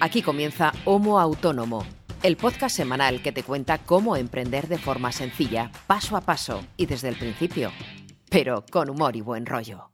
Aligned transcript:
Aquí 0.00 0.22
comienza 0.22 0.72
Homo 0.84 1.20
Autónomo, 1.20 1.84
el 2.22 2.36
podcast 2.36 2.76
semanal 2.76 3.22
que 3.22 3.32
te 3.32 3.42
cuenta 3.42 3.78
cómo 3.78 4.16
emprender 4.16 4.68
de 4.68 4.78
forma 4.78 5.12
sencilla, 5.12 5.70
paso 5.86 6.16
a 6.16 6.20
paso 6.20 6.64
y 6.76 6.86
desde 6.86 7.08
el 7.08 7.16
principio, 7.16 7.72
pero 8.30 8.64
con 8.70 8.90
humor 8.90 9.16
y 9.16 9.20
buen 9.20 9.46
rollo. 9.46 9.90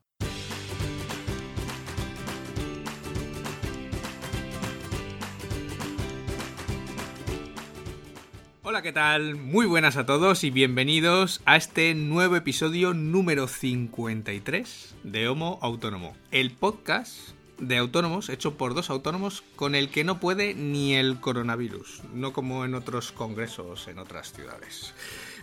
Hola, 8.62 8.82
¿qué 8.82 8.92
tal? 8.92 9.34
Muy 9.34 9.66
buenas 9.66 9.96
a 9.96 10.06
todos 10.06 10.44
y 10.44 10.50
bienvenidos 10.50 11.42
a 11.44 11.56
este 11.56 11.92
nuevo 11.96 12.36
episodio 12.36 12.94
número 12.94 13.48
53 13.48 14.94
de 15.02 15.26
Homo 15.26 15.58
Autónomo, 15.60 16.14
el 16.30 16.52
podcast 16.52 17.39
de 17.60 17.76
autónomos 17.76 18.28
hecho 18.28 18.56
por 18.56 18.74
dos 18.74 18.90
autónomos 18.90 19.42
con 19.56 19.74
el 19.74 19.90
que 19.90 20.04
no 20.04 20.18
puede 20.18 20.54
ni 20.54 20.94
el 20.94 21.20
coronavirus, 21.20 22.02
no 22.14 22.32
como 22.32 22.64
en 22.64 22.74
otros 22.74 23.12
congresos 23.12 23.86
en 23.88 23.98
otras 23.98 24.32
ciudades. 24.32 24.94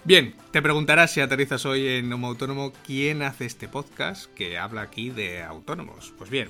Bien, 0.03 0.35
te 0.51 0.61
preguntarás 0.61 1.11
si 1.11 1.21
aterrizas 1.21 1.65
hoy 1.65 1.87
en 1.87 2.11
Homo 2.11 2.27
Autónomo 2.27 2.73
quién 2.85 3.21
hace 3.21 3.45
este 3.45 3.67
podcast 3.67 4.33
que 4.33 4.57
habla 4.57 4.81
aquí 4.81 5.09
de 5.09 5.43
autónomos. 5.43 6.13
Pues 6.17 6.29
bien, 6.29 6.49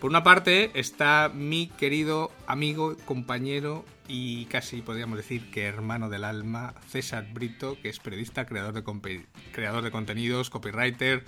por 0.00 0.10
una 0.10 0.22
parte 0.22 0.70
está 0.74 1.30
mi 1.34 1.68
querido 1.68 2.30
amigo, 2.46 2.96
compañero 3.04 3.84
y 4.08 4.44
casi 4.46 4.82
podríamos 4.82 5.16
decir 5.16 5.50
que 5.50 5.64
hermano 5.64 6.08
del 6.08 6.24
alma, 6.24 6.74
César 6.88 7.26
Brito, 7.32 7.76
que 7.80 7.88
es 7.88 7.98
periodista, 7.98 8.46
creador 8.46 8.72
de, 8.74 9.26
creador 9.52 9.82
de 9.82 9.90
contenidos, 9.90 10.50
copywriter 10.50 11.24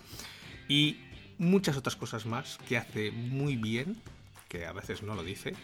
y 0.68 0.98
muchas 1.38 1.76
otras 1.76 1.96
cosas 1.96 2.26
más 2.26 2.58
que 2.68 2.76
hace 2.76 3.10
muy 3.10 3.56
bien, 3.56 3.96
que 4.48 4.66
a 4.66 4.72
veces 4.72 5.02
no 5.02 5.14
lo 5.14 5.22
dice, 5.22 5.54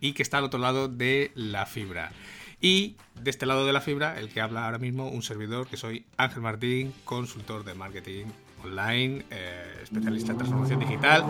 y 0.00 0.12
que 0.12 0.22
está 0.22 0.38
al 0.38 0.44
otro 0.44 0.60
lado 0.60 0.88
de 0.88 1.30
la 1.34 1.66
fibra. 1.66 2.12
Y 2.60 2.96
de 3.22 3.30
este 3.30 3.46
lado 3.46 3.66
de 3.66 3.72
la 3.72 3.80
fibra, 3.80 4.18
el 4.18 4.28
que 4.28 4.40
habla 4.40 4.66
ahora 4.66 4.78
mismo, 4.78 5.08
un 5.08 5.22
servidor 5.22 5.66
que 5.66 5.76
soy 5.76 6.04
Ángel 6.16 6.42
Martín, 6.42 6.92
consultor 7.04 7.64
de 7.64 7.74
marketing 7.74 8.26
online, 8.62 9.24
eh, 9.30 9.80
especialista 9.82 10.32
en 10.32 10.38
transformación 10.38 10.80
digital 10.80 11.24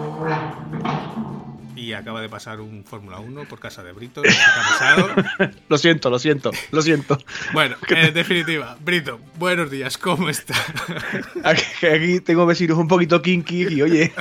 y 1.77 1.93
acaba 1.93 2.21
de 2.21 2.29
pasar 2.29 2.61
un 2.61 2.85
Fórmula 2.85 3.19
1 3.19 3.45
por 3.49 3.59
casa 3.59 3.83
de 3.83 3.93
Brito. 3.93 4.23
lo 5.69 5.79
siento, 5.79 6.11
lo 6.11 6.19
siento, 6.19 6.51
lo 6.71 6.83
siento. 6.83 7.19
Bueno, 7.53 7.77
en 7.89 8.15
definitiva, 8.15 8.77
Brito, 8.81 9.21
buenos 9.39 9.71
días, 9.71 9.99
¿cómo 9.99 10.29
está? 10.29 10.55
Aquí, 11.45 12.21
tengo 12.21 12.47
vecinos 12.47 12.79
un 12.79 12.89
poquito 12.89 13.23
kinky 13.23 13.69
y 13.69 13.83
oye, 13.83 14.13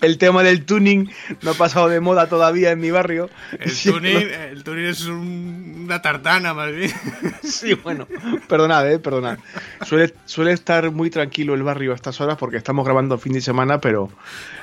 el 0.00 0.18
tema 0.18 0.42
del 0.42 0.64
tuning 0.64 1.10
no 1.42 1.52
ha 1.52 1.54
pasado 1.54 1.88
de 1.88 2.00
moda 2.00 2.28
todavía 2.28 2.70
en 2.70 2.80
mi 2.80 2.90
barrio. 2.90 3.30
El 3.58 3.76
tuning, 3.76 4.28
el 4.50 4.64
tuning 4.64 4.86
es 4.86 5.04
una 5.04 6.02
tartana 6.02 6.54
más 6.54 6.72
bien. 6.72 6.92
Sí, 7.42 7.74
bueno, 7.74 8.06
perdonad, 8.48 8.90
eh, 8.90 8.98
perdonad. 8.98 9.38
Suele, 9.84 10.14
suele 10.26 10.52
estar 10.52 10.90
muy 10.90 11.10
tranquilo 11.10 11.54
el 11.54 11.62
barrio 11.62 11.92
a 11.92 11.94
estas 11.96 12.20
horas 12.20 12.36
porque 12.38 12.56
estamos 12.56 12.84
grabando 12.84 13.18
fin 13.18 13.32
de 13.32 13.40
semana, 13.40 13.80
pero 13.80 14.10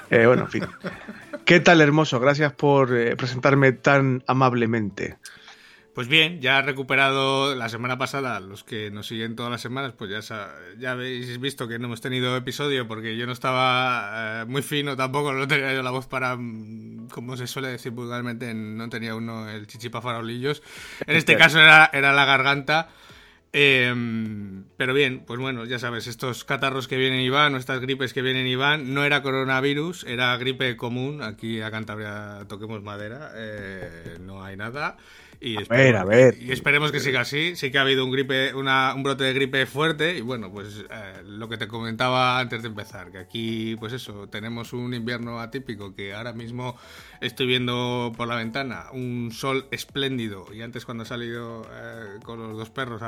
eh, 0.09 0.25
bueno, 0.25 0.43
en 0.43 0.49
fin. 0.49 0.63
¿Qué 1.45 1.59
tal, 1.59 1.81
hermoso? 1.81 2.19
Gracias 2.19 2.53
por 2.53 2.95
eh, 2.95 3.15
presentarme 3.15 3.71
tan 3.71 4.23
amablemente. 4.27 5.17
Pues 5.99 6.07
bien, 6.07 6.39
ya 6.39 6.59
he 6.59 6.61
recuperado 6.61 7.55
la 7.55 7.67
semana 7.67 7.97
pasada, 7.97 8.39
los 8.39 8.63
que 8.63 8.89
nos 8.89 9.07
siguen 9.07 9.35
todas 9.35 9.52
las 9.52 9.59
semanas, 9.59 9.93
pues 9.97 10.09
ya, 10.09 10.55
ya 10.77 10.91
habéis 10.91 11.39
visto 11.41 11.67
que 11.67 11.77
no 11.77 11.87
hemos 11.87 11.99
tenido 11.99 12.37
episodio 12.37 12.87
porque 12.87 13.17
yo 13.17 13.25
no 13.25 13.33
estaba 13.33 14.43
eh, 14.43 14.45
muy 14.45 14.61
fino, 14.61 14.95
tampoco 14.95 15.33
no 15.33 15.47
tenía 15.47 15.73
yo 15.73 15.83
la 15.83 15.91
voz 15.91 16.07
para, 16.07 16.37
mm, 16.37 17.09
como 17.09 17.35
se 17.35 17.47
suele 17.47 17.67
decir 17.67 17.91
vulgarmente, 17.91 18.53
no 18.53 18.87
tenía 18.87 19.13
uno 19.13 19.49
el 19.49 19.67
chichipa 19.67 19.99
farolillos. 19.99 20.61
En 21.05 21.17
este 21.17 21.35
caso 21.35 21.59
era, 21.59 21.89
era 21.91 22.13
la 22.13 22.23
garganta. 22.23 22.89
Em, 23.52 24.66
pero 24.78 24.94
bien, 24.94 25.23
pues 25.25 25.39
bueno, 25.39 25.66
ya 25.66 25.80
sabes, 25.80 26.05
estos 26.05 26.43
catarros 26.43 26.87
que 26.87 26.98
vienen 26.98 27.21
y 27.21 27.30
van, 27.30 27.55
o 27.55 27.58
estas 27.58 27.80
gripes 27.80 28.14
que 28.14 28.21
vienen 28.21 28.45
y 28.45 28.55
van, 28.55 28.93
no 28.93 29.04
era 29.04 29.23
coronavirus, 29.23 30.04
era 30.04 30.37
gripe 30.37 30.77
común. 30.77 31.23
Aquí 31.23 31.61
a 31.61 31.71
Cantabria 31.71 32.45
toquemos 32.48 32.83
madera, 32.83 33.32
eh, 33.36 34.17
no 34.21 34.43
hay 34.43 34.55
nada. 34.55 34.98
Y 35.42 35.58
a 35.58 35.61
ver, 35.70 35.95
a 35.95 36.04
ver. 36.04 36.38
Y 36.42 36.52
esperemos 36.52 36.92
que 36.92 37.00
siga 37.00 37.22
así. 37.22 37.55
Sí 37.55 37.72
que 37.72 37.77
ha 37.77 37.82
habido 37.82 38.04
un 38.04 38.11
gripe, 38.11 38.54
una, 38.54 38.94
un 38.94 39.04
brote 39.04 39.23
de 39.23 39.33
gripe 39.33 39.66
fuerte. 39.66 40.17
Y 40.17 40.22
bueno, 40.22 40.52
pues 40.52 40.83
eh, 40.89 41.22
lo 41.23 41.48
que 41.48 41.58
te 41.58 41.67
comentaba 41.67 42.39
antes 42.39 42.61
de 42.61 42.67
empezar, 42.67 43.10
que 43.11 43.20
aquí, 43.20 43.76
pues 43.80 43.94
eso, 43.94 44.28
tenemos 44.28 44.73
un 44.73 44.94
invierno 44.94 45.39
atípico 45.39 45.95
que 45.95 46.14
ahora 46.14 46.33
mismo 46.33 46.78
estoy 47.22 47.48
viendo 47.48 48.11
por 48.17 48.28
la 48.28 48.36
ventana 48.36 48.88
un 48.92 49.32
sol 49.32 49.67
espléndido. 49.72 50.45
Y 50.54 50.61
antes 50.61 50.83
cuando 50.83 51.04
he 51.04 51.08
salido 51.08 51.66
eh, 51.72 52.20
con 52.23 52.39
los 52.39 52.58
dos 52.58 52.70
perros, 52.70 53.02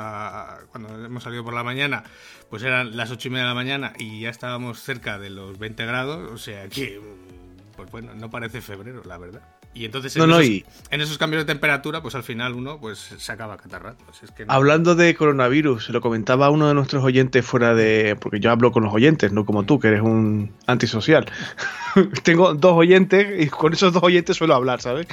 cuando 0.72 1.06
hemos 1.06 1.24
salido 1.24 1.44
por 1.44 1.53
la 1.53 1.64
mañana, 1.64 2.03
pues 2.50 2.64
eran 2.64 2.96
las 2.96 3.12
ocho 3.12 3.28
y 3.28 3.31
media 3.31 3.44
de 3.44 3.50
la 3.50 3.56
mañana 3.56 3.94
y 4.00 4.22
ya 4.22 4.30
estábamos 4.30 4.80
cerca 4.80 5.20
de 5.20 5.31
los 5.31 5.59
20 5.59 5.86
grados. 5.86 6.31
O 6.31 6.38
sea 6.38 6.70
que, 6.70 7.02
pues 7.75 7.91
bueno, 7.91 8.14
no 8.16 8.30
parece 8.30 8.62
febrero, 8.62 9.03
la 9.06 9.18
verdad. 9.18 9.60
Y 9.74 9.86
entonces 9.86 10.18
en, 10.18 11.02
esos, 11.02 11.18
cambios 11.18 11.44
de 11.44 11.54
temperatura, 11.54 12.02
pues 12.02 12.14
al 12.16 12.24
final 12.24 12.54
uno 12.54 12.78
pues 12.78 13.16
se 13.18 13.32
acaba 13.32 13.56
catarrando. 13.56 14.04
Pues 14.06 14.20
Hablando 14.50 14.96
de 14.96 15.16
coronavirus, 15.16 15.86
se 15.86 15.94
lo 15.94 16.02
comentaba 16.02 16.50
uno 16.50 16.68
de 16.68 16.74
nuestros 16.74 17.04
oyentes 17.04 17.46
fuera 17.46 17.74
de. 17.74 18.18
Porque 18.20 18.42
yo 18.42 18.52
hablo 18.52 18.74
con 18.74 18.84
los 18.84 18.94
oyentes, 18.94 19.32
no 19.32 19.46
como 19.46 19.64
tú, 19.64 19.80
que 19.80 19.88
eres 19.88 20.02
un 20.02 20.52
antisocial. 20.68 21.26
Tengo 22.24 22.53
dos 22.53 22.74
oyentes 22.74 23.41
y 23.41 23.47
con 23.47 23.74
esos 23.74 23.94
dos 23.94 24.03
oyentes 24.03 24.38
suelo 24.38 24.56
hablar, 24.56 24.81
¿sabes? 24.81 25.07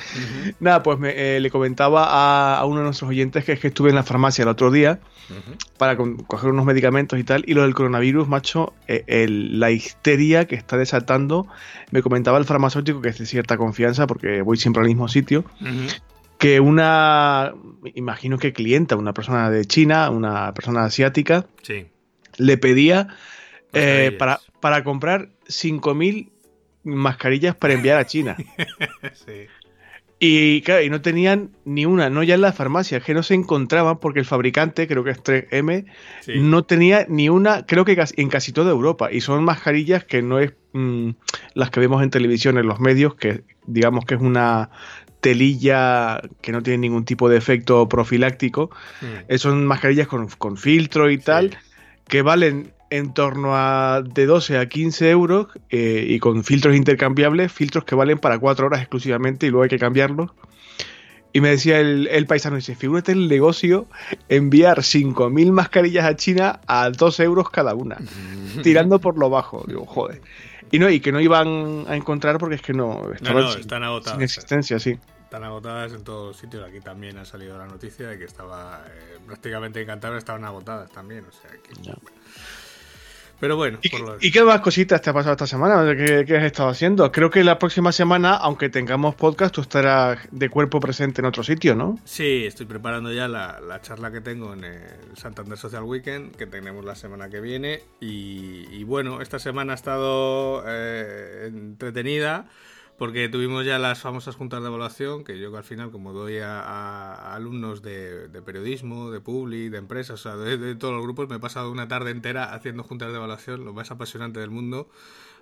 Nada, 0.60 0.82
pues 0.82 0.98
eh, 1.02 1.38
le 1.40 1.50
comentaba 1.50 2.58
a, 2.58 2.64
uno 2.64 2.78
de 2.78 2.84
nuestros 2.84 3.10
oyentes 3.10 3.44
que 3.44 3.52
es 3.52 3.60
que 3.60 3.68
estuve 3.68 3.90
en 3.90 3.96
la 3.96 4.02
farmacia 4.02 4.42
el 4.42 4.48
otro 4.48 4.70
día 4.70 5.00
para 5.76 5.96
coger 5.96 6.50
unos 6.50 6.64
medicamentos 6.64 7.18
y 7.18 7.24
tal. 7.24 7.44
Y 7.46 7.54
lo 7.54 7.62
del 7.62 7.74
coronavirus, 7.74 8.28
macho, 8.28 8.74
eh, 8.86 9.26
la 9.28 9.70
histeria 9.70 10.46
que 10.46 10.54
está 10.54 10.76
desatando. 10.76 11.46
Me 11.90 12.02
comentaba 12.02 12.38
el 12.38 12.44
farmacéutico 12.44 13.00
que 13.00 13.10
es 13.10 13.18
de 13.18 13.26
cierta 13.26 13.56
confianza 13.56 14.06
porque 14.06 14.42
voy 14.42 14.56
siempre 14.56 14.82
al 14.82 14.88
mismo 14.88 15.08
sitio. 15.08 15.44
Que 16.38 16.60
una, 16.60 17.52
imagino 17.94 18.38
que 18.38 18.52
clienta, 18.52 18.94
una 18.96 19.12
persona 19.12 19.50
de 19.50 19.64
China, 19.64 20.10
una 20.10 20.54
persona 20.54 20.84
asiática, 20.84 21.46
le 22.36 22.58
pedía 22.58 23.08
eh, 23.72 24.14
para, 24.18 24.40
para 24.60 24.84
comprar 24.84 25.30
5.000 25.48 26.30
mascarillas 26.84 27.54
para 27.56 27.74
enviar 27.74 27.98
a 27.98 28.06
China. 28.06 28.36
sí. 29.14 29.46
Y 30.20 30.62
claro, 30.62 30.82
y 30.82 30.90
no 30.90 31.00
tenían 31.00 31.50
ni 31.64 31.86
una, 31.86 32.10
no 32.10 32.24
ya 32.24 32.34
en 32.34 32.40
las 32.40 32.56
farmacias, 32.56 33.04
que 33.04 33.14
no 33.14 33.22
se 33.22 33.34
encontraban 33.34 33.98
porque 33.98 34.18
el 34.18 34.24
fabricante, 34.24 34.88
creo 34.88 35.04
que 35.04 35.10
es 35.10 35.22
3M, 35.22 35.84
no 36.40 36.64
tenía 36.64 37.06
ni 37.08 37.28
una, 37.28 37.64
creo 37.66 37.84
que 37.84 37.96
en 38.16 38.28
casi 38.28 38.52
toda 38.52 38.72
Europa. 38.72 39.12
Y 39.12 39.20
son 39.20 39.44
mascarillas 39.44 40.02
que 40.04 40.20
no 40.22 40.40
es 40.40 40.54
mm, 40.72 41.10
las 41.54 41.70
que 41.70 41.78
vemos 41.78 42.02
en 42.02 42.10
televisión, 42.10 42.58
en 42.58 42.66
los 42.66 42.80
medios, 42.80 43.14
que 43.14 43.44
digamos 43.66 44.06
que 44.06 44.16
es 44.16 44.20
una 44.20 44.70
telilla 45.20 46.20
que 46.40 46.50
no 46.52 46.62
tiene 46.62 46.78
ningún 46.78 47.04
tipo 47.04 47.28
de 47.28 47.36
efecto 47.36 47.88
profiláctico. 47.88 48.70
Mm. 49.00 49.36
Son 49.36 49.66
mascarillas 49.66 50.08
con, 50.08 50.56
filtro 50.56 51.10
y 51.10 51.18
tal, 51.18 51.56
que 52.08 52.22
valen 52.22 52.72
en 52.90 53.12
torno 53.12 53.56
a 53.56 54.02
de 54.02 54.26
12 54.26 54.58
a 54.58 54.66
15 54.66 55.10
euros 55.10 55.46
eh, 55.70 56.06
y 56.08 56.18
con 56.18 56.44
filtros 56.44 56.74
intercambiables, 56.74 57.52
filtros 57.52 57.84
que 57.84 57.94
valen 57.94 58.18
para 58.18 58.38
4 58.38 58.66
horas 58.66 58.80
exclusivamente 58.80 59.46
y 59.46 59.50
luego 59.50 59.64
hay 59.64 59.68
que 59.70 59.78
cambiarlos. 59.78 60.30
Y 61.32 61.40
me 61.40 61.50
decía 61.50 61.78
el, 61.78 62.08
el 62.08 62.26
paisano, 62.26 62.56
dice, 62.56 62.74
figúrate 62.74 63.12
el 63.12 63.28
negocio 63.28 63.86
enviar 64.28 64.78
5.000 64.78 65.52
mascarillas 65.52 66.06
a 66.06 66.16
China 66.16 66.60
a 66.66 66.90
2 66.90 67.20
euros 67.20 67.50
cada 67.50 67.74
una, 67.74 67.98
tirando 68.62 68.98
por 68.98 69.18
lo 69.18 69.28
bajo. 69.28 69.64
Digo, 69.66 69.84
joder. 69.84 70.22
Y 70.70 70.78
no, 70.78 70.90
y 70.90 71.00
que 71.00 71.12
no 71.12 71.20
iban 71.20 71.86
a 71.88 71.96
encontrar 71.96 72.38
porque 72.38 72.56
es 72.56 72.62
que 72.62 72.72
no, 72.72 73.12
están 73.12 73.84
agotadas. 73.84 74.16
Sin 74.16 74.22
existencia, 74.22 74.78
sí. 74.78 74.98
Están 75.24 75.44
agotadas 75.44 75.92
en 75.92 76.04
todos 76.04 76.36
sitios. 76.36 76.66
Aquí 76.66 76.80
también 76.80 77.18
ha 77.18 77.24
salido 77.24 77.56
la 77.58 77.66
noticia 77.66 78.08
de 78.08 78.18
que 78.18 78.24
estaba 78.24 78.82
eh, 78.86 79.18
prácticamente 79.26 79.82
en 79.82 80.16
estaban 80.16 80.44
agotadas 80.44 80.90
también. 80.90 81.24
O 81.26 81.32
sea 81.32 81.50
que, 81.50 81.92
pero 83.40 83.56
bueno. 83.56 83.78
¿Y, 84.20 84.30
qué 84.30 84.42
más 84.42 84.60
cositas 84.60 85.00
te 85.00 85.10
ha 85.10 85.12
pasado 85.12 85.32
esta 85.32 85.46
semana? 85.46 85.84
¿Qué, 85.96 86.36
has 86.36 86.44
estado 86.44 86.68
haciendo? 86.68 87.10
Creo 87.12 87.30
que 87.30 87.44
la 87.44 87.58
próxima 87.58 87.92
semana, 87.92 88.34
aunque 88.34 88.68
tengamos 88.68 89.14
podcast, 89.14 89.54
tú 89.54 89.60
estarás 89.60 90.18
de 90.30 90.48
cuerpo 90.48 90.80
presente 90.80 91.20
en 91.20 91.26
otro 91.26 91.42
sitio, 91.42 91.74
¿no? 91.74 91.98
Sí, 92.04 92.44
estoy 92.46 92.66
preparando 92.66 93.12
ya 93.12 93.28
la, 93.28 93.80
charla 93.82 94.10
que 94.10 94.20
tengo 94.20 94.54
en 94.54 94.64
el 94.64 95.16
Santander 95.16 95.56
Social 95.56 95.84
Weekend, 95.84 96.34
que 96.36 96.46
tenemos 96.46 96.84
la 96.84 96.94
semana 96.94 97.28
que 97.28 97.40
viene. 97.40 97.82
Y, 98.00 98.82
bueno, 98.84 99.20
esta 99.20 99.38
semana 99.38 99.72
ha 99.72 99.76
estado 99.76 100.64
eh, 100.66 101.46
entretenida 101.46 102.46
porque 102.98 103.28
tuvimos 103.28 103.64
ya 103.64 103.78
las 103.78 104.00
famosas 104.00 104.34
juntas 104.34 104.60
de 104.60 104.66
evaluación, 104.66 105.22
que 105.22 105.38
yo 105.38 105.56
al 105.56 105.62
final, 105.62 105.92
como 105.92 106.12
doy 106.12 106.38
a, 106.38 107.34
alumnos 107.34 107.80
de, 107.80 108.28
periodismo, 108.44 109.12
de 109.12 109.20
public, 109.20 109.70
de 109.70 109.78
empresas, 109.78 110.14
o 110.14 110.22
sea, 110.22 110.36
de, 110.36 110.74
todos 110.74 110.94
los 110.94 111.04
grupos, 111.04 111.28
me 111.28 111.36
he 111.36 111.38
pasado 111.38 111.70
una 111.70 111.86
tarde 111.86 112.10
entera 112.10 112.52
haciendo 112.52 112.82
juntas 112.82 113.10
de 113.10 113.16
evaluación, 113.16 113.64
lo 113.64 113.72
más 113.72 113.92
apasionante 113.92 114.40
del 114.40 114.50
mundo, 114.50 114.90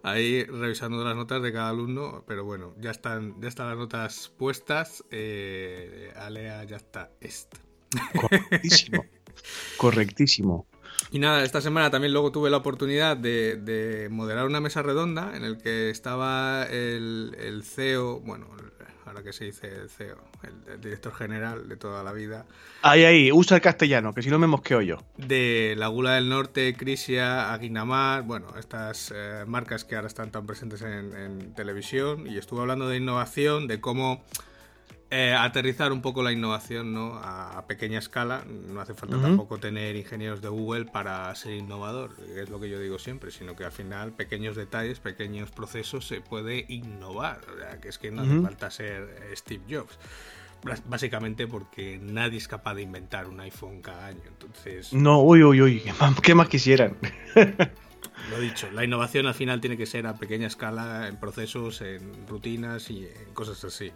ahí 0.02 0.44
revisando 0.44 1.02
las 1.02 1.16
notas 1.16 1.42
de 1.42 1.50
cada 1.50 1.70
alumno, 1.70 2.24
pero 2.28 2.44
bueno, 2.44 2.74
ya 2.78 2.90
están, 2.90 3.40
ya 3.40 3.48
están 3.48 3.68
las 3.68 3.78
notas 3.78 4.32
puestas, 4.36 5.02
eh, 5.10 6.12
Alea 6.14 6.62
ya 6.64 6.76
está 6.76 7.10
esto. 7.20 7.56
Correctísimo. 8.20 9.04
Correctísimo. 9.78 10.66
Y 11.10 11.18
nada, 11.18 11.44
esta 11.44 11.60
semana 11.60 11.90
también 11.90 12.12
luego 12.12 12.32
tuve 12.32 12.50
la 12.50 12.56
oportunidad 12.58 13.16
de, 13.16 14.08
moderar 14.10 14.46
una 14.46 14.60
mesa 14.60 14.82
redonda 14.82 15.36
en 15.36 15.44
el 15.44 15.58
que 15.58 15.90
estaba 15.90 16.64
el, 16.64 17.62
CEO, 17.64 18.20
bueno, 18.20 18.46
ahora 19.04 19.22
que 19.22 19.32
se 19.32 19.44
dice 19.44 19.68
el 19.68 19.88
CEO, 19.88 20.16
el, 20.42 20.80
director 20.80 21.14
general 21.14 21.68
de 21.68 21.76
toda 21.76 22.02
la 22.02 22.12
vida. 22.12 22.44
Ahí, 22.82 23.04
ahí, 23.04 23.32
usa 23.32 23.56
el 23.56 23.62
castellano, 23.62 24.12
que 24.12 24.22
si 24.22 24.30
no 24.30 24.38
me 24.38 24.46
mosqueo 24.46 24.80
yo. 24.80 24.98
De 25.16 25.74
la 25.76 25.88
Gula 25.88 26.14
del 26.14 26.28
Norte, 26.28 26.74
Crisia, 26.76 27.52
Aguinamar, 27.52 28.22
bueno, 28.22 28.48
estas 28.58 29.12
eh, 29.14 29.44
marcas 29.46 29.84
que 29.84 29.96
ahora 29.96 30.08
están 30.08 30.30
tan 30.30 30.46
presentes 30.46 30.82
en 30.82 31.54
televisión. 31.54 32.26
Y 32.26 32.36
estuve 32.38 32.60
hablando 32.60 32.88
de 32.88 32.96
innovación, 32.96 33.68
de 33.68 33.80
cómo 33.80 34.24
eh, 35.16 35.32
aterrizar 35.32 35.92
un 35.92 36.02
poco 36.02 36.22
la 36.22 36.30
innovación 36.30 36.92
¿no? 36.92 37.18
a, 37.22 37.64
pequeña 37.66 37.98
escala. 37.98 38.44
No 38.46 38.82
hace 38.82 38.92
falta 38.92 39.18
tampoco 39.18 39.56
tener 39.56 39.96
ingenieros 39.96 40.42
de 40.42 40.48
Google 40.48 40.84
para 40.84 41.34
ser 41.34 41.54
innovador, 41.54 42.10
es 42.36 42.50
lo 42.50 42.60
que 42.60 42.68
yo 42.68 42.78
digo 42.78 42.98
siempre, 42.98 43.30
sino 43.30 43.56
que 43.56 43.64
al 43.64 43.72
final 43.72 44.12
pequeños 44.12 44.56
detalles, 44.56 45.00
pequeños 45.00 45.50
procesos 45.50 46.06
se 46.06 46.20
puede 46.20 46.66
innovar. 46.68 47.40
que 47.80 47.88
es 47.88 47.96
que 47.98 48.10
no 48.10 48.22
hace 48.22 48.40
falta 48.42 48.70
ser 48.70 49.08
Steve 49.34 49.64
Jobs. 49.70 49.98
Básicamente 50.86 51.46
porque 51.46 51.98
nadie 52.02 52.36
es 52.36 52.48
capaz 52.48 52.74
de 52.74 52.82
inventar 52.82 53.26
un 53.26 53.40
iPhone 53.40 53.80
cada 53.80 54.08
año. 54.08 54.22
Entonces. 54.26 54.92
No, 54.92 55.22
uy, 55.22 55.42
uy, 55.42 55.62
uy, 55.62 55.82
¿qué 56.22 56.34
más 56.34 56.48
quisieran? 56.48 56.94
Lo 58.30 58.40
dicho, 58.40 58.68
la 58.72 58.84
innovación 58.84 59.26
al 59.26 59.34
final 59.34 59.60
tiene 59.60 59.76
que 59.76 59.86
ser 59.86 60.06
a 60.06 60.14
pequeña 60.14 60.48
escala, 60.48 61.06
en 61.06 61.16
procesos, 61.16 61.80
en 61.80 62.26
rutinas 62.26 62.90
y 62.90 63.04
en 63.04 63.34
cosas 63.34 63.62
así. 63.64 63.92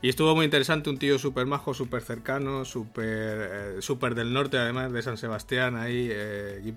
Y 0.00 0.08
estuvo 0.08 0.34
muy 0.36 0.44
interesante, 0.44 0.90
un 0.90 0.98
tío 0.98 1.18
súper 1.18 1.46
majo, 1.46 1.74
súper 1.74 2.02
cercano, 2.02 2.64
súper 2.64 3.78
eh, 3.80 4.14
del 4.14 4.32
norte, 4.32 4.58
además 4.58 4.92
de 4.92 5.02
San 5.02 5.16
Sebastián, 5.16 5.76
ahí, 5.76 6.08
eh. 6.10 6.72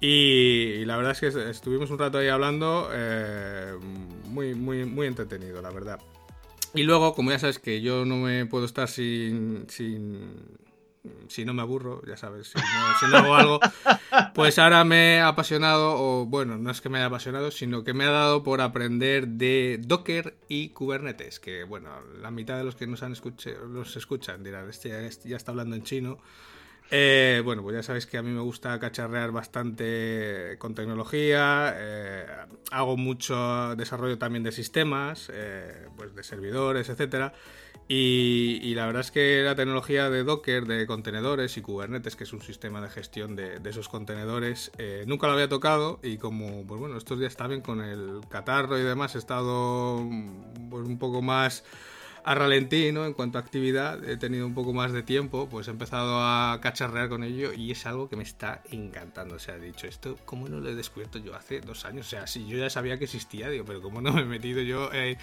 Y, 0.00 0.84
la 0.84 0.96
verdad 0.98 1.12
es 1.12 1.20
que 1.20 1.50
estuvimos 1.50 1.90
un 1.90 1.98
rato 1.98 2.18
ahí 2.18 2.28
hablando, 2.28 2.90
eh, 2.92 3.74
muy, 4.26 4.54
muy, 4.54 4.84
muy 4.84 5.06
entretenido, 5.06 5.62
la 5.62 5.70
verdad. 5.70 5.98
Y 6.74 6.82
luego, 6.82 7.14
como 7.14 7.30
ya 7.30 7.38
sabes 7.38 7.58
que 7.58 7.80
yo 7.80 8.04
no 8.04 8.16
me 8.16 8.44
puedo 8.44 8.66
estar 8.66 8.88
sin, 8.88 9.64
sin 9.70 10.58
si 11.28 11.44
no 11.44 11.54
me 11.54 11.62
aburro, 11.62 12.02
ya 12.06 12.16
sabes, 12.16 12.48
si 12.48 13.06
no, 13.10 13.16
hago 13.16 13.34
algo, 13.34 13.60
pues 14.34 14.58
ahora 14.58 14.84
me 14.84 15.16
he 15.16 15.20
apasionado, 15.20 15.94
o 15.96 16.26
bueno, 16.26 16.58
no 16.58 16.70
es 16.70 16.80
que 16.80 16.88
me 16.88 16.98
haya 16.98 17.06
apasionado, 17.06 17.50
sino 17.50 17.84
que 17.84 17.94
me 17.94 18.04
ha 18.04 18.10
dado 18.10 18.42
por 18.42 18.60
aprender 18.60 19.28
de 19.28 19.80
Docker 19.80 20.36
y 20.48 20.70
Kubernetes, 20.70 21.40
que 21.40 21.64
bueno, 21.64 21.90
la 22.20 22.30
mitad 22.30 22.56
de 22.56 22.64
los 22.64 22.76
que 22.76 22.86
nos 22.86 23.02
han 23.02 23.12
escuchado, 23.12 23.66
los 23.66 23.96
escuchan 23.96 24.42
dirán, 24.42 24.68
este 24.68 24.90
ya 25.24 25.36
está 25.36 25.52
hablando 25.52 25.76
en 25.76 25.82
chino, 25.82 26.18
eh, 26.90 27.42
bueno, 27.44 27.62
pues 27.62 27.74
ya 27.74 27.82
sabéis 27.82 28.06
que 28.06 28.16
a 28.16 28.22
mí 28.22 28.30
me 28.30 28.40
gusta 28.40 28.78
cacharrear 28.78 29.32
bastante 29.32 30.56
con 30.58 30.74
tecnología, 30.74 31.74
eh, 31.76 32.26
hago 32.70 32.96
mucho 32.96 33.74
desarrollo 33.74 34.18
también 34.18 34.44
de 34.44 34.52
sistemas, 34.52 35.30
eh, 35.32 35.88
pues 35.96 36.14
de 36.14 36.22
servidores, 36.22 36.88
etcétera. 36.88 37.32
Y, 37.88 38.74
la 38.74 38.86
verdad 38.86 39.00
es 39.00 39.12
que 39.12 39.42
la 39.44 39.54
tecnología 39.54 40.10
de 40.10 40.24
Docker, 40.24 40.66
de 40.66 40.86
contenedores 40.86 41.56
y 41.56 41.62
Kubernetes, 41.62 42.16
que 42.16 42.24
es 42.24 42.32
un 42.32 42.42
sistema 42.42 42.80
de 42.80 42.88
gestión 42.88 43.36
de, 43.36 43.60
esos 43.64 43.88
contenedores, 43.88 44.72
nunca 45.06 45.28
lo 45.28 45.34
había 45.34 45.48
tocado 45.48 46.00
y 46.02 46.18
como, 46.18 46.66
pues 46.66 46.80
bueno, 46.80 46.96
estos 46.96 47.20
días 47.20 47.36
también 47.36 47.60
con 47.60 47.80
el 47.80 48.20
catarro 48.28 48.76
y 48.78 48.82
demás 48.82 49.14
he 49.14 49.18
estado 49.18 50.04
pues, 50.68 50.84
un 50.84 50.98
poco 50.98 51.22
más 51.22 51.64
a 52.26 52.34
ralentí, 52.34 52.90
¿no? 52.90 53.06
En 53.06 53.12
cuanto 53.12 53.38
a 53.38 53.40
actividad, 53.40 54.02
he 54.02 54.16
tenido 54.16 54.48
un 54.48 54.52
poco 54.52 54.72
más 54.72 54.90
de 54.90 55.04
tiempo, 55.04 55.48
pues 55.48 55.68
he 55.68 55.70
empezado 55.70 56.18
a 56.20 56.58
cacharrear 56.60 57.08
con 57.08 57.22
ello 57.22 57.52
y 57.52 57.70
es 57.70 57.86
algo 57.86 58.08
que 58.08 58.16
me 58.16 58.24
está 58.24 58.62
encantando. 58.72 59.36
O 59.36 59.38
sea, 59.38 59.56
dicho, 59.58 59.86
esto, 59.86 60.16
¿cómo 60.24 60.48
no 60.48 60.58
lo 60.58 60.68
he 60.68 60.74
descubierto 60.74 61.20
yo 61.20 61.36
hace 61.36 61.60
dos 61.60 61.84
años? 61.84 62.08
O 62.08 62.10
sea, 62.10 62.26
si 62.26 62.44
yo 62.48 62.58
ya 62.58 62.68
sabía 62.68 62.98
que 62.98 63.04
existía, 63.04 63.46
pero 63.64 63.80
¿cómo 63.80 64.00
no 64.00 64.12
me 64.12 64.22
he 64.22 64.24
metido 64.24 64.60
yo 64.60 64.92
eh, 64.92 65.18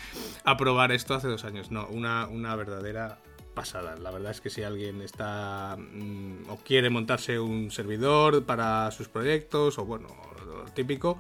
a 0.46 0.56
probar 0.56 0.94
esto 0.94 1.14
hace 1.14 1.28
dos 1.28 1.44
años? 1.44 1.72
No, 1.72 1.88
una, 1.88 2.26
una 2.28 2.56
verdadera 2.56 3.20
pasada. 3.54 3.98
La 3.98 4.10
verdad 4.10 4.32
es 4.32 4.40
que 4.40 4.50
si 4.50 4.64
alguien 4.64 5.02
está 5.02 5.76
mm, 5.78 6.50
o 6.50 6.56
quiere 6.56 6.90
montarse 6.90 7.38
un 7.38 7.70
servidor 7.70 8.46
para 8.46 8.90
sus 8.92 9.10
proyectos 9.10 9.78
o 9.78 9.84
bueno, 9.84 10.08
lo 10.46 10.64
típico, 10.72 11.18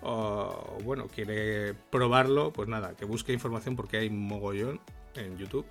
o 0.00 0.78
bueno, 0.84 1.06
quiere 1.08 1.74
probarlo, 1.74 2.50
pues 2.50 2.66
nada, 2.66 2.96
que 2.96 3.04
busque 3.04 3.34
información 3.34 3.76
porque 3.76 3.98
hay 3.98 4.08
mogollón 4.08 4.80
en 5.16 5.36
YouTube. 5.38 5.66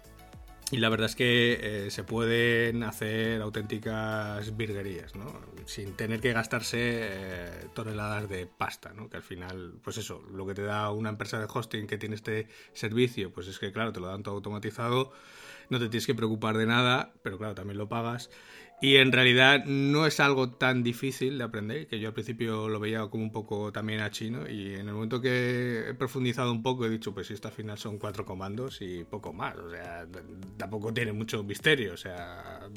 Y 0.72 0.78
la 0.78 0.88
verdad 0.88 1.08
es 1.08 1.18
que 1.18 1.60
eh, 1.88 1.92
se 1.92 2.06
pueden 2.06 2.84
hacer 2.84 3.42
auténticas 3.42 4.56
virguerías, 4.56 5.16
¿no? 5.16 5.42
Sin 5.66 5.98
tener 5.98 6.22
que 6.22 6.32
gastarse 6.32 6.78
eh, 6.80 7.68
toneladas 7.74 8.30
de 8.30 8.48
pasta, 8.48 8.94
¿no? 8.94 9.10
Que 9.10 9.18
al 9.18 9.24
final, 9.24 9.74
pues 9.84 9.98
eso, 9.98 10.24
lo 10.32 10.48
que 10.48 10.54
te 10.54 10.62
da 10.62 10.90
una 10.92 11.10
empresa 11.10 11.40
de 11.40 11.48
hosting 11.54 11.88
que 11.88 11.98
tiene 11.98 12.16
este 12.16 12.48
servicio, 12.72 13.34
pues 13.34 13.50
es 13.50 13.60
que, 13.60 13.74
claro, 13.74 13.92
te 13.92 14.00
lo 14.00 14.08
dan 14.08 14.24
todo 14.24 14.36
automatizado, 14.36 15.12
no 15.70 15.78
te 15.78 15.90
tienes 15.90 16.08
que 16.08 16.16
preocupar 16.16 16.58
de 16.58 16.66
nada, 16.66 17.12
pero 17.22 17.38
claro, 17.38 17.54
también 17.54 17.78
lo 17.78 17.90
pagas. 17.90 18.30
Y 18.84 18.96
en 18.96 19.12
realidad 19.12 19.64
no 19.66 20.08
es 20.08 20.20
algo 20.20 20.50
tan 20.50 20.82
difícil 20.82 21.38
de 21.38 21.44
aprender, 21.44 21.86
que 21.86 22.00
yo 22.00 22.08
al 22.08 22.16
principio 22.16 22.68
lo 22.68 22.80
veía 22.80 23.06
como 23.12 23.24
un 23.24 23.32
poco 23.32 23.72
también 23.72 24.00
a 24.00 24.10
chino 24.10 24.50
y 24.50 24.74
en 24.74 24.88
el 24.88 24.96
momento 24.96 25.22
que 25.22 25.90
he 25.90 25.94
profundizado 25.94 26.52
un 26.52 26.64
poco 26.64 26.88
he 26.88 26.90
dicho, 26.90 27.14
pues 27.14 27.30
esto 27.30 27.48
al 27.48 27.54
final 27.54 27.78
son 27.78 28.00
cuatro 28.00 28.26
comandos 28.26 28.82
y 28.82 29.04
poco 29.04 29.34
más, 29.34 29.56
o 29.56 29.70
sea, 29.70 30.08
tampoco 30.58 30.92
tiene 30.92 31.14
mucho 31.14 31.44
misterio, 31.44 31.94
o 31.94 31.98
sea, 31.98 32.68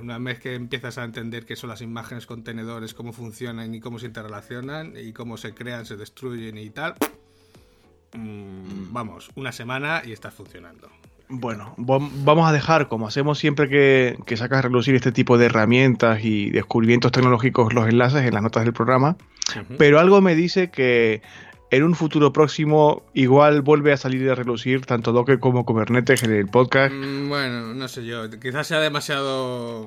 una 0.00 0.18
vez 0.20 0.38
que 0.38 0.54
empiezas 0.54 0.98
a 0.98 1.04
entender 1.04 1.44
qué 1.46 1.56
son 1.56 1.70
las 1.70 1.82
imágenes 1.82 2.24
contenedores, 2.24 2.94
cómo 2.94 3.12
funcionan 3.12 3.74
y 3.74 3.80
cómo 3.80 3.98
se 3.98 4.06
interrelacionan 4.06 4.94
y 4.96 5.12
cómo 5.12 5.36
se 5.36 5.52
crean, 5.52 5.84
se 5.84 5.96
destruyen 5.96 6.58
y 6.58 6.70
tal, 6.70 6.94
mm, 8.12 8.92
vamos, 8.92 9.30
una 9.34 9.50
semana 9.50 10.02
y 10.04 10.12
estás 10.12 10.32
funcionando. 10.32 10.88
Bueno, 11.28 11.74
vamos 11.76 12.48
a 12.48 12.52
dejar, 12.52 12.88
como 12.88 13.08
hacemos 13.08 13.38
siempre 13.38 13.68
que, 13.68 14.16
que 14.26 14.36
sacas 14.36 14.60
a 14.60 14.62
relucir 14.62 14.94
este 14.94 15.10
tipo 15.10 15.38
de 15.38 15.46
herramientas 15.46 16.24
y 16.24 16.50
descubrimientos 16.50 17.10
tecnológicos, 17.10 17.74
los 17.74 17.88
enlaces 17.88 18.24
en 18.24 18.34
las 18.34 18.42
notas 18.42 18.64
del 18.64 18.72
programa. 18.72 19.16
Pero 19.78 19.98
algo 19.98 20.20
me 20.20 20.34
dice 20.34 20.70
que 20.70 21.22
en 21.70 21.82
un 21.82 21.94
futuro 21.94 22.32
próximo 22.32 23.02
igual 23.12 23.62
vuelve 23.62 23.92
a 23.92 23.96
salir 23.96 24.30
a 24.30 24.34
relucir 24.34 24.86
tanto 24.86 25.12
Docker 25.12 25.40
como 25.40 25.64
Kubernetes 25.64 26.22
en 26.22 26.32
el 26.32 26.46
podcast. 26.46 26.94
Mm, 26.94 27.28
bueno, 27.28 27.74
no 27.74 27.88
sé 27.88 28.04
yo, 28.04 28.30
quizás 28.30 28.68
sea 28.68 28.80
demasiado 28.80 29.86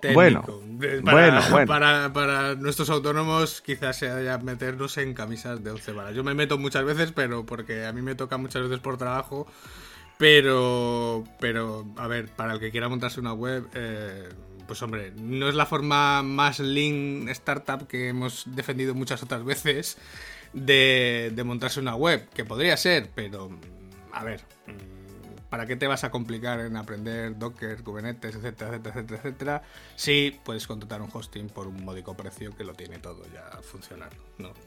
técnico. 0.00 0.60
Bueno, 1.02 1.40
para, 1.66 2.12
Para, 2.12 2.54
nuestros 2.56 2.90
autónomos 2.90 3.62
quizás 3.62 3.96
sea 3.96 4.22
ya 4.22 4.38
meternos 4.38 4.98
en 4.98 5.14
camisas 5.14 5.62
de 5.62 5.70
11 5.70 5.92
varas. 5.92 6.14
Yo 6.14 6.24
me 6.24 6.34
meto 6.34 6.58
muchas 6.58 6.84
veces, 6.84 7.12
pero 7.12 7.46
porque 7.46 7.86
a 7.86 7.92
mí 7.92 8.02
me 8.02 8.14
toca 8.14 8.36
muchas 8.36 8.62
veces 8.62 8.80
por 8.80 8.96
trabajo 8.96 9.46
pero, 10.18 11.24
pero, 11.40 11.86
a 11.96 12.06
ver, 12.06 12.28
para 12.28 12.54
el 12.54 12.60
que 12.60 12.70
quiera 12.70 12.88
montarse 12.88 13.20
una 13.20 13.32
web, 13.32 13.66
eh, 13.74 14.28
pues 14.66 14.82
hombre, 14.82 15.12
no 15.16 15.48
es 15.48 15.54
la 15.54 15.66
forma 15.66 16.22
más 16.22 16.60
lean 16.60 17.28
startup 17.28 17.86
que 17.86 18.08
hemos 18.08 18.44
defendido 18.46 18.94
muchas 18.94 19.22
otras 19.22 19.44
veces 19.44 19.98
de, 20.52 21.32
de 21.34 21.44
montarse 21.44 21.80
una 21.80 21.96
web, 21.96 22.28
que 22.30 22.44
podría 22.44 22.76
ser, 22.76 23.10
pero, 23.14 23.50
a 24.12 24.24
ver, 24.24 24.42
¿para 25.54 25.66
qué 25.66 25.76
te 25.76 25.86
vas 25.86 26.02
a 26.02 26.10
complicar 26.10 26.58
en 26.58 26.76
aprender 26.76 27.38
Docker, 27.38 27.80
Kubernetes, 27.84 28.34
etcétera, 28.34 28.70
etcétera, 28.70 28.94
etcétera, 28.96 29.20
etcétera? 29.22 29.62
Si 29.94 30.36
puedes 30.44 30.66
contratar 30.66 31.00
un 31.00 31.08
hosting 31.12 31.48
por 31.48 31.68
un 31.68 31.84
módico 31.84 32.16
precio 32.16 32.56
que 32.56 32.64
lo 32.64 32.72
tiene 32.74 32.98
todo 32.98 33.22
ya 33.32 33.62
funcionando. 33.62 34.16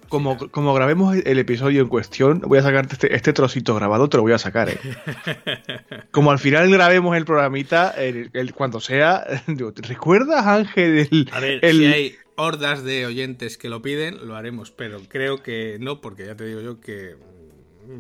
Como, 0.08 0.38
como 0.50 0.74
grabemos 0.74 1.18
el 1.18 1.40
episodio 1.40 1.82
en 1.82 1.90
cuestión, 1.90 2.40
voy 2.40 2.60
a 2.60 2.62
sacarte 2.62 2.94
este, 2.94 3.14
este, 3.14 3.34
trocito 3.34 3.76
grabado, 3.76 4.08
te 4.08 4.16
lo 4.16 4.24
voy 4.24 4.32
a 4.32 4.38
sacar. 4.38 4.70
¿eh? 4.70 4.80
como 6.12 6.32
al 6.32 6.40
final 6.40 6.72
grabemos 6.72 7.18
el 7.18 7.26
programita, 7.26 7.90
el, 7.90 8.54
cuando 8.56 8.80
sea, 8.80 9.26
¿te 9.46 9.82
recuerdas, 9.82 10.46
Ángel? 10.46 11.30
a 11.34 11.42
ver, 11.42 11.60
si 11.70 11.86
hay 11.86 12.16
hordas 12.38 12.86
de 12.86 13.06
oyentes 13.06 13.58
que 13.58 13.68
lo 13.68 13.82
piden, 13.82 14.26
lo 14.26 14.38
haremos, 14.38 14.72
pero 14.72 15.02
creo 15.10 15.44
que 15.44 15.76
no, 15.82 16.00
porque 16.00 16.28
ya 16.28 16.38
te 16.38 16.46
digo 16.46 16.62
yo 16.62 16.80
que 16.80 17.18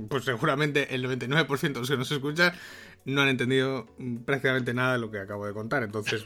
pues 0.09 0.25
seguramente 0.25 0.93
el 0.95 1.05
99% 1.05 1.73
de 1.73 1.79
los 1.79 1.89
que 1.89 1.97
nos 1.97 2.11
escuchan 2.11 2.53
no 3.05 3.21
han 3.21 3.29
entendido 3.29 3.87
prácticamente 4.25 4.73
nada 4.73 4.93
de 4.93 4.99
lo 4.99 5.09
que 5.09 5.19
acabo 5.19 5.45
de 5.45 5.53
contar. 5.53 5.83
Entonces, 5.83 6.23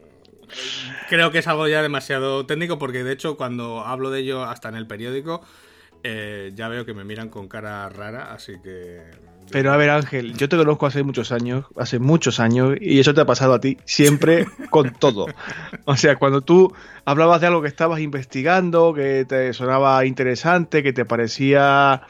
creo 1.08 1.30
que 1.30 1.38
es 1.38 1.46
algo 1.46 1.66
ya 1.68 1.82
demasiado 1.82 2.46
técnico 2.46 2.78
porque 2.78 3.04
de 3.04 3.12
hecho 3.12 3.36
cuando 3.36 3.80
hablo 3.80 4.10
de 4.10 4.20
ello 4.20 4.44
hasta 4.44 4.68
en 4.68 4.76
el 4.76 4.86
periódico, 4.86 5.42
eh, 6.02 6.52
ya 6.54 6.68
veo 6.68 6.86
que 6.86 6.94
me 6.94 7.04
miran 7.04 7.28
con 7.28 7.48
cara 7.48 7.88
rara, 7.88 8.32
así 8.32 8.54
que... 8.62 9.02
Pero 9.50 9.72
a 9.72 9.76
ver, 9.76 9.90
Ángel, 9.90 10.34
yo 10.36 10.48
te 10.48 10.56
conozco 10.56 10.86
hace 10.86 11.02
muchos 11.02 11.32
años, 11.32 11.64
hace 11.76 11.98
muchos 11.98 12.38
años, 12.38 12.76
y 12.80 13.00
eso 13.00 13.12
te 13.14 13.20
ha 13.20 13.26
pasado 13.26 13.54
a 13.54 13.60
ti 13.60 13.76
siempre 13.84 14.46
con 14.70 14.92
todo. 14.92 15.26
O 15.86 15.96
sea, 15.96 16.16
cuando 16.16 16.40
tú 16.40 16.72
hablabas 17.04 17.40
de 17.40 17.48
algo 17.48 17.60
que 17.60 17.68
estabas 17.68 18.00
investigando, 18.00 18.94
que 18.94 19.24
te 19.28 19.52
sonaba 19.52 20.04
interesante, 20.06 20.82
que 20.82 20.92
te 20.92 21.04
parecía 21.04 22.02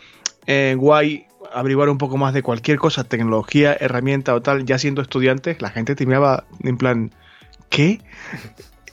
eh, 0.50 0.74
guay 0.74 1.26
averiguar 1.52 1.88
un 1.88 1.98
poco 1.98 2.16
más 2.16 2.34
de 2.34 2.42
cualquier 2.42 2.78
cosa, 2.78 3.04
tecnología, 3.04 3.76
herramienta 3.78 4.34
o 4.34 4.42
tal, 4.42 4.64
ya 4.64 4.78
siendo 4.78 5.00
estudiante, 5.00 5.56
la 5.60 5.70
gente 5.70 5.94
te 5.94 6.06
miraba 6.06 6.44
en 6.62 6.76
plan, 6.76 7.12
¿qué? 7.68 8.00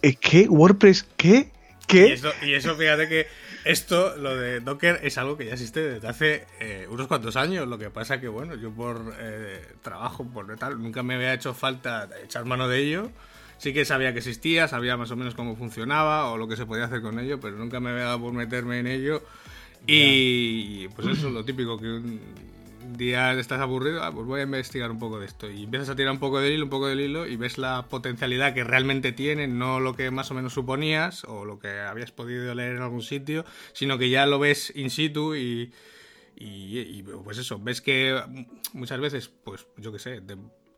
¿Eh, 0.03 0.15
¿Qué? 0.15 0.47
¿WordPress? 0.47 1.07
¿Qué? 1.17 1.51
¿Qué? 1.87 2.09
Y 2.09 2.11
eso, 2.11 2.31
y 2.43 2.53
eso 2.53 2.75
fíjate 2.75 3.07
que 3.07 3.27
esto, 3.65 4.15
lo 4.17 4.35
de 4.35 4.59
Docker, 4.59 4.99
es 5.01 5.17
algo 5.17 5.35
que 5.35 5.45
ya 5.45 5.53
existe 5.53 5.81
desde 5.81 6.07
hace 6.07 6.45
eh, 6.59 6.87
unos 6.89 7.07
cuantos 7.07 7.35
años. 7.35 7.67
Lo 7.67 7.77
que 7.77 7.89
pasa 7.89 8.21
que, 8.21 8.27
bueno, 8.27 8.55
yo 8.55 8.71
por 8.71 9.15
eh, 9.19 9.65
trabajo, 9.81 10.25
por 10.25 10.55
tal, 10.57 10.81
nunca 10.81 11.01
me 11.01 11.15
había 11.15 11.33
hecho 11.33 11.53
falta 11.53 12.07
echar 12.23 12.45
mano 12.45 12.67
de 12.67 12.79
ello. 12.79 13.11
Sí 13.57 13.73
que 13.73 13.83
sabía 13.85 14.13
que 14.13 14.19
existía, 14.19 14.67
sabía 14.67 14.95
más 14.95 15.09
o 15.09 15.15
menos 15.15 15.33
cómo 15.33 15.55
funcionaba 15.55 16.29
o 16.29 16.37
lo 16.37 16.47
que 16.47 16.55
se 16.55 16.67
podía 16.67 16.85
hacer 16.85 17.01
con 17.01 17.19
ello, 17.19 17.39
pero 17.39 17.57
nunca 17.57 17.79
me 17.79 17.89
había 17.89 18.03
dado 18.03 18.21
por 18.21 18.33
meterme 18.33 18.79
en 18.79 18.87
ello. 18.87 19.23
Y 19.85 20.87
pues 20.89 21.07
eso 21.07 21.27
es 21.27 21.33
lo 21.33 21.45
típico, 21.45 21.77
que 21.77 21.87
un 21.87 22.19
día 22.97 23.33
estás 23.33 23.59
aburrido, 23.59 24.03
ah, 24.03 24.11
pues 24.11 24.25
voy 24.25 24.39
a 24.39 24.43
investigar 24.43 24.91
un 24.91 24.99
poco 24.99 25.19
de 25.19 25.25
esto. 25.25 25.49
Y 25.49 25.63
empiezas 25.63 25.89
a 25.89 25.95
tirar 25.95 26.11
un 26.11 26.19
poco 26.19 26.39
del 26.39 26.53
hilo, 26.53 26.65
un 26.65 26.69
poco 26.69 26.87
del 26.87 26.99
hilo, 26.99 27.27
y 27.27 27.35
ves 27.35 27.57
la 27.57 27.85
potencialidad 27.89 28.53
que 28.53 28.63
realmente 28.63 29.11
tiene, 29.11 29.47
no 29.47 29.79
lo 29.79 29.95
que 29.95 30.11
más 30.11 30.31
o 30.31 30.33
menos 30.33 30.53
suponías 30.53 31.23
o 31.25 31.45
lo 31.45 31.59
que 31.59 31.79
habías 31.79 32.11
podido 32.11 32.53
leer 32.55 32.75
en 32.75 32.81
algún 32.81 33.01
sitio, 33.01 33.45
sino 33.73 33.97
que 33.97 34.09
ya 34.09 34.25
lo 34.25 34.39
ves 34.39 34.71
in 34.75 34.89
situ 34.89 35.35
y, 35.35 35.71
y, 36.35 37.03
pues 37.03 37.37
eso, 37.37 37.59
ves 37.59 37.81
que 37.81 38.21
muchas 38.73 38.99
veces, 38.99 39.31
pues 39.43 39.67
yo 39.77 39.91
qué 39.91 39.99
sé, 39.99 40.21
te 40.21 40.35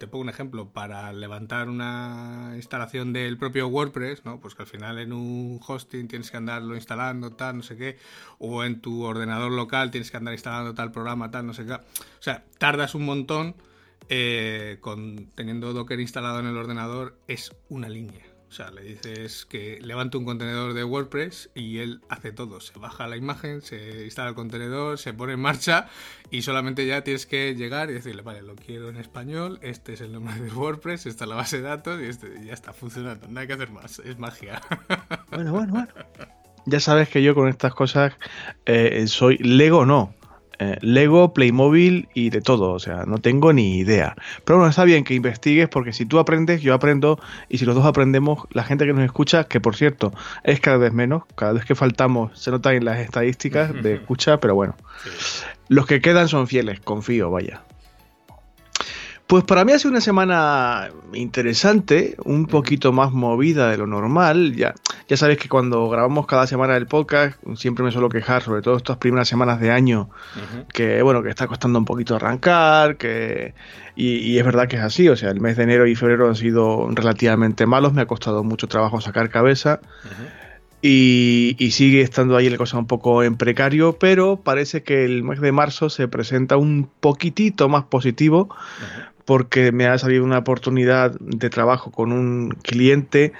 pongo 0.07 0.23
un 0.23 0.29
ejemplo, 0.29 0.69
para 0.69 1.11
levantar 1.13 1.69
una 1.69 2.53
instalación 2.55 3.11
del 3.13 3.37
propio 3.37 3.67
WordPress, 3.67 4.23
¿no? 4.25 4.39
Pues 4.39 4.55
que 4.55 4.63
al 4.63 4.67
final 4.67 4.99
en 4.99 5.13
un 5.13 5.59
hosting 5.65 6.07
tienes 6.07 6.31
que 6.31 6.37
andarlo 6.37 6.75
instalando, 6.75 7.31
tal, 7.31 7.57
no 7.57 7.63
sé 7.63 7.75
qué, 7.75 7.97
o 8.37 8.63
en 8.63 8.81
tu 8.81 9.03
ordenador 9.03 9.51
local 9.51 9.91
tienes 9.91 10.09
que 10.11 10.17
andar 10.17 10.33
instalando 10.33 10.73
tal 10.73 10.91
programa, 10.91 11.31
tal, 11.31 11.47
no 11.47 11.53
sé 11.53 11.65
qué. 11.65 11.73
O 11.73 11.81
sea, 12.19 12.45
tardas 12.57 12.95
un 12.95 13.05
montón 13.05 13.55
eh, 14.07 14.77
con, 14.81 15.27
teniendo 15.35 15.73
Docker 15.73 15.99
instalado 15.99 16.39
en 16.39 16.47
el 16.47 16.57
ordenador, 16.57 17.17
es 17.27 17.55
una 17.69 17.89
línea. 17.89 18.28
O 18.49 18.51
sea, 18.51 18.71
le 18.71 18.81
dices 18.81 19.45
que 19.45 19.79
levante 19.79 20.17
un 20.17 20.25
contenedor 20.25 20.73
de 20.73 20.83
WordPress 20.83 21.51
y 21.53 21.77
él 21.77 22.01
hace 22.09 22.31
todo. 22.31 22.59
Se 22.61 22.77
baja 22.79 23.07
la 23.07 23.15
imagen, 23.15 23.61
se 23.61 24.05
instala 24.05 24.29
el 24.29 24.35
contenedor, 24.35 24.97
se 24.97 25.13
pone 25.13 25.33
en 25.33 25.39
marcha 25.39 25.87
y 26.31 26.41
solamente 26.41 26.87
ya 26.87 27.03
tienes 27.03 27.27
que 27.27 27.53
llegar 27.53 27.91
y 27.91 27.93
decirle, 27.93 28.23
vale, 28.23 28.41
lo 28.41 28.55
quiero 28.55 28.89
en 28.89 28.97
español, 28.97 29.59
este 29.61 29.93
es 29.93 30.01
el 30.01 30.13
nombre 30.13 30.33
de 30.39 30.49
WordPress, 30.51 31.05
esta 31.05 31.25
es 31.25 31.29
la 31.29 31.35
base 31.35 31.57
de 31.57 31.63
datos 31.63 32.01
y, 32.01 32.05
este, 32.05 32.43
ya 32.43 32.53
está 32.53 32.73
funcionando. 32.73 33.27
No 33.27 33.39
hay 33.39 33.45
que 33.45 33.53
hacer 33.53 33.69
más, 33.69 33.99
es 33.99 34.17
magia. 34.17 34.61
Bueno, 35.29 35.53
bueno, 35.53 35.71
bueno. 35.71 35.87
Ya 36.65 36.79
sabes 36.79 37.07
que 37.09 37.21
yo 37.21 37.35
con 37.35 37.47
estas 37.47 37.73
cosas 37.73 38.13
eh, 38.65 39.05
soy 39.07 39.37
Lego 39.37 39.85
no. 39.85 40.13
Eh, 40.59 40.77
Lego, 40.81 41.33
Playmobil 41.33 42.09
y 42.13 42.31
de 42.31 42.41
todo, 42.41 42.73
o 42.73 42.79
sea, 42.79 43.05
no 43.05 43.19
tengo 43.19 43.53
ni 43.53 43.77
idea. 43.77 44.15
Pero 44.43 44.57
bueno, 44.57 44.69
está 44.69 44.83
bien 44.83 45.05
que 45.05 45.13
investigues 45.13 45.69
porque 45.69 45.93
si 45.93 46.05
tú 46.05 46.19
aprendes, 46.19 46.61
yo 46.61 46.73
aprendo 46.73 47.17
y 47.47 47.59
si 47.59 47.65
los 47.65 47.75
dos 47.75 47.85
aprendemos, 47.85 48.45
la 48.51 48.63
gente 48.63 48.85
que 48.85 48.91
nos 48.91 49.05
escucha, 49.05 49.45
que 49.45 49.61
por 49.61 49.77
cierto 49.77 50.13
es 50.43 50.59
cada 50.59 50.77
vez 50.77 50.91
menos, 50.91 51.23
cada 51.35 51.53
vez 51.53 51.63
que 51.63 51.75
faltamos 51.75 52.37
se 52.37 52.51
nota 52.51 52.73
en 52.73 52.83
las 52.83 52.99
estadísticas 52.99 53.71
de 53.73 53.93
escucha, 53.95 54.41
pero 54.41 54.53
bueno, 54.53 54.75
los 55.69 55.85
que 55.85 56.01
quedan 56.01 56.27
son 56.27 56.47
fieles, 56.47 56.81
confío, 56.81 57.31
vaya. 57.31 57.63
Pues 59.29 59.43
para 59.43 59.63
mí 59.63 59.73
ha 59.73 59.77
sido 59.77 59.91
una 59.91 60.01
semana 60.01 60.89
interesante, 61.13 62.15
un 62.25 62.47
poquito 62.47 62.91
más 62.91 63.11
movida 63.11 63.69
de 63.69 63.77
lo 63.77 63.85
normal. 63.85 64.55
Ya, 64.55 64.73
ya 65.07 65.17
sabéis 65.17 65.37
que 65.37 65.47
cuando 65.47 65.87
grabamos 65.87 66.25
cada 66.25 66.47
semana 66.47 66.75
el 66.75 66.87
podcast, 66.87 67.37
siempre 67.55 67.85
me 67.85 67.91
suelo 67.91 68.09
quejar, 68.09 68.41
sobre 68.41 68.63
todo 68.63 68.77
estas 68.77 68.97
primeras 68.97 69.27
semanas 69.27 69.59
de 69.59 69.69
año, 69.69 70.09
que 70.73 71.03
bueno, 71.03 71.21
que 71.21 71.29
está 71.29 71.45
costando 71.45 71.77
un 71.77 71.85
poquito 71.85 72.15
arrancar, 72.15 72.97
que 72.97 73.53
y, 73.95 74.35
es 74.39 74.43
verdad 74.43 74.67
que 74.67 74.77
es 74.77 74.81
así. 74.81 75.07
O 75.09 75.15
sea, 75.15 75.29
el 75.29 75.41
mes 75.41 75.57
de 75.57 75.63
enero 75.63 75.85
y 75.85 75.93
febrero 75.93 76.27
han 76.27 76.35
sido 76.35 76.89
relativamente 76.89 77.67
malos, 77.67 77.93
me 77.93 78.01
ha 78.01 78.07
costado 78.07 78.43
mucho 78.43 78.67
trabajo 78.67 78.99
sacar 78.99 79.29
cabeza. 79.29 79.79
Y, 80.81 81.55
sigue 81.71 82.01
estando 82.01 82.35
ahí 82.35 82.49
la 82.49 82.57
cosa 82.57 82.79
un 82.79 82.87
poco 82.87 83.21
en 83.21 83.35
precario, 83.35 83.99
pero 83.99 84.37
parece 84.37 84.81
que 84.81 85.05
el 85.05 85.21
mes 85.21 85.39
de 85.39 85.51
marzo 85.51 85.91
se 85.91 86.07
presenta 86.07 86.57
un 86.57 86.89
poquitito 86.99 87.69
más 87.69 87.83
positivo, 87.83 88.49
porque 89.29 89.71
me 89.71 89.85
ha 89.85 89.95
salido 89.99 90.23
una 90.23 90.39
oportunidad 90.39 91.15
de 91.19 91.51
trabajo 91.51 91.91
con 91.91 92.11
un 92.11 92.49
cliente 92.63 93.31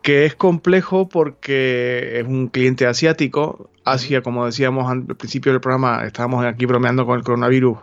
que 0.00 0.26
es 0.26 0.36
complejo 0.36 1.08
porque 1.08 2.20
es 2.20 2.24
un 2.24 2.46
cliente 2.46 2.86
asiático. 2.86 3.68
Asia, 3.84 4.22
como 4.22 4.46
decíamos 4.46 4.88
al 4.88 5.06
principio 5.16 5.50
del 5.50 5.60
programa, 5.60 6.04
estábamos 6.04 6.44
aquí 6.44 6.66
bromeando 6.66 7.04
con 7.04 7.18
el 7.18 7.24
coronavirus, 7.24 7.78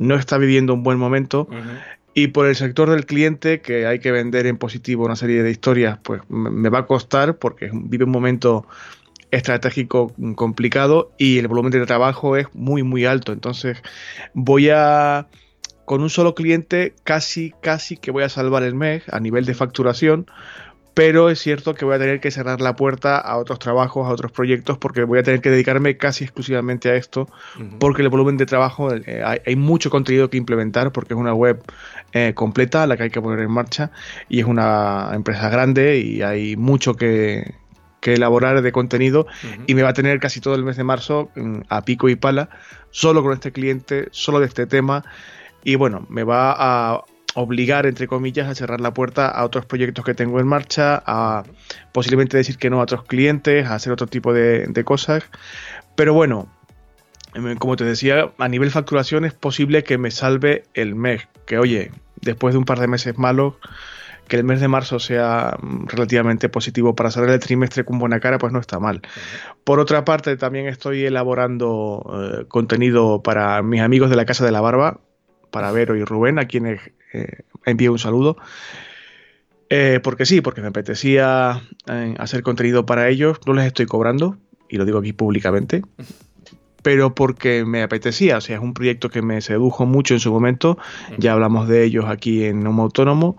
no 0.00 0.16
está 0.16 0.36
viviendo 0.36 0.74
un 0.74 0.82
buen 0.82 0.98
momento. 0.98 1.48
Y 2.12 2.26
por 2.26 2.46
el 2.46 2.56
sector 2.56 2.90
del 2.90 3.06
cliente, 3.06 3.62
que 3.62 3.86
hay 3.86 3.98
que 3.98 4.12
vender 4.12 4.44
en 4.44 4.58
positivo 4.58 5.06
una 5.06 5.16
serie 5.16 5.42
de 5.42 5.50
historias, 5.50 5.98
pues 6.02 6.20
me 6.28 6.68
va 6.68 6.80
a 6.80 6.86
costar 6.86 7.38
porque 7.38 7.70
vive 7.72 8.04
un 8.04 8.10
momento 8.10 8.66
estratégico 9.30 10.12
complicado 10.34 11.10
y 11.16 11.38
el 11.38 11.48
volumen 11.48 11.72
de 11.72 11.86
trabajo 11.86 12.36
es 12.36 12.48
muy, 12.52 12.82
muy 12.82 13.06
alto. 13.06 13.32
Entonces 13.32 13.78
voy 14.34 14.68
a 14.68 15.26
con 15.84 16.02
un 16.02 16.10
solo 16.10 16.34
cliente 16.34 16.94
casi, 17.04 17.52
casi 17.60 17.96
que 17.96 18.10
voy 18.10 18.22
a 18.22 18.28
salvar 18.28 18.62
el 18.62 18.74
mes 18.74 19.02
a 19.10 19.20
nivel 19.20 19.44
de 19.44 19.54
facturación, 19.54 20.26
pero 20.94 21.30
es 21.30 21.38
cierto 21.40 21.74
que 21.74 21.84
voy 21.84 21.94
a 21.94 21.98
tener 21.98 22.20
que 22.20 22.30
cerrar 22.30 22.60
la 22.60 22.76
puerta 22.76 23.16
a 23.16 23.38
otros 23.38 23.58
trabajos, 23.58 24.06
a 24.06 24.10
otros 24.10 24.30
proyectos, 24.30 24.76
porque 24.78 25.04
voy 25.04 25.18
a 25.18 25.22
tener 25.22 25.40
que 25.40 25.50
dedicarme 25.50 25.96
casi 25.96 26.24
exclusivamente 26.24 26.90
a 26.90 26.96
esto, 26.96 27.28
porque 27.78 28.02
el 28.02 28.10
volumen 28.10 28.36
de 28.36 28.46
trabajo, 28.46 28.94
eh, 28.94 29.22
hay, 29.24 29.56
mucho 29.56 29.88
contenido 29.88 30.28
que 30.28 30.36
implementar, 30.36 30.92
porque 30.92 31.14
es 31.14 31.20
una 31.20 31.32
web 31.32 31.62
eh, 32.12 32.32
completa 32.34 32.86
la 32.86 32.96
que 32.96 33.04
hay 33.04 33.10
que 33.10 33.22
poner 33.22 33.40
en 33.40 33.50
marcha, 33.50 33.90
y 34.28 34.40
es 34.40 34.46
una 34.46 35.10
empresa 35.14 35.48
grande 35.48 35.98
y 35.98 36.22
hay 36.22 36.56
mucho 36.56 36.94
que, 36.94 37.54
elaborar 38.02 38.60
de 38.62 38.72
contenido, 38.72 39.26
y 39.66 39.74
me 39.74 39.82
va 39.82 39.90
a 39.90 39.94
tener 39.94 40.18
casi 40.18 40.40
todo 40.40 40.56
el 40.56 40.64
mes 40.64 40.76
de 40.76 40.84
marzo 40.84 41.30
mm, 41.36 41.60
a 41.68 41.84
pico 41.84 42.08
y 42.08 42.16
pala, 42.16 42.50
solo 42.90 43.22
con 43.22 43.32
este 43.32 43.52
cliente, 43.52 44.08
solo 44.10 44.40
de 44.40 44.46
este 44.46 44.66
tema 44.66 45.04
y 45.64 45.76
bueno, 45.76 46.06
me 46.08 46.24
va 46.24 46.54
a 46.56 47.04
obligar, 47.34 47.86
entre 47.86 48.06
comillas, 48.06 48.48
a 48.48 48.54
cerrar 48.54 48.80
la 48.80 48.92
puerta 48.92 49.28
a 49.28 49.44
otros 49.44 49.66
proyectos 49.66 50.04
que 50.04 50.14
tengo 50.14 50.40
en 50.40 50.46
marcha, 50.46 51.02
a 51.06 51.44
posiblemente 51.92 52.36
decir 52.36 52.58
que 52.58 52.70
no 52.70 52.80
a 52.80 52.82
otros 52.82 53.04
clientes, 53.04 53.66
a 53.66 53.74
hacer 53.74 53.92
otro 53.92 54.06
tipo 54.06 54.32
de, 54.32 54.82
cosas. 54.84 55.24
Pero 55.96 56.14
bueno, 56.14 56.48
em, 57.34 57.56
como 57.56 57.76
te 57.76 57.84
decía, 57.84 58.32
a 58.38 58.48
nivel 58.48 58.70
facturación 58.70 59.24
es 59.24 59.32
posible 59.32 59.84
que 59.84 59.98
me 59.98 60.10
salve 60.10 60.64
el 60.74 60.94
mes. 60.94 61.28
Que 61.46 61.58
oye, 61.58 61.90
después 62.20 62.54
de 62.54 62.58
un 62.58 62.64
par 62.64 62.80
de 62.80 62.86
meses 62.86 63.18
malos, 63.18 63.54
que 64.28 64.36
el 64.36 64.44
mes 64.44 64.60
de 64.60 64.68
marzo 64.68 64.98
sea 64.98 65.56
mm, 65.60 65.86
relativamente 65.88 66.48
positivo 66.48 66.94
para 66.94 67.10
cerrar 67.10 67.30
el 67.30 67.40
trimestre 67.40 67.84
con 67.84 67.98
buena 67.98 68.20
cara, 68.20 68.38
pues 68.38 68.52
no 68.52 68.60
está 68.60 68.78
mal. 68.78 69.02
Por 69.64 69.80
otra 69.80 70.04
parte, 70.04 70.36
también 70.36 70.66
estoy 70.66 71.04
elaborando 71.04 72.04
eh, 72.42 72.44
contenido 72.48 73.22
para 73.22 73.62
mis 73.62 73.80
amigos 73.80 74.10
de 74.10 74.16
la 74.16 74.24
Casa 74.24 74.44
de 74.44 74.52
la 74.52 74.60
Barba, 74.60 75.00
para 75.52 75.70
Vero 75.70 75.94
y 75.94 76.04
Rubén, 76.04 76.40
a 76.40 76.46
quienes 76.46 76.80
eh, 77.12 77.42
envío 77.64 77.92
un 77.92 78.00
saludo. 78.00 78.36
Eh, 79.70 80.00
porque 80.02 80.26
sí, 80.26 80.40
porque 80.40 80.60
me 80.60 80.68
apetecía 80.68 81.62
eh, 81.86 82.14
hacer 82.18 82.42
contenido 82.42 82.84
para 82.84 83.08
ellos. 83.08 83.38
No 83.46 83.54
les 83.54 83.66
estoy 83.66 83.86
cobrando, 83.86 84.36
y 84.68 84.76
lo 84.76 84.84
digo 84.84 84.98
aquí 84.98 85.12
públicamente, 85.12 85.82
pero 86.82 87.14
porque 87.14 87.64
me 87.64 87.82
apetecía. 87.82 88.38
O 88.38 88.40
sea, 88.40 88.56
es 88.56 88.62
un 88.62 88.74
proyecto 88.74 89.08
que 89.08 89.22
me 89.22 89.40
sedujo 89.40 89.86
mucho 89.86 90.14
en 90.14 90.20
su 90.20 90.32
momento. 90.32 90.78
Ya 91.16 91.32
hablamos 91.32 91.68
de 91.68 91.84
ellos 91.84 92.06
aquí 92.06 92.44
en 92.44 92.66
Homo 92.66 92.82
Autónomo. 92.82 93.36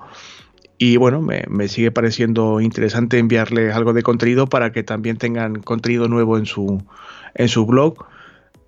Y 0.77 0.98
bueno, 0.98 1.22
me, 1.22 1.43
me, 1.50 1.67
sigue 1.67 1.91
pareciendo 1.91 2.60
interesante 2.60 3.20
enviarles 3.20 3.75
algo 3.75 3.93
de 3.93 4.01
contenido 4.01 4.48
para 4.48 4.72
que 4.72 4.84
también 4.84 5.17
tengan 5.17 5.62
contenido 5.62 6.08
nuevo 6.08 6.38
en 6.38 6.46
su, 6.46 6.84
en 7.36 7.48
su 7.48 7.65
blog. 7.65 8.05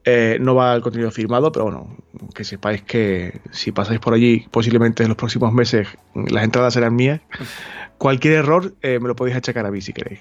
Eh, 0.07 0.37
no 0.39 0.53
va 0.53 0.75
el 0.75 0.81
contenido 0.81 1.09
firmado, 1.09 1.51
pero 1.51 1.65
bueno, 1.65 1.97
que 2.35 2.43
sepáis 2.43 2.83
que 2.83 3.41
si 3.51 3.71
pasáis 3.71 3.99
por 3.99 4.13
allí, 4.13 4.45
posiblemente 4.51 5.01
en 5.01 5.09
los 5.09 5.17
próximos 5.17 5.51
meses 5.51 5.87
las 6.13 6.43
entradas 6.43 6.75
serán 6.75 6.95
mías. 6.95 7.21
Cualquier 7.97 8.33
error 8.33 8.75
eh, 8.83 8.99
me 8.99 9.07
lo 9.07 9.15
podéis 9.15 9.37
achacar 9.37 9.65
a 9.65 9.71
mí 9.71 9.81
si 9.81 9.93
queréis. 9.93 10.19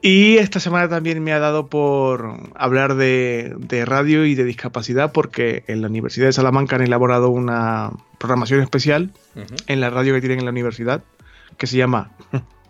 Y 0.00 0.36
esta 0.36 0.60
semana 0.60 0.88
también 0.88 1.22
me 1.24 1.32
ha 1.32 1.40
dado 1.40 1.66
por 1.66 2.50
hablar 2.54 2.94
de, 2.94 3.56
radio 3.84 4.24
y 4.24 4.36
de 4.36 4.44
discapacidad 4.44 5.10
porque 5.10 5.64
en 5.66 5.82
la 5.82 5.88
Universidad 5.88 6.26
de 6.26 6.32
Salamanca 6.32 6.76
han 6.76 6.82
elaborado 6.82 7.30
una 7.30 7.90
programación 8.18 8.62
especial 8.62 9.10
en 9.66 9.80
la 9.80 9.90
radio 9.90 10.14
que 10.14 10.20
tienen 10.20 10.38
en 10.38 10.44
la 10.44 10.52
universidad 10.52 11.02
que 11.56 11.66
se 11.66 11.76
llama 11.76 12.12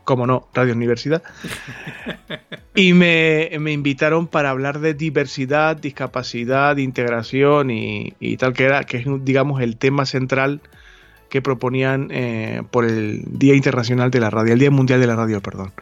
como 0.09 0.27
no, 0.27 0.49
Radio 0.55 0.73
Universidad. 0.73 1.23
Y 2.75 2.95
me, 2.95 3.51
invitaron 3.53 4.27
para 4.27 4.49
hablar 4.49 4.81
de 4.81 4.95
diversidad, 4.95 5.77
discapacidad, 5.77 6.79
integración 6.79 7.71
y, 7.71 8.37
tal, 8.39 8.55
que 8.55 8.65
era, 8.65 8.85
que 8.85 8.97
es, 8.97 9.05
digamos, 9.21 9.61
el 9.61 9.77
tema 9.77 10.07
central 10.07 10.63
que 11.29 11.43
proponían 11.43 12.09
eh, 12.11 12.63
por 12.71 12.87
el 12.87 13.23
Día 13.27 13.55
Internacional 13.55 14.11
de 14.11 14.21
la 14.21 14.31
Radio, 14.31 14.55
el 14.55 14.59
Día 14.59 14.71
Mundial 14.71 14.99
de 14.99 15.09
la 15.09 15.15
Radio, 15.15 15.43
perdón. 15.43 15.73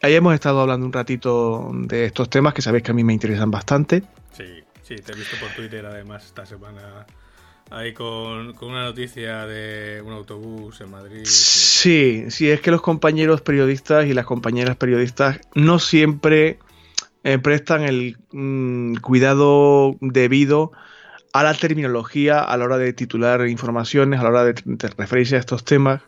Ahí 0.00 0.14
hemos 0.14 0.34
estado 0.34 0.62
hablando 0.62 0.84
un 0.84 0.92
ratito 0.92 1.70
de 1.72 2.06
estos 2.06 2.28
temas 2.30 2.54
que 2.54 2.62
sabéis 2.62 2.82
que 2.82 2.90
a 2.90 2.94
mí 2.94 3.04
me 3.04 3.12
interesan 3.12 3.52
bastante. 3.52 4.02
Sí, 4.32 4.64
sí, 4.82 4.96
te 4.96 5.12
he 5.12 5.14
visto 5.14 5.36
por 5.38 5.50
Twitter 5.50 5.86
además 5.86 6.24
esta 6.24 6.44
semana 6.44 7.06
ahí 7.72 7.92
con, 7.92 8.54
una 8.62 8.84
noticia 8.84 9.46
de 9.46 10.02
un 10.02 10.12
autobús 10.12 10.80
en 10.80 10.90
Madrid. 10.90 11.24
Sí, 11.24 12.26
sí, 12.28 12.50
es 12.50 12.60
que 12.60 12.70
los 12.70 12.82
compañeros 12.82 13.40
periodistas 13.40 14.06
y 14.06 14.14
las 14.14 14.26
compañeras 14.26 14.76
periodistas 14.76 15.40
no 15.54 15.78
siempre 15.78 16.58
eh, 17.24 17.38
prestan 17.38 17.82
el 17.82 18.18
mm, 18.32 18.96
cuidado 18.96 19.96
debido 20.00 20.72
a 21.32 21.42
la 21.42 21.54
terminología 21.54 22.40
a 22.40 22.56
la 22.56 22.64
hora 22.64 22.78
de 22.78 22.92
titular 22.92 23.46
informaciones, 23.48 24.20
a 24.20 24.24
la 24.24 24.28
hora 24.28 24.44
de, 24.44 24.54
referirse 24.96 25.36
a 25.36 25.38
estos 25.38 25.64
temas. 25.64 26.02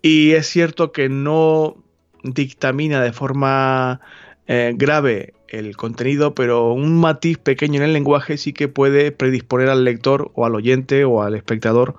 Y 0.00 0.32
es 0.32 0.46
cierto 0.46 0.92
que 0.92 1.08
no 1.08 1.76
dictamina 2.22 3.02
de 3.02 3.12
forma 3.12 4.00
eh, 4.46 4.72
grave 4.76 5.34
el 5.48 5.76
contenido, 5.76 6.34
pero 6.34 6.72
un 6.72 6.98
matiz 7.00 7.38
pequeño 7.38 7.76
en 7.76 7.84
el 7.84 7.92
lenguaje 7.92 8.36
sí 8.36 8.52
que 8.52 8.68
puede 8.68 9.12
predisponer 9.12 9.68
al 9.68 9.84
lector 9.84 10.30
o 10.34 10.46
al 10.46 10.54
oyente 10.54 11.04
o 11.04 11.22
al 11.22 11.34
espectador 11.34 11.96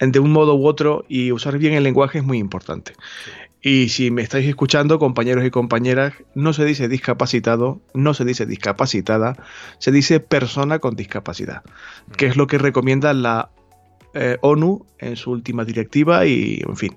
de 0.00 0.18
un 0.18 0.32
modo 0.32 0.54
u 0.54 0.66
otro 0.66 1.04
y 1.08 1.32
usar 1.32 1.58
bien 1.58 1.74
el 1.74 1.84
lenguaje 1.84 2.18
es 2.18 2.24
muy 2.24 2.38
importante. 2.38 2.92
Y 3.62 3.88
si 3.88 4.10
me 4.10 4.20
estáis 4.20 4.46
escuchando, 4.46 4.98
compañeros 4.98 5.44
y 5.44 5.50
compañeras, 5.50 6.12
no 6.34 6.52
se 6.52 6.66
dice 6.66 6.86
discapacitado, 6.86 7.80
no 7.94 8.12
se 8.12 8.26
dice 8.26 8.44
discapacitada, 8.44 9.36
se 9.78 9.90
dice 9.90 10.20
persona 10.20 10.80
con 10.80 10.96
discapacidad, 10.96 11.62
que 12.18 12.26
es 12.26 12.36
lo 12.36 12.46
que 12.46 12.58
recomienda 12.58 13.14
la 13.14 13.50
eh, 14.12 14.36
ONU 14.42 14.84
en 14.98 15.16
su 15.16 15.30
última 15.30 15.64
directiva 15.64 16.26
y, 16.26 16.62
en 16.66 16.76
fin, 16.76 16.96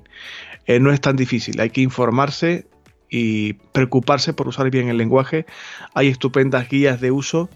eh, 0.65 0.81
no 0.81 0.91
es 0.91 0.99
tan 0.99 1.15
difícil, 1.15 1.61
hay 1.61 1.69
que 1.69 1.79
informarse 1.79 2.67
y 3.09 3.53
preocuparse 3.53 4.33
por 4.33 4.47
usar 4.47 4.69
bien 4.69 4.89
el 4.89 4.97
lenguaje. 4.97 5.45
Hay 5.93 6.07
estupendas 6.07 6.69
guías 6.69 7.01
de 7.01 7.11
uso. 7.11 7.49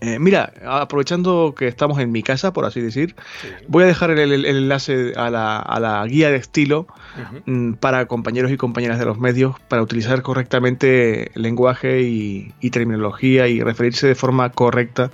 Eh, 0.00 0.18
mira, 0.18 0.52
aprovechando 0.66 1.54
que 1.56 1.68
estamos 1.68 1.98
en 2.00 2.12
mi 2.12 2.22
casa, 2.22 2.52
por 2.52 2.66
así 2.66 2.82
decir, 2.82 3.14
voy 3.66 3.84
a 3.84 3.86
dejar 3.86 4.10
el, 4.10 4.44
enlace 4.44 5.14
a 5.16 5.30
la, 5.30 6.04
guía 6.06 6.30
de 6.30 6.36
estilo 6.36 6.86
mm, 7.46 7.74
para 7.74 8.04
compañeros 8.04 8.52
y 8.52 8.58
compañeras 8.58 8.98
de 8.98 9.06
los 9.06 9.18
medios 9.18 9.58
para 9.68 9.80
utilizar 9.80 10.20
correctamente 10.20 11.32
el 11.34 11.42
lenguaje 11.42 12.02
y, 12.02 12.52
terminología 12.70 13.48
y 13.48 13.62
referirse 13.62 14.06
de 14.06 14.14
forma 14.14 14.50
correcta 14.50 15.10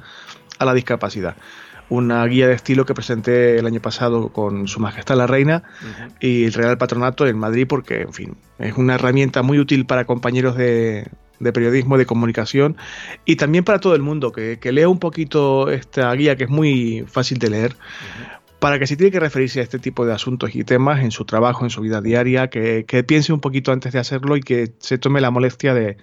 a 0.58 0.64
la 0.64 0.74
discapacidad 0.74 1.36
una 1.88 2.24
guía 2.26 2.48
de 2.48 2.54
estilo 2.54 2.86
que 2.86 2.94
presenté 2.94 3.58
el 3.58 3.66
año 3.66 3.80
pasado 3.80 4.28
con 4.28 4.68
Su 4.68 4.80
Majestad 4.80 5.16
la 5.16 5.26
Reina 5.26 5.62
y 6.20 6.44
el 6.44 6.52
Real 6.52 6.78
Patronato 6.78 7.26
en 7.26 7.38
Madrid 7.38 7.66
porque, 7.68 8.02
en 8.02 8.12
fin, 8.12 8.36
es 8.58 8.76
una 8.76 8.94
herramienta 8.94 9.42
muy 9.42 9.58
útil 9.58 9.84
para 9.84 10.04
compañeros 10.04 10.56
de, 10.56 11.06
de 11.42 11.52
periodismo, 11.52 11.98
de 11.98 12.06
comunicación 12.06 12.76
y 13.24 13.36
también 13.36 13.64
para 13.64 13.80
todo 13.80 13.94
el 13.94 14.02
mundo, 14.02 14.32
que, 14.32 14.58
lea 14.72 14.88
un 14.88 14.98
poquito 14.98 15.70
esta 15.70 16.12
guía 16.14 16.36
que 16.36 16.44
es 16.44 16.50
muy 16.50 17.04
fácil 17.06 17.38
de 17.38 17.50
leer. 17.50 17.76
Para 18.60 18.78
que 18.78 18.86
si 18.86 18.96
tiene 18.96 19.10
que 19.10 19.18
referirse 19.18 19.58
a 19.58 19.64
este 19.64 19.80
tipo 19.80 20.06
de 20.06 20.12
asuntos 20.12 20.54
y 20.54 20.62
temas 20.62 21.02
en 21.02 21.10
su 21.10 21.24
trabajo, 21.24 21.64
en 21.64 21.70
su 21.70 21.80
vida 21.80 22.00
diaria, 22.00 22.48
que, 22.48 23.04
piense 23.06 23.32
un 23.32 23.40
poquito 23.40 23.72
antes 23.72 23.92
de 23.92 23.98
hacerlo 23.98 24.36
y 24.36 24.40
que 24.40 24.72
se 24.78 24.98
tome 24.98 25.20
la 25.20 25.32
molestia 25.32 25.74
de, 25.74 25.96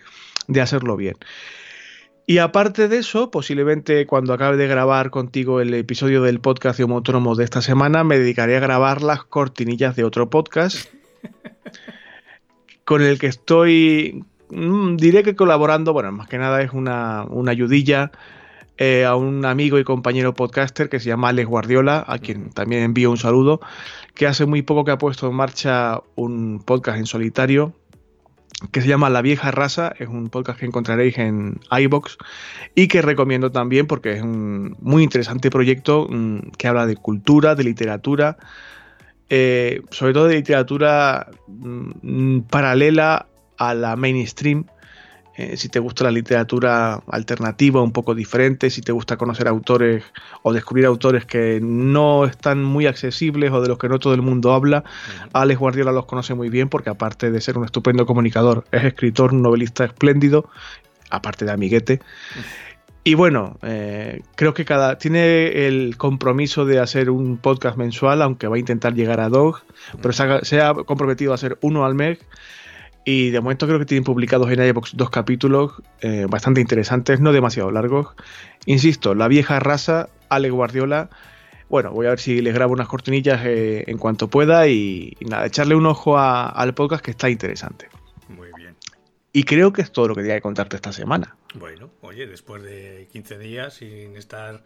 hacerlo 0.61 0.97
bien. 0.97 1.15
Y 2.29 2.37
aparte 2.37 2.87
de 2.87 2.97
eso, 2.99 3.31
posiblemente 3.31 4.05
cuando 4.05 4.33
acabe 4.33 4.55
de 4.57 4.67
grabar 4.67 5.09
contigo 5.09 5.61
el 5.61 5.73
episodio 5.73 6.21
del 6.21 6.39
podcast 6.39 6.77
de 6.77 6.83
Autónomo 6.83 7.35
de 7.35 7.43
esta 7.43 7.61
semana, 7.61 8.03
me 8.03 8.19
dedicaré 8.19 8.57
a 8.57 8.59
grabar 8.59 9.01
las 9.01 9.23
cortinillas 9.23 9.95
de 9.95 10.03
otro 10.03 10.29
podcast 10.29 10.89
con 12.85 13.01
el 13.01 13.17
que 13.17 13.27
estoy 13.27 14.23
Mm, 14.49 14.97
diré 14.97 15.23
que 15.23 15.35
colaborando, 15.35 15.93
bueno, 15.93 16.11
más 16.11 16.27
que 16.27 16.37
nada 16.37 16.61
es 16.61 16.73
una, 16.73 17.27
ayudilla 17.47 18.11
eh, 18.77 19.05
a 19.05 19.15
un 19.15 19.45
amigo 19.45 19.77
y 19.77 19.83
compañero 19.83 20.33
podcaster 20.33 20.89
que 20.89 20.99
se 20.99 21.09
llama 21.09 21.29
Alex 21.29 21.47
Guardiola, 21.47 22.03
a 22.07 22.17
quien 22.17 22.49
también 22.49 22.83
envío 22.83 23.11
un 23.11 23.17
saludo, 23.17 23.59
que 24.15 24.25
hace 24.27 24.45
muy 24.45 24.61
poco 24.63 24.85
que 24.85 24.91
ha 24.91 24.97
puesto 24.97 25.27
en 25.27 25.35
marcha 25.35 26.01
un 26.15 26.63
podcast 26.65 26.97
en 26.97 27.05
solitario 27.05 27.73
que 28.71 28.81
se 28.81 28.87
llama 28.87 29.09
La 29.09 29.21
Vieja 29.21 29.51
Raza, 29.51 29.93
es 29.99 30.07
un 30.07 30.29
podcast 30.29 30.59
que 30.59 30.65
encontraréis 30.65 31.17
en 31.17 31.59
iBox 31.71 32.17
y 32.75 32.87
que 32.87 33.01
recomiendo 33.01 33.51
también 33.51 33.87
porque 33.87 34.13
es 34.13 34.21
un 34.21 34.75
muy 34.81 35.03
interesante 35.03 35.49
proyecto 35.49 36.07
mm, 36.09 36.51
que 36.57 36.67
habla 36.67 36.85
de 36.85 36.95
cultura, 36.95 37.55
de 37.55 37.63
literatura, 37.63 38.37
eh, 39.29 39.81
sobre 39.91 40.13
todo 40.13 40.27
de 40.27 40.35
literatura 40.35 41.31
mm, 41.47 42.41
paralela 42.41 43.27
a 43.57 43.73
la 43.73 43.95
mainstream. 43.95 44.65
Eh, 45.39 45.55
si 45.55 45.69
te 45.69 45.79
gusta 45.79 46.03
la 46.03 46.11
literatura 46.11 47.01
alternativa, 47.07 47.81
un 47.81 47.93
poco 47.93 48.13
diferente, 48.13 48.69
si 48.69 48.81
te 48.81 48.91
gusta 48.91 49.15
conocer 49.15 49.47
autores 49.47 50.03
o 50.43 50.51
descubrir 50.51 50.85
autores 50.85 51.23
que 51.25 51.61
no 51.63 52.25
están 52.25 52.61
muy 52.61 52.87
accesibles 52.87 53.49
o 53.53 53.61
de 53.61 53.69
los 53.69 53.77
que 53.77 53.87
no 53.87 53.99
todo 53.99 54.13
el 54.13 54.21
mundo 54.21 54.51
habla, 54.51 54.83
Alex 55.31 55.57
Guardiola 55.57 55.93
los 55.93 56.07
conoce 56.07 56.33
muy 56.33 56.49
bien 56.49 56.67
porque 56.67 56.89
aparte 56.89 57.31
de 57.31 57.39
ser 57.39 57.57
un 57.57 57.63
estupendo 57.63 58.05
comunicador, 58.05 58.65
es 58.73 58.83
escritor, 58.83 59.33
un 59.33 59.41
novelista 59.41 59.85
espléndido, 59.85 60.49
aparte 61.09 61.45
de 61.45 61.53
amiguete. 61.53 62.01
Y 63.05 63.13
bueno, 63.13 63.57
eh, 63.61 64.23
creo 64.35 64.53
que 64.53 64.65
cada 64.65 64.97
tiene 64.97 65.67
el 65.67 65.95
compromiso 65.95 66.65
de 66.65 66.79
hacer 66.79 67.09
un 67.09 67.37
podcast 67.37 67.77
mensual, 67.77 68.21
aunque 68.23 68.49
va 68.49 68.57
a 68.57 68.59
intentar 68.59 68.93
llegar 68.93 69.21
a 69.21 69.29
dos, 69.29 69.63
pero 70.01 70.11
se 70.43 70.61
ha 70.61 70.73
comprometido 70.73 71.31
a 71.31 71.35
hacer 71.35 71.57
uno 71.61 71.85
al 71.85 71.95
mes 71.95 72.19
y 73.09 73.31
de 73.31 73.41
momento 73.41 73.65
creo 73.65 73.79
que 73.79 73.85
tienen 73.85 74.03
publicados 74.03 74.51
en 74.51 74.63
iVoox 74.63 74.95
dos 74.95 75.09
capítulos 75.09 75.81
eh, 76.01 76.27
bastante 76.29 76.61
interesantes, 76.61 77.19
no 77.19 77.31
demasiado 77.31 77.71
largos. 77.71 78.09
Insisto, 78.67 79.15
La 79.15 79.27
vieja 79.27 79.59
raza, 79.59 80.09
Ale 80.29 80.51
Guardiola. 80.51 81.09
Bueno, 81.69 81.91
voy 81.91 82.05
a 82.05 82.11
ver 82.11 82.19
si 82.19 82.39
les 82.39 82.53
grabo 82.53 82.73
unas 82.73 82.87
cortinillas 82.87 83.41
eh, 83.45 83.83
en 83.87 83.97
cuanto 83.97 84.27
pueda 84.27 84.67
y, 84.67 85.17
nada, 85.21 85.47
echarle 85.47 85.73
un 85.73 85.87
ojo 85.87 86.19
al 86.19 86.75
podcast 86.75 87.03
que 87.03 87.09
está 87.09 87.31
interesante. 87.31 87.89
Muy 88.27 88.49
bien. 88.55 88.75
Y 89.33 89.43
creo 89.43 89.73
que 89.73 89.81
es 89.81 89.91
todo 89.91 90.09
lo 90.09 90.13
que 90.13 90.21
tenía 90.21 90.35
que 90.35 90.41
contarte 90.41 90.75
esta 90.75 90.93
semana. 90.93 91.35
Bueno, 91.55 91.89
oye, 92.01 92.27
después 92.27 92.61
de 92.61 93.07
15 93.11 93.39
días 93.39 93.73
sin 93.73 94.17
estar 94.17 94.63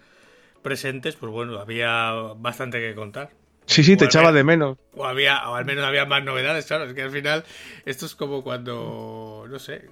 presentes, 0.61 1.15
pues 1.15 1.31
bueno, 1.31 1.59
había 1.59 2.11
bastante 2.35 2.81
que 2.81 2.93
contar. 2.93 3.29
Sí, 3.65 3.83
sí, 3.83 3.97
te 3.97 4.05
echaba 4.05 4.31
de 4.31 4.43
menos. 4.43 4.77
O, 4.95 5.05
había, 5.05 5.49
o 5.49 5.55
al 5.55 5.65
menos 5.65 5.83
había 5.85 6.05
más 6.05 6.23
novedades, 6.23 6.65
claro. 6.65 6.85
Es 6.85 6.93
que 6.93 7.01
al 7.01 7.11
final 7.11 7.43
esto 7.85 8.05
es 8.05 8.15
como 8.15 8.43
cuando, 8.43 9.45
no 9.49 9.59
sé, 9.59 9.89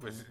pues 0.00 0.26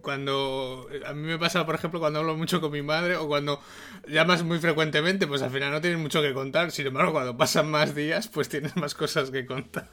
cuando 0.00 0.88
a 1.06 1.12
mí 1.12 1.26
me 1.26 1.38
pasa, 1.38 1.64
por 1.66 1.74
ejemplo, 1.74 2.00
cuando 2.00 2.20
hablo 2.20 2.36
mucho 2.36 2.60
con 2.60 2.72
mi 2.72 2.82
madre 2.82 3.16
o 3.16 3.28
cuando 3.28 3.60
llamas 4.08 4.42
muy 4.42 4.58
frecuentemente, 4.58 5.26
pues 5.26 5.42
al 5.42 5.50
final 5.50 5.70
no 5.70 5.80
tienes 5.80 5.98
mucho 5.98 6.22
que 6.22 6.32
contar. 6.32 6.70
Sin 6.70 6.86
embargo, 6.86 7.12
cuando 7.12 7.36
pasan 7.36 7.70
más 7.70 7.94
días, 7.94 8.28
pues 8.28 8.48
tienes 8.48 8.76
más 8.76 8.94
cosas 8.94 9.30
que 9.30 9.46
contar. 9.46 9.88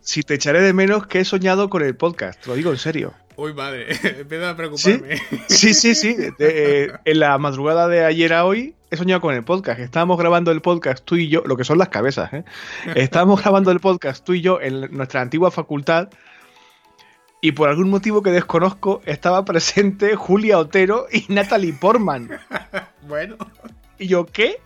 Si 0.00 0.22
te 0.22 0.34
echaré 0.34 0.60
de 0.60 0.72
menos 0.72 1.06
que 1.06 1.20
he 1.20 1.24
soñado 1.24 1.68
con 1.70 1.82
el 1.82 1.96
podcast, 1.96 2.44
lo 2.46 2.54
digo 2.54 2.70
en 2.70 2.78
serio. 2.78 3.14
Uy, 3.36 3.52
madre, 3.52 3.86
empiezo 4.20 4.48
a 4.48 4.56
preocuparme. 4.56 5.18
Sí, 5.48 5.74
sí, 5.74 5.94
sí. 5.94 6.16
Eh, 6.38 6.92
en 7.04 7.18
la 7.18 7.36
madrugada 7.38 7.88
de 7.88 8.04
ayer 8.04 8.32
a 8.32 8.44
hoy 8.44 8.74
he 8.90 8.96
soñado 8.96 9.20
con 9.20 9.34
el 9.34 9.44
podcast. 9.44 9.80
Estábamos 9.80 10.18
grabando 10.18 10.50
el 10.50 10.60
podcast 10.60 11.04
tú 11.04 11.16
y 11.16 11.28
yo, 11.28 11.42
lo 11.44 11.56
que 11.56 11.64
son 11.64 11.78
las 11.78 11.88
cabezas, 11.88 12.32
¿eh? 12.32 12.44
Estábamos 12.94 13.42
grabando 13.42 13.70
el 13.70 13.80
podcast 13.80 14.24
tú 14.24 14.34
y 14.34 14.40
yo 14.40 14.60
en 14.60 14.92
nuestra 14.96 15.20
antigua 15.20 15.50
facultad 15.50 16.10
y 17.44 17.52
por 17.52 17.68
algún 17.68 17.90
motivo 17.90 18.22
que 18.22 18.30
desconozco 18.30 19.02
estaba 19.04 19.44
presente 19.44 20.16
Julia 20.16 20.58
Otero 20.58 21.06
y 21.12 21.26
Natalie 21.28 21.74
Portman. 21.74 22.30
bueno. 23.06 23.36
¿Y 23.98 24.06
yo 24.06 24.24
qué? 24.24 24.60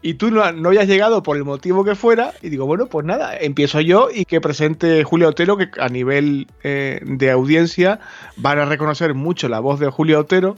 Y 0.00 0.14
tú 0.14 0.30
no, 0.30 0.50
no, 0.52 0.68
habías 0.68 0.86
llegado 0.86 1.22
por 1.22 1.36
el 1.36 1.44
motivo 1.44 1.84
que 1.84 1.96
fuera, 1.96 2.32
y 2.40 2.50
digo, 2.50 2.66
bueno, 2.66 2.86
pues 2.86 3.04
nada, 3.04 3.36
empiezo 3.36 3.80
yo 3.80 4.08
y 4.14 4.24
que 4.24 4.40
presente 4.40 5.02
Julia 5.02 5.28
Otero, 5.28 5.56
que 5.56 5.70
a 5.80 5.88
nivel 5.88 6.46
eh, 6.62 7.00
de 7.04 7.30
audiencia 7.30 7.98
van 8.36 8.60
a 8.60 8.64
reconocer 8.64 9.14
mucho 9.14 9.48
la 9.48 9.58
voz 9.58 9.80
de 9.80 9.88
Julia 9.88 10.20
Otero, 10.20 10.56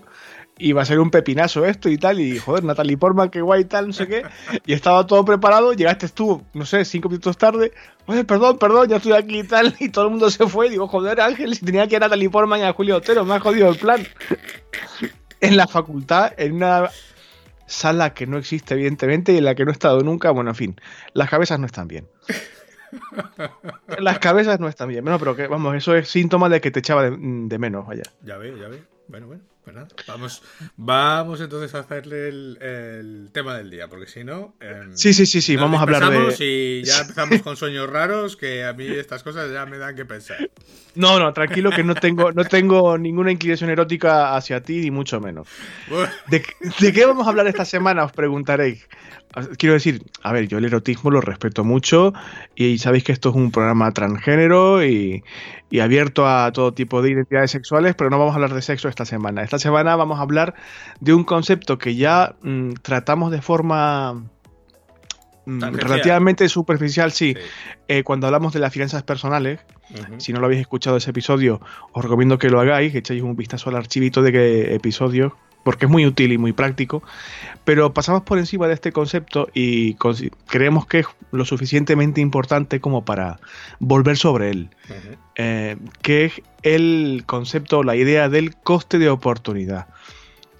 y 0.58 0.72
va 0.72 0.82
a 0.82 0.84
ser 0.84 1.00
un 1.00 1.10
pepinazo 1.10 1.64
esto 1.64 1.88
y 1.88 1.96
tal, 1.96 2.20
y 2.20 2.38
joder, 2.38 2.64
Natalie 2.64 2.98
Portman, 2.98 3.30
qué 3.30 3.40
guay 3.40 3.62
y 3.62 3.64
tal, 3.64 3.86
no 3.86 3.92
sé 3.94 4.06
qué, 4.06 4.24
y 4.66 4.74
estaba 4.74 5.06
todo 5.06 5.24
preparado, 5.24 5.72
llegaste 5.72 6.08
tú, 6.10 6.42
no 6.52 6.66
sé, 6.66 6.84
cinco 6.84 7.08
minutos 7.08 7.38
tarde, 7.38 7.72
oye, 8.04 8.24
perdón, 8.24 8.58
perdón, 8.58 8.88
ya 8.88 8.96
estoy 8.96 9.12
aquí 9.12 9.40
y 9.40 9.44
tal, 9.44 9.74
y 9.80 9.88
todo 9.88 10.04
el 10.04 10.10
mundo 10.10 10.28
se 10.28 10.46
fue, 10.46 10.66
y 10.66 10.70
digo, 10.70 10.86
joder, 10.86 11.18
Ángel, 11.22 11.54
si 11.54 11.64
tenía 11.64 11.88
que 11.88 11.96
ir 11.96 12.02
a 12.02 12.06
Natalie 12.06 12.28
Portman 12.28 12.60
y 12.60 12.64
a 12.64 12.74
Julio 12.74 12.96
Otero, 12.96 13.24
me 13.24 13.34
ha 13.34 13.40
jodido 13.40 13.70
el 13.70 13.76
plan. 13.76 14.06
en 15.40 15.56
la 15.56 15.66
facultad, 15.66 16.32
en 16.36 16.52
una 16.56 16.90
sala 17.70 18.14
que 18.14 18.26
no 18.26 18.36
existe, 18.36 18.74
evidentemente, 18.74 19.32
y 19.32 19.38
en 19.38 19.44
la 19.44 19.54
que 19.54 19.64
no 19.64 19.70
he 19.70 19.72
estado 19.72 20.00
nunca, 20.00 20.30
bueno, 20.30 20.50
en 20.50 20.56
fin, 20.56 20.80
las 21.14 21.30
cabezas 21.30 21.58
no 21.58 21.66
están 21.66 21.88
bien. 21.88 22.06
Las 24.00 24.18
cabezas 24.18 24.58
no 24.58 24.66
están 24.66 24.88
bien. 24.88 25.04
Bueno, 25.04 25.20
pero 25.20 25.36
que, 25.36 25.46
vamos, 25.46 25.76
eso 25.76 25.94
es 25.94 26.08
síntoma 26.08 26.48
de 26.48 26.60
que 26.60 26.72
te 26.72 26.80
echaba 26.80 27.08
de, 27.08 27.16
de 27.16 27.58
menos, 27.58 27.86
vaya. 27.86 28.02
Ya 28.24 28.36
veo, 28.36 28.56
ya 28.56 28.66
veo. 28.66 28.80
Bueno, 29.06 29.28
bueno, 29.28 29.42
pues 29.72 29.74
nada. 29.74 29.88
Vamos, 30.06 30.42
vamos 30.76 31.40
entonces 31.40 31.74
a 31.74 31.80
hacerle 31.80 32.28
el, 32.28 32.58
el 32.60 33.30
tema 33.32 33.56
del 33.56 33.70
día, 33.70 33.88
porque 33.88 34.06
si 34.06 34.24
no. 34.24 34.54
em, 34.60 34.96
Sí, 34.96 35.12
sí, 35.12 35.26
sí, 35.26 35.40
sí, 35.40 35.56
vamos 35.56 35.78
a 35.80 35.82
hablar 35.82 36.10
de. 36.10 36.44
Y 36.44 36.82
ya 36.84 37.00
empezamos 37.00 37.42
con 37.42 37.56
sueños 37.56 37.88
raros, 37.88 38.36
que 38.36 38.64
a 38.64 38.72
mí 38.72 38.86
estas 38.86 39.22
cosas 39.22 39.52
ya 39.52 39.66
me 39.66 39.78
dan 39.78 39.94
que 39.96 40.04
pensar. 40.04 40.50
No, 40.94 41.18
no, 41.18 41.32
tranquilo 41.32 41.70
que 41.70 41.84
no 41.84 41.94
tengo, 41.94 42.32
no 42.32 42.44
tengo 42.44 42.98
ninguna 42.98 43.30
inclinación 43.32 43.70
erótica 43.70 44.36
hacia 44.36 44.62
ti, 44.62 44.80
ni 44.80 44.90
mucho 44.90 45.20
menos. 45.20 45.48
¿De, 46.28 46.42
de 46.80 46.92
qué 46.92 47.06
vamos 47.06 47.26
a 47.26 47.30
hablar 47.30 47.46
esta 47.46 47.64
semana? 47.64 48.04
Os 48.04 48.12
preguntaréis. 48.12 48.88
Quiero 49.58 49.74
decir, 49.74 50.02
a 50.24 50.32
ver, 50.32 50.48
yo 50.48 50.58
el 50.58 50.64
erotismo 50.64 51.08
lo 51.12 51.20
respeto 51.20 51.62
mucho 51.62 52.12
y 52.56 52.78
sabéis 52.78 53.04
que 53.04 53.12
esto 53.12 53.28
es 53.28 53.36
un 53.36 53.52
programa 53.52 53.92
transgénero 53.92 54.84
y, 54.84 55.22
y 55.70 55.80
abierto 55.80 56.26
a 56.26 56.50
todo 56.52 56.74
tipo 56.74 57.00
de 57.00 57.12
identidades 57.12 57.52
sexuales, 57.52 57.94
pero 57.94 58.10
no 58.10 58.18
vamos 58.18 58.32
a 58.32 58.34
hablar 58.34 58.52
de 58.52 58.60
sexo 58.60 58.88
esta 58.88 59.04
semana. 59.04 59.42
Esta 59.42 59.58
semana 59.58 59.94
vamos 59.94 60.18
a 60.18 60.22
hablar 60.22 60.54
de 61.00 61.14
un 61.14 61.24
concepto 61.24 61.78
que 61.78 61.94
ya 61.94 62.34
mm, 62.42 62.72
tratamos 62.82 63.30
de 63.30 63.40
forma 63.40 64.24
mm, 65.46 65.62
relativamente 65.62 66.48
superficial, 66.48 67.12
sí, 67.12 67.34
sí. 67.34 67.40
eh, 67.86 68.02
cuando 68.02 68.26
hablamos 68.26 68.52
de 68.52 68.58
las 68.58 68.72
finanzas 68.72 69.04
personales. 69.04 69.60
Si 70.18 70.32
no 70.32 70.38
lo 70.38 70.46
habéis 70.46 70.60
escuchado 70.60 70.98
ese 70.98 71.10
episodio, 71.10 71.60
os 71.92 72.04
recomiendo 72.04 72.38
que 72.38 72.48
lo 72.48 72.60
hagáis, 72.60 72.92
que 72.92 72.98
echéis 72.98 73.22
un 73.22 73.34
vistazo 73.34 73.70
al 73.70 73.76
archivito 73.76 74.22
de 74.22 74.30
qué 74.30 74.74
episodio, 74.76 75.36
porque 75.64 75.86
es 75.86 75.90
muy 75.90 76.06
útil 76.06 76.32
y 76.32 76.38
muy 76.38 76.52
práctico. 76.52 77.02
Pero 77.64 77.92
pasamos 77.92 78.22
por 78.22 78.38
encima 78.38 78.68
de 78.68 78.74
este 78.74 78.92
concepto 78.92 79.48
y 79.52 79.96
creemos 80.46 80.86
que 80.86 81.00
es 81.00 81.06
lo 81.32 81.44
suficientemente 81.44 82.20
importante 82.20 82.80
como 82.80 83.04
para 83.04 83.40
volver 83.78 84.16
sobre 84.16 84.50
él. 84.50 84.70
Eh, 85.42 85.78
que 86.02 86.26
es 86.26 86.42
el 86.62 87.22
concepto, 87.24 87.82
la 87.82 87.96
idea 87.96 88.28
del 88.28 88.56
coste 88.56 88.98
de 88.98 89.08
oportunidad. 89.08 89.86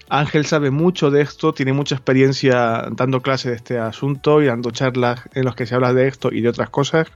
Ángel 0.09 0.47
sabe 0.47 0.71
mucho 0.71 1.11
de 1.11 1.21
esto, 1.21 1.53
tiene 1.53 1.71
mucha 1.71 1.93
experiencia 1.93 2.87
dando 2.89 3.21
clases 3.21 3.51
de 3.51 3.57
este 3.57 3.77
asunto 3.77 4.41
y 4.41 4.47
dando 4.47 4.71
charlas 4.71 5.21
en 5.35 5.45
los 5.45 5.53
que 5.53 5.67
se 5.67 5.75
habla 5.75 5.93
de 5.93 6.07
esto 6.07 6.31
y 6.31 6.41
de 6.41 6.49
otras 6.49 6.71
cosas. 6.71 7.09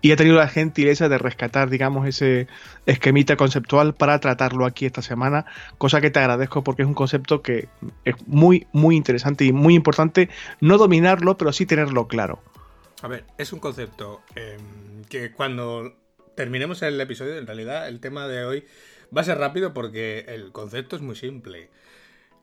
Y 0.00 0.10
ha 0.10 0.16
tenido 0.16 0.34
la 0.34 0.48
gentileza 0.48 1.08
de 1.08 1.18
rescatar, 1.18 1.70
digamos, 1.70 2.08
ese 2.08 2.48
esquemita 2.86 3.36
conceptual 3.36 3.94
para 3.94 4.18
tratarlo 4.18 4.66
aquí 4.66 4.84
esta 4.84 5.00
semana, 5.00 5.46
cosa 5.78 6.00
que 6.00 6.10
te 6.10 6.18
agradezco 6.18 6.64
porque 6.64 6.82
es 6.82 6.88
un 6.88 6.94
concepto 6.94 7.40
que 7.40 7.68
es 8.04 8.16
muy, 8.26 8.66
muy 8.72 8.96
interesante 8.96 9.44
y 9.44 9.52
muy 9.52 9.76
importante 9.76 10.28
no 10.60 10.76
dominarlo, 10.76 11.38
pero 11.38 11.52
sí 11.52 11.66
tenerlo 11.66 12.08
claro. 12.08 12.42
A 13.02 13.06
ver, 13.06 13.26
es 13.38 13.52
un 13.52 13.60
concepto 13.60 14.22
eh, 14.34 14.58
que 15.08 15.30
cuando 15.30 15.99
terminemos 16.40 16.80
el 16.80 16.98
episodio, 16.98 17.36
en 17.36 17.46
realidad 17.46 17.86
el 17.86 18.00
tema 18.00 18.26
de 18.26 18.46
hoy 18.46 18.64
va 19.14 19.20
a 19.20 19.24
ser 19.24 19.36
rápido 19.36 19.74
porque 19.74 20.24
el 20.26 20.52
concepto 20.52 20.96
es 20.96 21.02
muy 21.02 21.14
simple. 21.14 21.68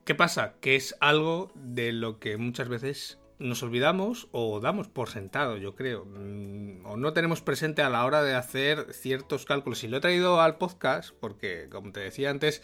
¿Qué 0.04 0.14
pasa? 0.14 0.54
Que 0.60 0.76
es 0.76 0.94
algo 1.00 1.50
de 1.56 1.90
lo 1.90 2.20
que 2.20 2.36
muchas 2.36 2.68
veces 2.68 3.18
nos 3.40 3.60
olvidamos 3.64 4.28
o 4.30 4.60
damos 4.60 4.86
por 4.86 5.08
sentado, 5.08 5.56
yo 5.56 5.74
creo. 5.74 6.04
Mm, 6.04 6.86
O 6.86 6.96
no 6.96 7.12
tenemos 7.12 7.40
presente 7.40 7.82
a 7.82 7.90
la 7.90 8.04
hora 8.04 8.22
de 8.22 8.36
hacer 8.36 8.92
ciertos 8.92 9.44
cálculos. 9.44 9.82
Y 9.82 9.88
lo 9.88 9.96
he 9.96 10.00
traído 10.00 10.40
al 10.40 10.58
podcast 10.58 11.12
porque, 11.18 11.66
como 11.68 11.90
te 11.90 11.98
decía 11.98 12.30
antes, 12.30 12.62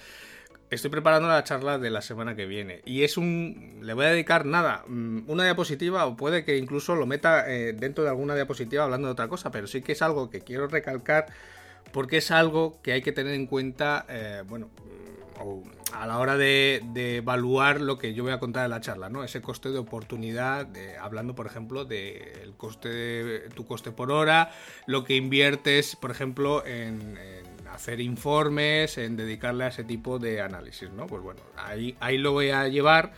estoy 0.75 0.91
preparando 0.91 1.29
la 1.29 1.43
charla 1.45 1.79
de 1.79 1.91
la 1.91 2.03
semana 2.03 2.35
que 2.37 2.47
viene. 2.47 2.81
Y 2.85 3.03
es 3.05 3.17
un... 3.17 3.79
Le 3.83 3.95
voy 3.95 4.05
a 4.07 4.09
dedicar 4.11 4.45
nada, 4.47 4.85
mm, 4.87 5.29
una 5.29 5.45
diapositiva 5.45 6.07
o 6.07 6.17
puede 6.17 6.45
que 6.45 6.57
incluso 6.59 6.95
lo 6.95 7.07
meta 7.07 7.51
eh, 7.53 7.73
dentro 7.73 8.05
de 8.05 8.11
alguna 8.11 8.35
diapositiva 8.35 8.85
hablando 8.85 9.09
de 9.09 9.13
otra 9.13 9.29
cosa. 9.29 9.51
Pero 9.51 9.67
sí 9.67 9.83
que 9.83 9.93
es 9.93 10.03
algo 10.03 10.31
que 10.31 10.41
quiero 10.41 10.67
recalcar 10.67 11.27
porque 11.93 12.17
es 12.17 12.31
algo 12.31 12.81
que 12.83 12.93
hay 12.93 13.03
que 13.03 13.13
tener 13.13 13.35
en 13.35 13.47
cuenta, 13.47 14.05
eh, 14.09 14.43
bueno, 14.47 14.69
mm, 14.69 15.95
a 15.95 16.07
la 16.07 16.19
hora 16.19 16.37
de, 16.37 16.81
de 16.93 17.17
evaluar 17.19 17.81
lo 17.81 17.99
que 17.99 18.15
yo 18.15 18.25
voy 18.25 18.33
a 18.33 18.39
contar 18.41 18.65
en 18.65 18.71
la 18.71 18.81
charla, 18.81 19.09
¿no? 19.09 19.23
Ese 19.23 19.41
coste 19.43 19.71
de 19.71 19.79
oportunidad, 19.79 20.67
de- 20.67 20.97
hablando, 20.97 21.35
por 21.37 21.47
ejemplo, 21.47 21.85
del 21.85 22.55
coste 22.57 22.89
de 22.89 23.39
tu 23.51 23.65
coste 23.67 23.93
por 23.93 24.11
hora, 24.11 24.51
lo 24.87 25.05
que 25.05 25.15
inviertes, 25.15 25.95
por 25.97 26.11
ejemplo, 26.11 26.65
en 26.67 27.17
hacer 27.75 28.01
informes, 28.01 28.99
en 28.99 29.17
dedicarle 29.17 29.65
a 29.65 29.69
ese 29.69 29.85
tipo 29.85 30.19
de 30.19 30.41
análisis, 30.41 30.91
¿no? 30.91 31.07
Pues 31.07 31.23
bueno, 31.23 31.41
ahí, 31.57 31.97
ahí 32.01 32.19
lo 32.19 32.33
voy 32.33 32.51
a 32.51 32.69
llevar. 32.69 33.13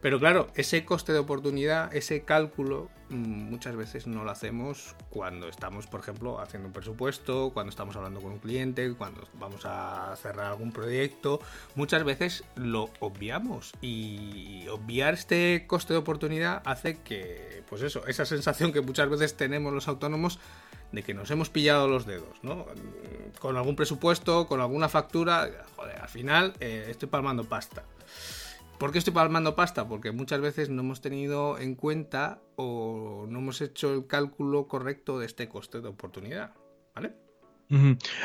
Pero 0.00 0.20
claro, 0.20 0.46
ese 0.54 0.84
coste 0.84 1.12
de 1.12 1.18
oportunidad, 1.18 1.92
ese 1.94 2.22
cálculo, 2.22 2.88
mm, 3.08 3.50
muchas 3.50 3.74
veces 3.74 4.06
no 4.06 4.22
lo 4.22 4.30
hacemos 4.30 4.94
cuando 5.10 5.48
estamos, 5.48 5.88
por 5.88 6.00
ejemplo, 6.00 6.40
haciendo 6.40 6.68
un 6.68 6.72
presupuesto, 6.72 7.50
cuando 7.52 7.70
estamos 7.70 7.96
hablando 7.96 8.20
con 8.20 8.30
un 8.30 8.38
cliente, 8.38 8.94
cuando 8.94 9.26
vamos 9.34 9.62
a 9.64 10.14
cerrar 10.16 10.46
algún 10.46 10.70
proyecto. 10.70 11.40
Muchas 11.74 12.04
veces 12.04 12.44
lo 12.54 12.90
obviamos 13.00 13.72
y 13.80 14.68
obviar 14.68 15.14
este 15.14 15.64
coste 15.66 15.94
de 15.94 15.98
oportunidad 15.98 16.62
hace 16.64 16.98
que, 16.98 17.64
pues 17.68 17.82
eso, 17.82 18.06
esa 18.06 18.24
sensación 18.24 18.72
que 18.72 18.80
muchas 18.80 19.10
veces 19.10 19.36
tenemos 19.36 19.72
los 19.72 19.88
autónomos 19.88 20.38
de 20.92 21.02
que 21.02 21.14
nos 21.14 21.30
hemos 21.30 21.50
pillado 21.50 21.88
los 21.88 22.06
dedos, 22.06 22.42
¿no? 22.42 22.66
Con 23.40 23.56
algún 23.56 23.76
presupuesto, 23.76 24.46
con 24.46 24.60
alguna 24.60 24.88
factura, 24.88 25.48
joder, 25.76 26.00
al 26.00 26.08
final 26.08 26.54
eh, 26.60 26.86
estoy 26.88 27.08
palmando 27.08 27.44
pasta. 27.44 27.84
¿Por 28.78 28.92
qué 28.92 28.98
estoy 28.98 29.12
palmando 29.12 29.56
pasta? 29.56 29.88
Porque 29.88 30.12
muchas 30.12 30.40
veces 30.40 30.70
no 30.70 30.82
hemos 30.82 31.00
tenido 31.00 31.58
en 31.58 31.74
cuenta 31.74 32.38
o 32.56 33.26
no 33.28 33.40
hemos 33.40 33.60
hecho 33.60 33.92
el 33.92 34.06
cálculo 34.06 34.68
correcto 34.68 35.18
de 35.18 35.26
este 35.26 35.48
coste 35.48 35.80
de 35.80 35.88
oportunidad. 35.88 36.52
¿Vale? 36.94 37.12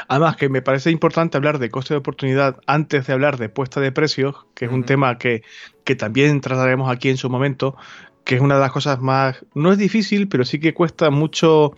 Además, 0.08 0.38
que 0.38 0.47
me 0.47 0.62
parece 0.62 0.89
importante 0.89 1.36
hablar 1.36 1.60
de 1.60 1.69
coste 1.69 1.93
de 1.93 1.97
oportunidad 1.97 2.62
antes 2.65 3.08
de 3.08 3.13
hablar 3.13 3.38
de 3.38 3.49
puesta 3.49 3.82
de 3.82 3.91
precios, 3.91 4.36
que 4.54 4.65
es 4.65 4.71
un 4.71 4.86
tema 4.86 5.17
que, 5.17 5.43
que 5.84 5.95
también 5.95 6.39
trataremos 6.39 6.89
aquí 6.89 7.10
en 7.10 7.17
su 7.17 7.30
momento, 7.30 7.76
que 8.23 8.36
es 8.36 8.41
una 8.41 8.56
de 8.56 8.62
las 8.62 8.71
cosas 8.71 9.02
más, 9.02 9.45
no 9.54 9.71
es 9.71 9.78
difícil, 9.78 10.30
pero 10.30 10.45
sí 10.45 10.60
que 10.60 10.73
cuesta 10.73 11.10
mucho, 11.10 11.73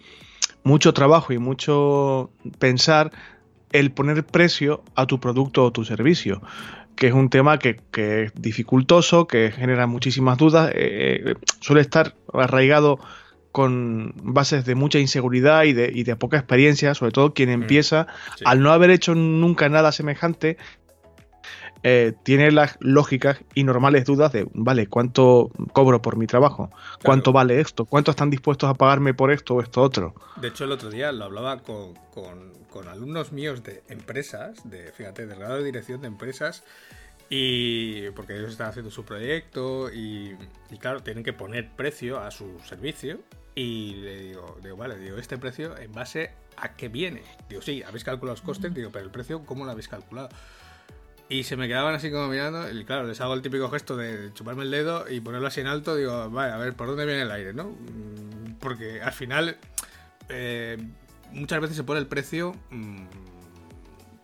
mucho 0.65 0.93
trabajo 0.93 1.32
y 1.32 1.38
mucho 1.38 2.32
pensar 2.60 3.12
el 3.71 3.91
poner 3.91 4.25
precio 4.25 4.84
a 4.95 5.06
tu 5.06 5.19
producto 5.19 5.63
o 5.63 5.71
tu 5.71 5.86
servicio, 5.86 6.41
que 6.95 7.08
es 7.08 7.13
un 7.13 7.30
tema 7.30 7.60
que, 7.60 7.80
que 7.91 8.23
es 8.23 8.34
dificultoso, 8.36 9.28
que 9.28 9.51
genera 9.51 9.86
muchísimas 9.86 10.38
dudas, 10.38 10.71
eh, 10.73 11.21
eh, 11.25 11.36
suele 11.62 11.82
estar 11.82 12.15
arraigado 12.34 12.99
con 13.51 14.13
bases 14.21 14.65
de 14.65 14.75
mucha 14.75 14.99
inseguridad 14.99 15.63
y 15.63 15.73
de, 15.73 15.91
y 15.93 16.04
de 16.04 16.15
poca 16.15 16.38
experiencia, 16.38 16.93
sobre 16.95 17.12
todo 17.12 17.34
quien 17.34 17.49
empieza, 17.49 18.08
Sí. 18.36 18.43
al 18.45 18.62
no 18.62 18.71
haber 18.71 18.89
hecho 18.89 19.13
nunca 19.15 19.69
nada 19.69 19.91
semejante, 19.91 20.58
eh, 21.88 22.13
tiene 22.24 22.50
las 22.52 22.78
lógicas 22.80 23.38
y 23.54 23.63
normales 23.63 24.06
dudas 24.06 24.32
de, 24.34 24.48
vale, 24.54 24.88
¿cuánto 24.88 25.52
cobro 25.71 26.02
por 26.02 26.17
mi 26.17 26.26
trabajo? 26.26 26.71
¿Cuánto 27.04 27.32
vale 27.32 27.62
esto? 27.62 27.86
¿Cuánto 27.86 28.10
están 28.10 28.32
dispuestos 28.32 28.67
a 28.69 28.74
pagarme 28.74 29.13
por 29.13 29.30
esto 29.32 29.54
o 29.54 29.62
esto 29.62 29.84
otro? 29.84 30.15
De 30.38 30.48
hecho, 30.48 30.63
el 30.63 30.71
otro 30.71 30.89
día 30.89 31.12
lo 31.12 31.26
hablaba 31.26 31.60
con, 31.60 31.93
con- 32.13 32.54
con 32.71 32.88
alumnos 32.88 33.32
míos 33.32 33.63
de 33.63 33.84
empresas, 33.88 34.67
de, 34.69 34.91
fíjate, 34.91 35.28
del 35.28 35.38
grado 35.39 35.58
de 35.58 35.63
dirección 35.63 36.02
de 36.02 36.08
empresas, 36.08 36.63
y 37.30 38.10
porque 38.12 38.36
ellos 38.38 38.52
están 38.52 38.67
haciendo 38.69 38.91
su 38.91 39.04
proyecto 39.06 39.91
y, 39.91 40.36
y 40.69 40.78
claro, 40.78 41.02
tienen 41.02 41.24
que 41.24 41.34
poner 41.34 41.69
precio 41.76 42.19
a 42.19 42.32
su 42.32 42.60
servicio. 42.67 43.19
Y 43.56 43.95
le 43.95 44.19
digo, 44.19 44.58
digo, 44.62 44.76
vale, 44.76 44.98
digo, 44.98 45.17
este 45.17 45.38
precio 45.38 45.78
en 45.78 45.93
base 45.93 46.32
a 46.58 46.74
qué 46.76 46.89
viene. 46.89 47.21
Digo, 47.48 47.62
sí, 47.62 47.82
habéis 47.84 48.04
calculado 48.04 48.34
los 48.34 48.41
costes, 48.41 48.74
digo, 48.74 48.89
pero 48.91 49.06
el 49.06 49.12
precio, 49.12 49.45
¿cómo 49.45 49.63
lo 49.63 49.71
habéis 49.71 49.88
calculado? 49.88 50.28
Y 51.27 51.43
se 51.43 51.57
me 51.57 51.67
quedaban 51.67 51.95
así 51.95 52.11
como 52.11 52.27
mirando, 52.27 52.69
y 52.71 52.85
claro, 52.85 53.07
les 53.07 53.19
hago 53.19 53.33
el 53.33 53.41
típico 53.41 53.69
gesto 53.69 53.97
de 53.97 54.31
chuparme 54.33 54.61
el 54.63 54.69
dedo 54.71 55.09
y 55.09 55.21
ponerlo 55.21 55.47
así 55.47 55.59
en 55.61 55.67
alto, 55.67 55.95
digo, 55.95 56.29
vale, 56.29 56.53
a 56.53 56.57
ver, 56.57 56.75
¿por 56.75 56.88
dónde 56.88 57.05
viene 57.05 57.23
el 57.23 57.31
aire, 57.31 57.51
no? 57.53 57.65
Mm, 57.69 58.55
Porque 58.59 59.01
al 59.01 59.11
final, 59.11 59.57
eh, 60.29 60.77
muchas 61.31 61.59
veces 61.61 61.77
se 61.77 61.83
pone 61.83 61.99
el 61.99 62.05
precio 62.05 62.55
mm, 62.69 63.05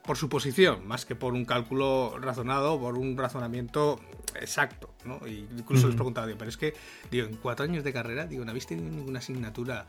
por 0.04 0.16
suposición, 0.18 0.88
más 0.88 1.06
que 1.06 1.16
por 1.16 1.34
un 1.34 1.44
cálculo 1.46 2.18
razonado, 2.20 2.80
por 2.80 2.96
un 2.98 3.18
razonamiento 3.18 4.00
exacto, 4.40 4.94
¿no? 5.04 5.26
Y 5.28 5.48
incluso 5.58 5.88
les 5.88 5.96
Ujú. 5.96 5.96
preguntaba, 5.96 6.28
digo, 6.28 6.38
pero 6.38 6.50
es 6.50 6.58
que, 6.58 6.76
digo, 7.10 7.26
en 7.28 7.36
cuatro 7.38 7.66
años 7.66 7.84
de 7.84 7.94
carrera, 7.94 8.28
digo, 8.28 8.46
¿no 8.46 8.52
habéis 8.52 8.68
tenido 8.68 8.90
ninguna 8.92 9.20
asignatura 9.20 9.88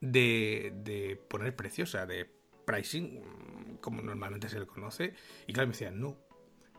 de, 0.00 0.72
de 0.84 1.16
poner 1.28 1.56
precio, 1.56 1.82
o 1.82 1.86
sea, 1.88 2.06
de 2.06 2.30
pricing, 2.64 3.20
mm, 3.22 3.74
como 3.80 4.02
normalmente 4.02 4.48
se 4.48 4.60
le 4.60 4.66
conoce? 4.66 5.14
Y 5.48 5.52
claro, 5.52 5.66
me 5.66 5.72
decían, 5.72 6.00
no. 6.00 6.27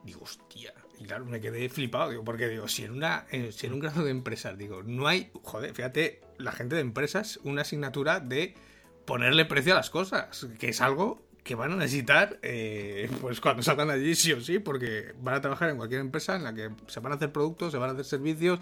Digo, 0.04 0.22
hostia. 0.24 0.74
Y 1.00 1.06
claro, 1.06 1.26
me 1.26 1.40
quedé 1.40 1.70
flipado, 1.70 2.10
digo, 2.10 2.24
porque 2.24 2.50
digo, 2.50 2.68
si 2.68 2.84
en 2.84 2.92
una, 2.92 3.26
eh, 3.32 3.52
si 3.52 3.68
en 3.68 3.74
un 3.74 3.80
grado 3.80 4.04
de 4.04 4.12
empresas, 4.12 4.58
digo, 4.58 4.84
no 4.84 5.08
hay, 5.08 5.32
joder, 5.44 5.74
fíjate, 5.74 6.22
la 6.38 6.52
gente 6.52 6.76
de 6.76 6.82
empresas, 6.82 7.40
una 7.44 7.62
asignatura 7.62 8.20
de 8.20 8.56
ponerle 9.06 9.46
precio 9.46 9.74
a 9.74 9.78
las 9.78 9.90
cosas, 9.90 10.48
que 10.60 10.70
es 10.70 10.82
algo 10.82 11.22
que 11.44 11.56
van 11.56 11.72
a 11.72 11.76
necesitar 11.78 12.38
eh, 12.42 13.10
pues 13.22 13.42
cuando 13.42 13.64
salgan 13.64 13.90
allí 13.90 14.14
sí 14.14 14.34
o 14.34 14.42
sí, 14.42 14.60
porque 14.60 15.14
van 15.22 15.36
a 15.36 15.42
trabajar 15.42 15.70
en 15.70 15.78
cualquier 15.78 16.02
empresa 16.02 16.36
en 16.36 16.44
la 16.44 16.54
que 16.54 16.70
se 16.88 17.00
van 17.00 17.14
a 17.14 17.16
hacer 17.16 17.32
productos, 17.32 17.72
se 17.72 17.78
van 17.78 17.90
a 17.90 17.94
hacer 17.94 18.06
servicios, 18.06 18.60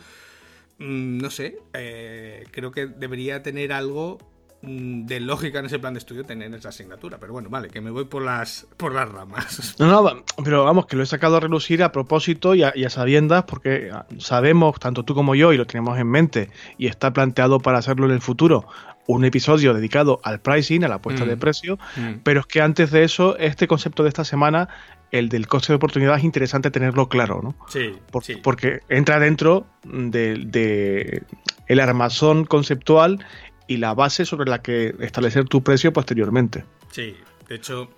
mm, 0.77 1.17
no 1.17 1.29
sé, 1.29 1.59
eh, 1.73 2.45
creo 2.51 2.71
que 2.71 2.85
debería 2.85 3.43
tener 3.43 3.73
algo 3.73 4.19
de 4.61 5.19
lógica 5.19 5.59
en 5.59 5.67
ese 5.67 5.77
plan 5.79 5.93
de 5.93 5.99
estudio 5.99 6.23
tener 6.25 6.53
esa 6.53 6.69
asignatura. 6.69 7.17
Pero 7.19 7.33
bueno, 7.33 7.49
vale, 7.49 7.69
que 7.69 7.79
me 7.81 7.91
voy 7.91 8.05
por 8.05 8.23
las, 8.23 8.67
por 8.77 8.93
las 8.93 9.07
ramas. 9.09 9.75
No, 9.79 9.87
no, 10.01 10.23
pero 10.43 10.63
vamos, 10.65 10.87
que 10.87 10.95
lo 10.95 11.03
he 11.03 11.05
sacado 11.05 11.37
a 11.37 11.39
relucir 11.39 11.83
a 11.83 11.91
propósito 11.91 12.55
y 12.55 12.63
a, 12.63 12.73
y 12.75 12.83
a 12.85 12.89
sabiendas 12.89 13.43
porque 13.43 13.91
sabemos, 14.17 14.79
tanto 14.79 15.03
tú 15.03 15.13
como 15.13 15.35
yo, 15.35 15.53
y 15.53 15.57
lo 15.57 15.65
tenemos 15.67 15.97
en 15.99 16.07
mente, 16.09 16.49
y 16.77 16.87
está 16.87 17.13
planteado 17.13 17.59
para 17.59 17.77
hacerlo 17.77 18.05
en 18.07 18.11
el 18.13 18.21
futuro, 18.21 18.67
un 19.05 19.23
episodio 19.23 19.73
dedicado 19.73 20.19
al 20.23 20.41
pricing, 20.41 20.83
a 20.83 20.87
la 20.89 21.01
puesta 21.01 21.23
Mm. 21.23 21.27
de 21.29 21.37
precio, 21.37 21.79
Mm. 21.95 22.13
pero 22.23 22.41
es 22.41 22.45
que 22.47 22.61
antes 22.61 22.91
de 22.91 23.03
eso, 23.03 23.37
este 23.37 23.67
concepto 23.67 24.03
de 24.03 24.09
esta 24.09 24.25
semana, 24.25 24.67
el 25.11 25.29
del 25.29 25.47
coste 25.47 25.71
de 25.71 25.75
oportunidad, 25.77 26.17
es 26.17 26.25
interesante 26.25 26.69
tenerlo 26.71 27.07
claro, 27.07 27.39
¿no? 27.41 27.55
Sí, 27.69 27.93
Por- 28.11 28.23
sí. 28.25 28.35
Porque 28.43 28.81
entra 28.89 29.19
dentro 29.19 29.65
de, 29.85 30.35
de 30.45 31.23
el 31.67 31.79
armazón 31.79 32.43
conceptual 32.43 33.23
y 33.67 33.77
la 33.77 33.93
base 33.93 34.25
sobre 34.25 34.49
la 34.49 34.61
que 34.61 34.95
establecer 34.99 35.45
tu 35.45 35.61
precio 35.61 35.93
posteriormente. 35.93 36.65
Sí, 36.91 37.15
de 37.47 37.55
hecho, 37.55 37.89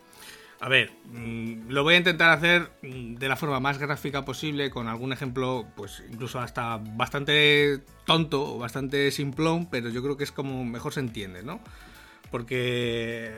a 0.62 0.68
ver, 0.68 0.92
mm, 1.06 1.70
lo 1.70 1.84
voy 1.84 1.96
a 1.96 1.98
intentar 1.98 2.32
hacer 2.32 2.72
mm, 2.82 3.16
de 3.16 3.30
la 3.30 3.38
forma 3.38 3.60
más 3.60 3.78
gráfica 3.78 4.26
posible, 4.26 4.70
con 4.70 4.88
algún 4.88 5.14
ejemplo, 5.14 5.66
pues 5.76 6.04
incluso 6.12 6.40
hasta 6.40 6.78
bastante 6.78 7.80
tonto 8.06 8.56
o 8.56 8.58
bastante 8.58 9.10
simplón, 9.12 9.68
pero 9.70 9.90
yo 9.90 10.04
creo 10.04 10.18
que 10.18 10.26
es 10.26 10.32
como 10.32 10.66
mejor 10.66 10.94
se 10.94 11.00
entiende, 11.00 11.44
¿no? 11.44 11.62
Porque, 12.30 13.32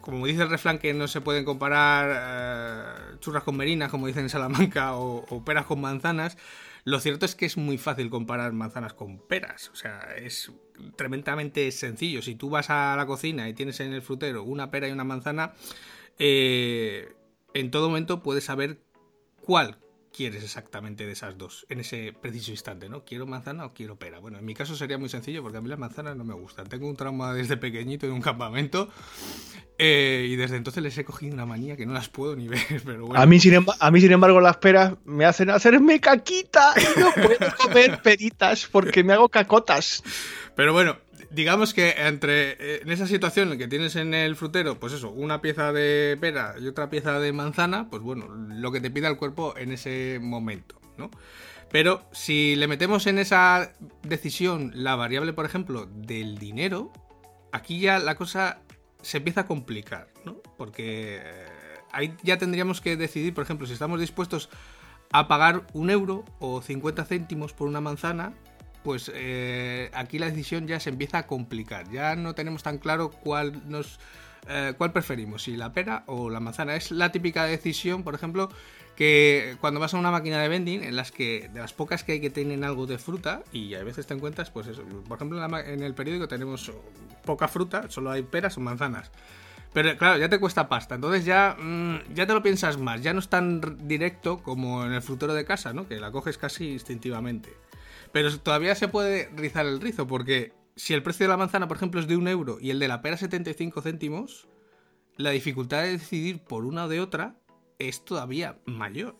como 0.00 0.26
dice 0.26 0.42
el 0.42 0.50
refrán, 0.50 0.78
que 0.78 0.92
no 0.92 1.08
se 1.08 1.20
pueden 1.22 1.44
comparar 1.44 2.10
eh, 2.12 3.16
churras 3.20 3.44
con 3.44 3.56
merinas, 3.56 3.90
como 3.90 4.08
dicen 4.08 4.24
en 4.24 4.28
Salamanca, 4.28 4.96
o, 4.96 5.24
o 5.28 5.44
peras 5.44 5.66
con 5.66 5.80
manzanas, 5.80 6.36
lo 6.84 7.00
cierto 7.00 7.26
es 7.26 7.34
que 7.34 7.46
es 7.46 7.56
muy 7.56 7.78
fácil 7.78 8.10
comparar 8.10 8.52
manzanas 8.52 8.92
con 8.92 9.18
peras. 9.18 9.70
O 9.70 9.76
sea, 9.76 10.00
es 10.16 10.52
tremendamente 10.96 11.70
sencillo. 11.72 12.22
Si 12.22 12.34
tú 12.34 12.50
vas 12.50 12.70
a 12.70 12.94
la 12.96 13.06
cocina 13.06 13.48
y 13.48 13.54
tienes 13.54 13.80
en 13.80 13.92
el 13.92 14.02
frutero 14.02 14.42
una 14.42 14.70
pera 14.70 14.88
y 14.88 14.92
una 14.92 15.04
manzana, 15.04 15.54
eh, 16.18 17.14
en 17.54 17.70
todo 17.70 17.88
momento 17.88 18.22
puedes 18.22 18.44
saber 18.44 18.78
cuál 19.42 19.78
quieres 20.16 20.42
exactamente 20.42 21.04
de 21.04 21.12
esas 21.12 21.36
dos 21.36 21.66
en 21.68 21.80
ese 21.80 22.14
preciso 22.18 22.50
instante, 22.50 22.88
¿no? 22.88 23.04
¿Quiero 23.04 23.26
manzana 23.26 23.66
o 23.66 23.74
quiero 23.74 23.96
pera? 23.96 24.18
Bueno, 24.18 24.38
en 24.38 24.44
mi 24.44 24.54
caso 24.54 24.74
sería 24.74 24.96
muy 24.96 25.08
sencillo 25.08 25.42
porque 25.42 25.58
a 25.58 25.60
mí 25.60 25.68
las 25.68 25.78
manzanas 25.78 26.16
no 26.16 26.24
me 26.24 26.34
gustan. 26.34 26.68
Tengo 26.68 26.88
un 26.88 26.96
trauma 26.96 27.34
desde 27.34 27.56
pequeñito 27.56 28.06
en 28.06 28.12
un 28.12 28.22
campamento 28.22 28.88
eh, 29.78 30.26
y 30.30 30.36
desde 30.36 30.56
entonces 30.56 30.82
les 30.82 30.96
he 30.96 31.04
cogido 31.04 31.34
una 31.34 31.44
manía 31.44 31.76
que 31.76 31.84
no 31.84 31.92
las 31.92 32.08
puedo 32.08 32.34
ni 32.34 32.48
ver, 32.48 32.60
pero 32.84 33.06
bueno. 33.06 33.20
A, 33.20 33.26
mí, 33.26 33.38
sin 33.38 33.54
a 33.78 33.90
mí, 33.90 34.00
sin 34.00 34.12
embargo, 34.12 34.40
las 34.40 34.56
peras 34.56 34.94
me 35.04 35.26
hacen 35.26 35.50
hacerme 35.50 36.00
caquita 36.00 36.72
y 36.76 37.00
no 37.00 37.12
puedo 37.12 37.54
comer 37.58 38.00
peritas 38.02 38.66
porque 38.70 39.04
me 39.04 39.12
hago 39.12 39.28
cacotas. 39.28 40.02
Pero 40.54 40.72
bueno, 40.72 40.96
digamos 41.30 41.74
que 41.74 41.94
entre 41.98 42.52
eh, 42.52 42.80
en 42.82 42.90
esa 42.90 43.06
situación 43.06 43.52
en 43.52 43.58
que 43.58 43.68
tienes 43.68 43.96
en 43.96 44.14
el 44.14 44.36
frutero, 44.36 44.78
pues 44.78 44.92
eso, 44.92 45.10
una 45.10 45.40
pieza 45.40 45.72
de 45.72 46.16
pera 46.20 46.54
y 46.60 46.66
otra 46.66 46.90
pieza 46.90 47.18
de 47.18 47.32
manzana, 47.32 47.88
pues 47.90 48.02
bueno, 48.02 48.28
lo 48.28 48.72
que 48.72 48.80
te 48.80 48.90
pida 48.90 49.08
el 49.08 49.16
cuerpo 49.16 49.54
en 49.56 49.72
ese 49.72 50.18
momento, 50.20 50.80
¿no? 50.96 51.10
Pero 51.70 52.06
si 52.12 52.54
le 52.56 52.68
metemos 52.68 53.06
en 53.06 53.18
esa 53.18 53.72
decisión 54.02 54.72
la 54.74 54.94
variable, 54.94 55.32
por 55.32 55.44
ejemplo, 55.44 55.86
del 55.86 56.38
dinero, 56.38 56.92
aquí 57.52 57.80
ya 57.80 57.98
la 57.98 58.14
cosa 58.14 58.60
se 59.02 59.18
empieza 59.18 59.42
a 59.42 59.46
complicar, 59.46 60.08
¿no? 60.24 60.36
Porque 60.56 61.20
eh, 61.22 61.46
ahí 61.92 62.14
ya 62.22 62.38
tendríamos 62.38 62.80
que 62.80 62.96
decidir, 62.96 63.34
por 63.34 63.44
ejemplo, 63.44 63.66
si 63.66 63.72
estamos 63.72 64.00
dispuestos 64.00 64.48
a 65.12 65.28
pagar 65.28 65.66
un 65.72 65.90
euro 65.90 66.24
o 66.38 66.62
50 66.62 67.04
céntimos 67.04 67.52
por 67.52 67.68
una 67.68 67.80
manzana, 67.80 68.32
pues 68.86 69.10
eh, 69.12 69.90
aquí 69.94 70.20
la 70.20 70.26
decisión 70.26 70.68
ya 70.68 70.78
se 70.78 70.90
empieza 70.90 71.18
a 71.18 71.26
complicar. 71.26 71.90
Ya 71.90 72.14
no 72.14 72.36
tenemos 72.36 72.62
tan 72.62 72.78
claro 72.78 73.10
cuál 73.10 73.68
nos 73.68 73.98
eh, 74.48 74.74
cuál 74.78 74.92
preferimos, 74.92 75.42
si 75.42 75.56
la 75.56 75.72
pera 75.72 76.04
o 76.06 76.30
la 76.30 76.38
manzana. 76.38 76.76
Es 76.76 76.92
la 76.92 77.10
típica 77.10 77.46
decisión, 77.46 78.04
por 78.04 78.14
ejemplo, 78.14 78.48
que 78.94 79.56
cuando 79.60 79.80
vas 79.80 79.92
a 79.92 79.98
una 79.98 80.12
máquina 80.12 80.40
de 80.40 80.46
vending, 80.46 80.84
en 80.84 80.94
las 80.94 81.10
que 81.10 81.50
de 81.52 81.58
las 81.58 81.72
pocas 81.72 82.04
que 82.04 82.12
hay 82.12 82.20
que 82.20 82.30
tienen 82.30 82.62
algo 82.62 82.86
de 82.86 82.98
fruta, 82.98 83.42
y 83.50 83.74
a 83.74 83.82
veces 83.82 84.06
te 84.06 84.14
encuentras, 84.14 84.52
pues 84.52 84.68
por 85.08 85.18
ejemplo, 85.18 85.44
en, 85.44 85.50
la 85.50 85.60
en 85.62 85.82
el 85.82 85.94
periódico 85.94 86.28
tenemos 86.28 86.70
poca 87.24 87.48
fruta, 87.48 87.90
solo 87.90 88.12
hay 88.12 88.22
peras 88.22 88.56
o 88.56 88.60
manzanas. 88.60 89.10
Pero 89.72 89.98
claro, 89.98 90.16
ya 90.16 90.28
te 90.28 90.38
cuesta 90.38 90.68
pasta. 90.68 90.94
Entonces 90.94 91.24
ya, 91.24 91.56
mm, 91.58 92.14
ya 92.14 92.24
te 92.24 92.34
lo 92.34 92.40
piensas 92.40 92.78
más. 92.78 93.02
Ya 93.02 93.12
no 93.12 93.18
es 93.18 93.28
tan 93.28 93.88
directo 93.88 94.38
como 94.38 94.84
en 94.84 94.92
el 94.92 95.02
frutero 95.02 95.34
de 95.34 95.44
casa, 95.44 95.72
¿no? 95.72 95.88
Que 95.88 95.98
la 95.98 96.12
coges 96.12 96.38
casi 96.38 96.70
instintivamente. 96.70 97.50
Pero 98.16 98.34
todavía 98.38 98.74
se 98.74 98.88
puede 98.88 99.28
rizar 99.36 99.66
el 99.66 99.78
rizo, 99.78 100.06
porque 100.06 100.54
si 100.74 100.94
el 100.94 101.02
precio 101.02 101.24
de 101.24 101.28
la 101.28 101.36
manzana, 101.36 101.68
por 101.68 101.76
ejemplo, 101.76 102.00
es 102.00 102.06
de 102.06 102.16
un 102.16 102.28
euro 102.28 102.56
y 102.58 102.70
el 102.70 102.78
de 102.78 102.88
la 102.88 103.02
pera 103.02 103.18
75 103.18 103.82
céntimos, 103.82 104.48
la 105.18 105.32
dificultad 105.32 105.82
de 105.82 105.98
decidir 105.98 106.38
por 106.38 106.64
una 106.64 106.86
o 106.86 106.88
de 106.88 107.02
otra 107.02 107.36
es 107.78 108.06
todavía 108.06 108.58
mayor. 108.64 109.18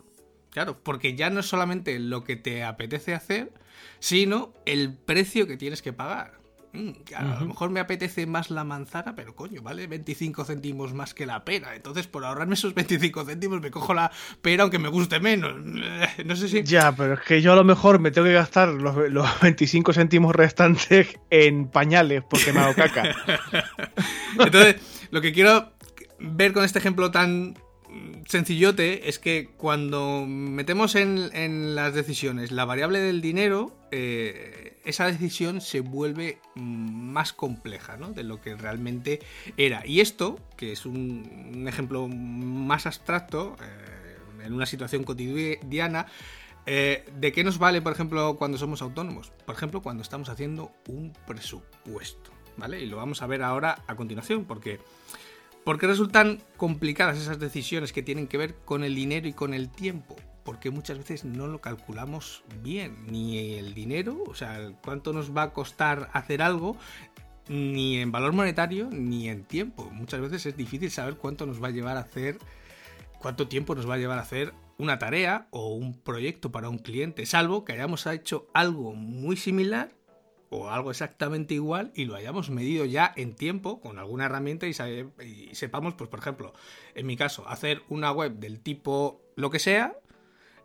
Claro, 0.48 0.82
porque 0.82 1.14
ya 1.14 1.28
no 1.28 1.40
es 1.40 1.46
solamente 1.46 1.98
lo 1.98 2.24
que 2.24 2.36
te 2.36 2.64
apetece 2.64 3.12
hacer, 3.12 3.52
sino 3.98 4.54
el 4.64 4.96
precio 4.96 5.46
que 5.46 5.58
tienes 5.58 5.82
que 5.82 5.92
pagar. 5.92 6.35
Mm, 6.76 7.14
A 7.16 7.40
lo 7.40 7.46
mejor 7.46 7.70
me 7.70 7.80
apetece 7.80 8.26
más 8.26 8.50
la 8.50 8.64
manzana, 8.64 9.14
pero 9.14 9.34
coño, 9.34 9.62
vale 9.62 9.86
25 9.86 10.44
céntimos 10.44 10.92
más 10.94 11.14
que 11.14 11.26
la 11.26 11.44
pera. 11.44 11.74
Entonces, 11.74 12.06
por 12.06 12.24
ahorrarme 12.24 12.54
esos 12.54 12.74
25 12.74 13.24
céntimos, 13.24 13.60
me 13.60 13.70
cojo 13.70 13.94
la 13.94 14.10
pera 14.42 14.62
aunque 14.62 14.78
me 14.78 14.88
guste 14.88 15.20
menos. 15.20 15.54
No 16.24 16.36
sé 16.36 16.48
si. 16.48 16.62
Ya, 16.62 16.94
pero 16.94 17.14
es 17.14 17.20
que 17.20 17.40
yo 17.40 17.52
a 17.52 17.56
lo 17.56 17.64
mejor 17.64 17.98
me 17.98 18.10
tengo 18.10 18.26
que 18.26 18.32
gastar 18.34 18.68
los, 18.68 19.10
los 19.10 19.40
25 19.40 19.92
céntimos 19.92 20.34
restantes 20.34 21.18
en 21.30 21.68
pañales 21.68 22.22
porque 22.28 22.52
me 22.52 22.60
hago 22.60 22.74
caca. 22.74 23.04
Entonces, 24.38 24.76
lo 25.10 25.20
que 25.20 25.32
quiero 25.32 25.72
ver 26.18 26.52
con 26.52 26.64
este 26.64 26.78
ejemplo 26.78 27.10
tan 27.10 27.56
sencillote 28.26 29.08
es 29.08 29.18
que 29.18 29.50
cuando 29.56 30.24
metemos 30.26 30.94
en, 30.94 31.74
las 31.74 31.94
decisiones 31.94 32.50
la 32.52 32.64
variable 32.64 33.00
del 33.00 33.20
dinero, 33.20 33.76
eh, 33.90 34.78
esa 34.84 35.06
decisión 35.06 35.60
se 35.60 35.80
vuelve 35.80 36.40
más 36.54 37.32
compleja 37.32 37.96
¿no? 37.96 38.12
de 38.12 38.24
lo 38.24 38.40
que 38.40 38.56
realmente 38.56 39.20
era. 39.56 39.86
Y 39.86 40.00
esto, 40.00 40.38
que 40.56 40.72
es 40.72 40.86
un, 40.86 41.52
un 41.54 41.68
ejemplo 41.68 42.08
más 42.08 42.86
abstracto, 42.86 43.56
eh, 43.62 44.44
en 44.44 44.52
una 44.52 44.66
situación 44.66 45.04
cotidiana, 45.04 46.06
eh, 46.66 47.04
¿De 47.16 47.32
qué 47.32 47.44
nos 47.44 47.58
vale, 47.58 47.80
por 47.80 47.92
ejemplo, 47.92 48.36
cuando 48.36 48.58
somos 48.58 48.82
autónomos? 48.82 49.30
Por 49.46 49.54
ejemplo, 49.54 49.82
cuando 49.82 50.02
estamos 50.02 50.28
haciendo 50.28 50.72
un 50.88 51.12
presupuesto, 51.26 52.32
¿vale? 52.56 52.80
Y 52.80 52.86
lo 52.86 52.96
vamos 52.96 53.22
a 53.22 53.28
ver 53.28 53.42
ahora 53.42 53.84
a 53.86 53.94
continuación, 53.94 54.44
porque 54.44 54.80
¿por 55.66 55.80
qué 55.80 55.88
resultan 55.88 56.38
complicadas 56.56 57.18
esas 57.18 57.40
decisiones 57.40 57.92
que 57.92 58.00
tienen 58.00 58.28
que 58.28 58.38
ver 58.38 58.54
con 58.54 58.84
el 58.84 58.94
dinero 58.94 59.26
y 59.26 59.32
con 59.32 59.52
el 59.52 59.68
tiempo? 59.68 60.14
Porque 60.44 60.70
muchas 60.70 60.96
veces 60.96 61.24
no 61.24 61.48
lo 61.48 61.60
calculamos 61.60 62.44
bien, 62.62 63.04
ni 63.10 63.56
el 63.56 63.74
dinero, 63.74 64.22
o 64.28 64.34
sea, 64.36 64.70
cuánto 64.84 65.12
nos 65.12 65.36
va 65.36 65.42
a 65.42 65.52
costar 65.52 66.08
hacer 66.12 66.40
algo, 66.40 66.76
ni 67.48 67.96
en 67.96 68.12
valor 68.12 68.32
monetario, 68.32 68.88
ni 68.92 69.28
en 69.28 69.42
tiempo. 69.42 69.90
Muchas 69.90 70.20
veces 70.20 70.46
es 70.46 70.56
difícil 70.56 70.92
saber 70.92 71.16
cuánto 71.16 71.46
nos 71.46 71.60
va 71.60 71.66
a 71.66 71.72
llevar 71.72 71.96
a 71.96 72.02
hacer, 72.02 72.38
cuánto 73.18 73.48
tiempo 73.48 73.74
nos 73.74 73.90
va 73.90 73.94
a 73.94 73.98
llevar 73.98 74.18
a 74.18 74.22
hacer 74.22 74.54
una 74.78 75.00
tarea 75.00 75.48
o 75.50 75.74
un 75.74 75.98
proyecto 76.00 76.52
para 76.52 76.68
un 76.68 76.78
cliente, 76.78 77.26
salvo 77.26 77.64
que 77.64 77.72
hayamos 77.72 78.06
hecho 78.06 78.46
algo 78.54 78.94
muy 78.94 79.36
similar 79.36 79.95
o 80.50 80.70
algo 80.70 80.90
exactamente 80.90 81.54
igual 81.54 81.92
y 81.94 82.04
lo 82.04 82.14
hayamos 82.14 82.50
medido 82.50 82.84
ya 82.84 83.12
en 83.16 83.34
tiempo 83.34 83.80
con 83.80 83.98
alguna 83.98 84.26
herramienta 84.26 84.66
y, 84.66 84.74
sabe- 84.74 85.08
y 85.24 85.54
sepamos, 85.54 85.94
pues 85.94 86.08
por 86.10 86.20
ejemplo, 86.20 86.52
en 86.94 87.06
mi 87.06 87.16
caso, 87.16 87.46
hacer 87.48 87.82
una 87.88 88.12
web 88.12 88.32
del 88.38 88.60
tipo 88.60 89.20
lo 89.36 89.50
que 89.50 89.58
sea, 89.58 89.96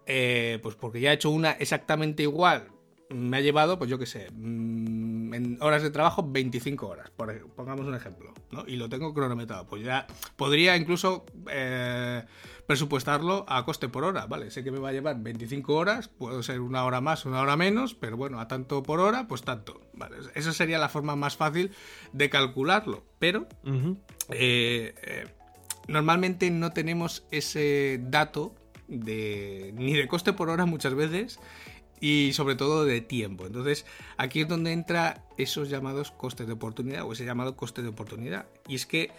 eh, 0.06 0.60
pues 0.64 0.76
porque 0.76 1.00
ya 1.02 1.12
he 1.12 1.16
hecho 1.16 1.30
una 1.30 1.52
exactamente 1.52 2.24
igual, 2.24 2.71
me 3.14 3.38
ha 3.38 3.42
llevado, 3.42 3.78
pues 3.78 3.90
yo 3.90 3.98
qué 3.98 4.06
sé, 4.06 4.30
mm, 4.32 5.34
en 5.34 5.58
horas 5.62 5.84
de 5.84 5.90
trabajo 5.90 6.28
25 6.28 6.88
horas, 6.88 7.10
por, 7.12 7.48
pongamos 7.52 7.86
un 7.86 7.96
ejemplo, 7.96 8.34
¿no? 8.52 8.66
Y 8.68 8.76
lo 8.76 8.90
tengo 8.90 9.14
cronometrado, 9.14 9.68
pues 9.68 9.84
ya 9.84 10.08
podría 10.36 10.76
incluso 10.76 11.26
eh, 11.50 12.24
presupuestarlo 12.68 13.46
a 13.48 13.66
coste 13.66 13.90
por 13.90 14.04
hora, 14.04 14.26
¿vale? 14.26 14.52
Sé 14.52 14.64
que 14.64 14.72
me 14.72 14.80
va 14.80 14.90
a 14.90 14.94
llevar 14.94 15.22
25 15.22 15.74
horas, 15.74 16.08
puede 16.08 16.44
ser 16.44 16.62
una 16.62 16.84
hora 16.84 17.02
más, 17.02 17.26
una 17.26 17.42
hora 17.42 17.58
menos, 17.58 17.96
pero 17.96 18.18
bueno, 18.18 18.40
a 18.40 18.48
tanto 18.48 18.84
por 18.84 19.00
hora, 19.00 19.28
pues 19.28 19.44
tanto, 19.44 19.82
¿vale? 19.94 20.18
Esa 20.36 20.54
sería 20.54 20.78
la 20.78 20.90
forma 20.90 21.16
más 21.16 21.38
fácil 21.38 21.72
de 22.14 22.30
calcularlo, 22.30 23.04
pero 23.20 23.48
eh, 24.30 24.94
eh, 25.04 25.28
normalmente 25.88 26.50
no 26.52 26.72
tenemos 26.72 27.26
ese 27.32 28.00
dato 28.04 28.56
de, 28.88 29.72
ni 29.76 29.94
de 29.94 30.08
coste 30.08 30.34
por 30.34 30.50
hora 30.50 30.66
muchas 30.66 30.94
veces 30.94 31.40
y 32.02 32.34
sobre 32.34 32.56
todo 32.56 32.84
de 32.84 33.00
tiempo. 33.00 33.46
Entonces 33.46 33.86
aquí 34.18 34.42
es 34.42 34.48
donde 34.50 34.74
entra 34.74 35.24
esos 35.38 35.70
llamados 35.70 36.12
costes 36.12 36.48
de 36.48 36.54
oportunidad 36.54 37.06
o 37.06 37.14
ese 37.14 37.24
llamado 37.24 37.56
coste 37.56 37.82
de 37.84 37.90
oportunidad. 37.90 38.48
Y 38.68 38.76
es 38.76 38.86
que 38.86 39.12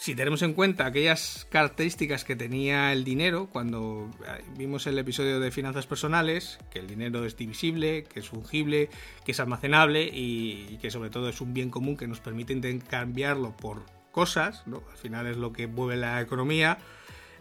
si 0.00 0.14
tenemos 0.14 0.40
en 0.40 0.54
cuenta 0.54 0.86
aquellas 0.86 1.46
características 1.50 2.24
que 2.24 2.34
tenía 2.34 2.92
el 2.92 3.04
dinero 3.04 3.48
cuando 3.52 4.10
eh, 4.26 4.42
vimos 4.56 4.86
el 4.86 4.98
episodio 4.98 5.40
de 5.40 5.50
finanzas 5.50 5.86
personales, 5.86 6.58
que 6.70 6.78
el 6.78 6.86
dinero 6.86 7.24
es 7.24 7.36
divisible, 7.36 8.04
que 8.04 8.20
es 8.20 8.28
fungible, 8.28 8.88
que 9.24 9.32
es 9.32 9.40
almacenable 9.40 10.08
y, 10.10 10.78
que 10.80 10.90
sobre 10.90 11.10
todo 11.10 11.28
es 11.28 11.40
un 11.42 11.52
bien 11.52 11.70
común 11.70 11.98
que 11.98 12.06
nos 12.06 12.20
permite 12.20 12.54
intercambiarlo 12.54 13.54
por 13.56 13.84
cosas, 14.10 14.66
¿no? 14.66 14.82
al 14.90 14.96
final 14.96 15.26
es 15.26 15.36
lo 15.36 15.52
que 15.52 15.66
mueve 15.66 15.96
la 15.96 16.20
economía 16.20 16.78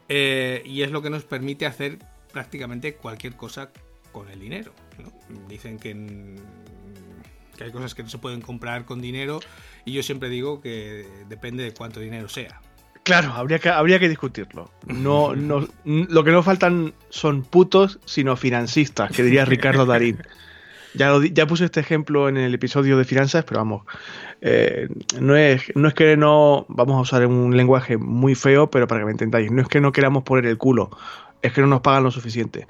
eh, 0.10 0.62
y 0.66 0.82
es 0.82 0.92
lo 0.92 1.02
que 1.02 1.10
nos 1.10 1.24
permite 1.24 1.66
hacer 1.66 2.00
prácticamente 2.34 2.96
cualquier 2.96 3.38
cosa 3.38 3.72
con 4.12 4.30
el 4.30 4.40
dinero. 4.40 4.72
Dicen 5.48 5.78
que 5.78 5.94
que 7.60 7.66
hay 7.66 7.72
cosas 7.72 7.94
que 7.94 8.04
no 8.04 8.10
se 8.10 8.18
pueden 8.18 8.40
comprar 8.40 8.86
con 8.86 9.02
dinero 9.02 9.42
y 9.84 9.92
yo 9.92 10.02
siempre 10.02 10.30
digo 10.30 10.62
que 10.62 11.06
depende 11.28 11.62
de 11.62 11.74
cuánto 11.74 12.00
dinero 12.00 12.30
sea. 12.30 12.62
Claro, 13.04 13.34
habría 13.34 13.60
que, 13.60 13.68
habría 13.68 14.00
que 14.00 14.08
discutirlo. 14.08 14.72
No, 14.88 15.36
no, 15.36 15.68
lo 15.84 16.24
que 16.24 16.32
no 16.32 16.42
faltan 16.42 16.94
son 17.10 17.44
putos, 17.44 18.00
sino 18.06 18.38
financistas, 18.38 19.12
que 19.12 19.24
diría 19.24 19.44
Ricardo 19.44 19.86
Darín. 19.86 20.22
Ya, 20.94 21.14
ya 21.32 21.48
puse 21.48 21.66
este 21.66 21.82
ejemplo 21.82 22.30
en 22.30 22.38
el 22.38 22.54
episodio 22.54 22.98
de 22.98 23.04
finanzas, 23.04 23.44
pero 23.46 23.60
vamos, 23.60 23.86
eh, 24.42 24.88
no, 25.20 25.36
es, 25.36 25.64
no 25.76 25.88
es 25.88 25.94
que 25.94 26.16
no, 26.16 26.66
vamos 26.70 26.96
a 26.98 27.02
usar 27.02 27.26
un 27.26 27.58
lenguaje 27.58 27.98
muy 27.98 28.36
feo, 28.36 28.70
pero 28.70 28.88
para 28.88 29.02
que 29.02 29.06
me 29.06 29.12
entendáis, 29.12 29.52
no 29.52 29.62
es 29.62 29.68
que 29.68 29.82
no 29.82 29.92
queramos 29.92 30.24
poner 30.24 30.46
el 30.46 30.58
culo, 30.58 30.90
es 31.42 31.52
que 31.52 31.62
no 31.62 31.68
nos 31.68 31.82
pagan 31.82 32.04
lo 32.04 32.12
suficiente. 32.12 32.68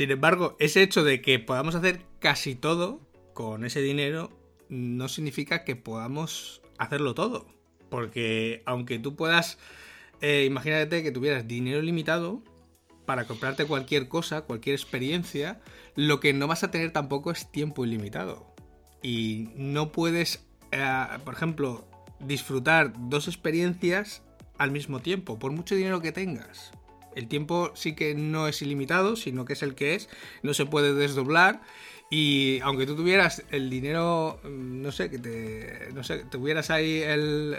Sin 0.00 0.10
embargo, 0.10 0.56
ese 0.58 0.82
hecho 0.82 1.04
de 1.04 1.20
que 1.20 1.38
podamos 1.38 1.74
hacer 1.74 2.06
casi 2.20 2.54
todo 2.54 3.02
con 3.34 3.66
ese 3.66 3.82
dinero 3.82 4.30
no 4.70 5.08
significa 5.08 5.62
que 5.62 5.76
podamos 5.76 6.62
hacerlo 6.78 7.12
todo. 7.12 7.46
Porque 7.90 8.62
aunque 8.64 8.98
tú 8.98 9.14
puedas, 9.14 9.58
eh, 10.22 10.46
imagínate 10.46 11.02
que 11.02 11.12
tuvieras 11.12 11.46
dinero 11.46 11.82
limitado 11.82 12.42
para 13.04 13.26
comprarte 13.26 13.66
cualquier 13.66 14.08
cosa, 14.08 14.40
cualquier 14.40 14.74
experiencia, 14.74 15.60
lo 15.96 16.18
que 16.18 16.32
no 16.32 16.46
vas 16.46 16.64
a 16.64 16.70
tener 16.70 16.92
tampoco 16.92 17.30
es 17.30 17.52
tiempo 17.52 17.84
ilimitado. 17.84 18.54
Y 19.02 19.50
no 19.54 19.92
puedes, 19.92 20.46
eh, 20.72 21.08
por 21.26 21.34
ejemplo, 21.34 21.86
disfrutar 22.20 22.94
dos 23.10 23.28
experiencias 23.28 24.22
al 24.56 24.70
mismo 24.70 25.00
tiempo, 25.00 25.38
por 25.38 25.52
mucho 25.52 25.74
dinero 25.74 26.00
que 26.00 26.10
tengas. 26.10 26.72
El 27.14 27.28
tiempo 27.28 27.72
sí 27.74 27.94
que 27.94 28.14
no 28.14 28.48
es 28.48 28.62
ilimitado, 28.62 29.16
sino 29.16 29.44
que 29.44 29.54
es 29.54 29.62
el 29.62 29.74
que 29.74 29.94
es, 29.94 30.08
no 30.42 30.54
se 30.54 30.66
puede 30.66 30.94
desdoblar. 30.94 31.60
Y 32.12 32.58
aunque 32.62 32.86
tú 32.86 32.96
tuvieras 32.96 33.44
el 33.50 33.70
dinero, 33.70 34.40
mm, 34.42 34.82
no 34.82 34.90
sé, 34.90 35.10
que 35.10 35.18
te, 35.18 35.88
no 35.94 36.02
sé, 36.02 36.24
tuvieras 36.30 36.70
ahí 36.70 37.02
el, 37.02 37.56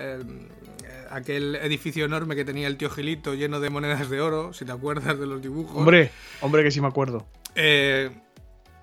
aquel 1.09 1.55
edificio 1.55 2.05
enorme 2.05 2.35
que 2.35 2.43
tenía 2.43 2.67
el 2.67 2.77
tío 2.77 2.89
Gilito 2.89 3.33
lleno 3.33 3.59
de 3.59 3.69
monedas 3.69 4.09
de 4.09 4.19
oro, 4.19 4.53
si 4.53 4.65
te 4.65 4.71
acuerdas 4.73 5.17
de 5.17 5.25
los 5.25 5.41
dibujos. 5.41 5.77
Hombre, 5.77 6.11
hombre 6.41 6.63
que 6.63 6.71
sí 6.71 6.81
me 6.81 6.87
acuerdo. 6.87 7.25
Eh, 7.55 8.11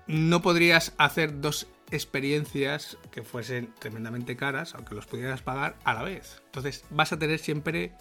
no 0.07 0.41
podrías 0.41 0.93
hacer 0.97 1.39
dos 1.39 1.67
experiencias 1.91 2.97
que 3.11 3.23
fuesen 3.23 3.73
tremendamente 3.79 4.35
caras, 4.35 4.73
aunque 4.75 4.95
los 4.95 5.05
pudieras 5.05 5.41
pagar 5.41 5.75
a 5.83 5.93
la 5.93 6.03
vez. 6.03 6.41
Entonces 6.45 6.83
vas 6.89 7.11
a 7.13 7.19
tener 7.19 7.39
siempre 7.39 7.93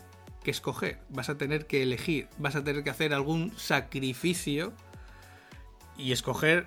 que 0.42 0.50
escoger, 0.50 1.00
vas 1.08 1.28
a 1.28 1.38
tener 1.38 1.66
que 1.66 1.82
elegir, 1.82 2.28
vas 2.38 2.56
a 2.56 2.64
tener 2.64 2.84
que 2.84 2.90
hacer 2.90 3.12
algún 3.12 3.52
sacrificio 3.56 4.72
y 5.96 6.12
escoger 6.12 6.66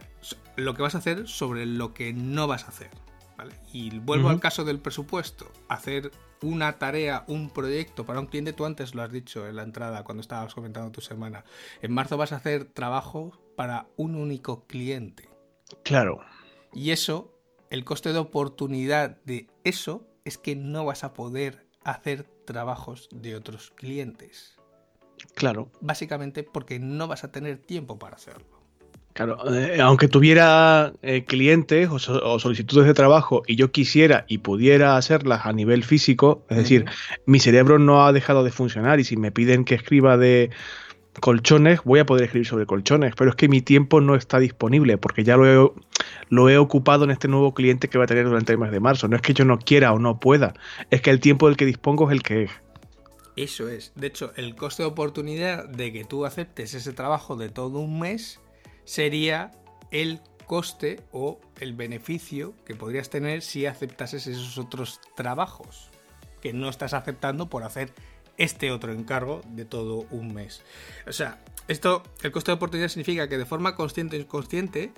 lo 0.56 0.74
que 0.74 0.82
vas 0.82 0.96
a 0.96 1.00
hacer 1.00 1.28
sobre 1.28 1.66
lo 1.66 1.94
que 1.94 2.14
no 2.14 2.48
vas 2.48 2.66
a 2.66 2.68
hacer. 2.68 2.90
Y 3.74 3.98
vuelvo 4.00 4.30
al 4.30 4.40
caso 4.40 4.66
del 4.66 4.80
presupuesto, 4.80 5.52
hacer 5.68 6.12
una 6.42 6.78
tarea, 6.78 7.24
un 7.28 7.50
proyecto 7.50 8.06
para 8.06 8.20
un 8.20 8.28
cliente, 8.28 8.54
tú 8.54 8.66
antes 8.66 8.94
lo 8.94 9.02
has 9.02 9.12
dicho 9.12 9.48
en 9.48 9.56
la 9.56 9.64
entrada 9.64 10.04
cuando 10.04 10.22
estabas 10.22 10.54
comentando 10.54 10.92
tu 10.92 11.02
semana, 11.02 11.44
en 11.82 11.92
marzo 11.92 12.18
vas 12.18 12.34
a 12.34 12.38
hacer 12.38 12.66
trabajo 12.66 13.40
para 13.56 13.88
un 13.96 14.16
único 14.16 14.66
cliente. 14.68 15.30
Claro. 15.84 16.20
Y 16.74 16.92
eso, 16.92 17.34
el 17.70 17.84
coste 17.84 18.14
de 18.14 18.20
oportunidad 18.20 19.22
de 19.24 19.48
eso 19.64 20.08
es 20.26 20.38
que 20.38 20.56
no 20.56 20.86
vas 20.86 21.04
a 21.04 21.14
poder 21.14 21.68
hacer 21.84 22.26
trabajos 22.46 23.10
de 23.12 23.36
otros 23.36 23.72
clientes. 23.72 24.56
Claro. 25.36 25.72
Básicamente 25.82 26.44
porque 26.44 26.80
no 26.80 27.08
vas 27.08 27.24
a 27.24 27.32
tener 27.32 27.58
tiempo 27.58 28.00
para 28.00 28.16
hacerlo. 28.16 28.62
Claro, 29.14 29.38
eh, 29.54 29.82
aunque 29.82 30.08
tuviera 30.08 30.94
eh, 31.02 31.26
clientes 31.26 31.90
o, 31.90 32.40
solicitudes 32.40 32.88
de 32.88 32.94
trabajo 32.94 33.44
y 33.46 33.58
yo 33.58 33.72
quisiera 33.72 34.24
y 34.30 34.38
pudiera 34.38 34.96
hacerlas 34.96 35.46
a 35.46 35.52
nivel 35.52 35.84
físico, 35.84 36.46
es 36.50 36.58
decir, 36.58 36.86
mi 37.26 37.40
cerebro 37.40 37.78
no 37.78 38.06
ha 38.06 38.14
dejado 38.14 38.44
de 38.46 38.52
funcionar 38.52 39.02
y 39.02 39.04
si 39.04 39.18
me 39.18 39.32
piden 39.32 39.66
que 39.66 39.76
escriba 39.76 40.16
de 40.16 40.50
colchones, 41.20 41.84
voy 41.84 42.00
a 42.00 42.06
poder 42.06 42.24
escribir 42.24 42.48
sobre 42.48 42.66
colchones, 42.66 43.14
pero 43.18 43.32
es 43.32 43.36
que 43.36 43.50
mi 43.50 43.62
tiempo 43.62 44.00
no 44.00 44.16
está 44.16 44.40
disponible 44.40 44.98
porque 44.98 45.26
ya 45.26 45.36
lo 45.36 45.46
he, 45.46 45.72
lo 46.30 46.50
he 46.50 46.58
ocupado 46.58 47.04
en 47.04 47.12
este 47.12 47.28
nuevo 47.28 47.54
cliente 47.54 47.88
que 47.88 47.98
va 47.98 48.06
a 48.06 48.08
tener 48.08 48.26
durante 48.26 48.54
el 48.54 48.60
mes 48.60 48.72
de 48.72 48.80
marzo. 48.80 49.08
No 49.08 49.16
es 49.16 49.22
que 49.22 49.34
yo 49.34 49.46
no 49.46 49.60
quiera 49.60 49.94
o 49.94 50.00
no 50.00 50.20
pueda, 50.20 50.54
es 50.90 51.02
que 51.02 51.10
el 51.10 51.20
tiempo 51.20 51.48
del 51.48 51.58
que 51.58 51.66
dispongo 51.66 52.10
es 52.10 52.14
el 52.14 52.24
que 52.24 52.44
es. 52.44 52.52
Eso 53.36 53.70
es. 53.70 53.94
De 53.96 54.08
hecho, 54.08 54.34
el 54.36 54.56
coste 54.56 54.84
de 54.84 54.90
oportunidad 54.90 55.68
de 55.68 55.94
que 55.94 56.04
tú 56.04 56.26
aceptes 56.26 56.74
ese 56.74 56.94
trabajo 56.94 57.36
de 57.38 57.50
todo 57.50 57.80
un 57.80 58.00
mes 58.00 58.40
sería 58.84 59.52
el 59.90 60.20
coste 60.46 61.00
o 61.12 61.40
el 61.60 61.74
beneficio 61.74 62.54
que 62.66 62.76
podrías 62.76 63.10
tener 63.10 63.42
si 63.42 63.66
aceptases 63.66 64.28
esos 64.28 64.58
otros 64.58 65.00
trabajos 65.16 65.90
que 66.42 66.52
no 66.52 66.68
estás 66.68 66.94
aceptando 66.94 67.50
por 67.50 67.64
hacer 67.64 67.94
este 68.38 68.72
otro 68.72 68.92
encargo 68.92 69.42
de 69.50 69.66
todo 69.66 70.06
un 70.10 70.34
mes. 70.34 70.64
O 71.08 71.14
sea, 71.14 71.40
esto, 71.68 72.04
el 72.24 72.32
coste 72.32 72.52
de 72.52 72.56
oportunidad 72.56 72.90
significa 72.90 73.30
que 73.30 73.38
de 73.38 73.46
forma 73.46 73.76
consciente 73.76 74.18
o 74.18 74.20
inconsciente, 74.20 74.92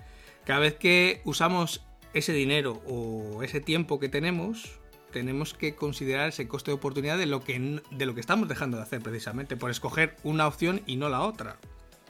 cada 0.46 0.60
vez 0.60 0.76
que 0.76 1.22
usamos 1.26 1.86
ese 2.14 2.34
dinero 2.34 2.82
o 2.88 3.44
ese 3.44 3.60
tiempo 3.60 4.00
que 4.00 4.10
tenemos, 4.10 4.80
tenemos 5.12 5.54
que 5.54 5.76
considerar 5.76 6.30
ese 6.30 6.48
coste 6.48 6.72
de 6.72 6.76
oportunidad 6.76 7.18
de 7.18 7.26
lo 7.26 7.44
que, 7.44 7.82
de 7.92 8.06
lo 8.06 8.14
que 8.14 8.22
estamos 8.22 8.50
dejando 8.50 8.78
de 8.78 8.84
hacer 8.84 9.02
precisamente, 9.02 9.56
por 9.56 9.72
escoger 9.72 10.16
una 10.24 10.48
opción 10.48 10.82
y 10.86 10.98
no 10.98 11.10
la 11.10 11.22
otra. 11.22 11.58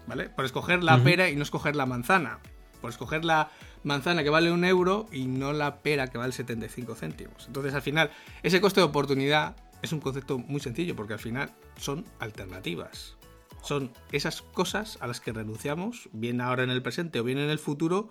¿Vale? 0.07 0.29
Por 0.29 0.43
escoger 0.43 0.83
la 0.83 1.01
pera 1.01 1.29
y 1.29 1.35
no 1.35 1.43
escoger 1.43 1.75
la 1.75 1.85
manzana. 1.85 2.39
Por 2.81 2.89
escoger 2.89 3.23
la 3.23 3.51
manzana 3.83 4.23
que 4.23 4.29
vale 4.29 4.51
un 4.51 4.65
euro 4.65 5.05
y 5.11 5.27
no 5.27 5.53
la 5.53 5.81
pera 5.81 6.07
que 6.07 6.17
vale 6.17 6.33
75 6.33 6.95
céntimos. 6.95 7.47
Entonces, 7.47 7.73
al 7.73 7.81
final, 7.81 8.11
ese 8.41 8.59
coste 8.59 8.81
de 8.81 8.87
oportunidad 8.87 9.55
es 9.81 9.93
un 9.93 10.01
concepto 10.01 10.39
muy 10.39 10.59
sencillo 10.59 10.95
porque 10.95 11.13
al 11.13 11.19
final 11.19 11.51
son 11.77 12.05
alternativas. 12.19 13.15
Son 13.61 13.93
esas 14.11 14.41
cosas 14.41 14.97
a 14.99 15.07
las 15.07 15.21
que 15.21 15.31
renunciamos, 15.31 16.09
bien 16.11 16.41
ahora 16.41 16.63
en 16.63 16.69
el 16.69 16.81
presente 16.81 17.21
o 17.21 17.23
bien 17.23 17.37
en 17.37 17.49
el 17.49 17.59
futuro, 17.59 18.09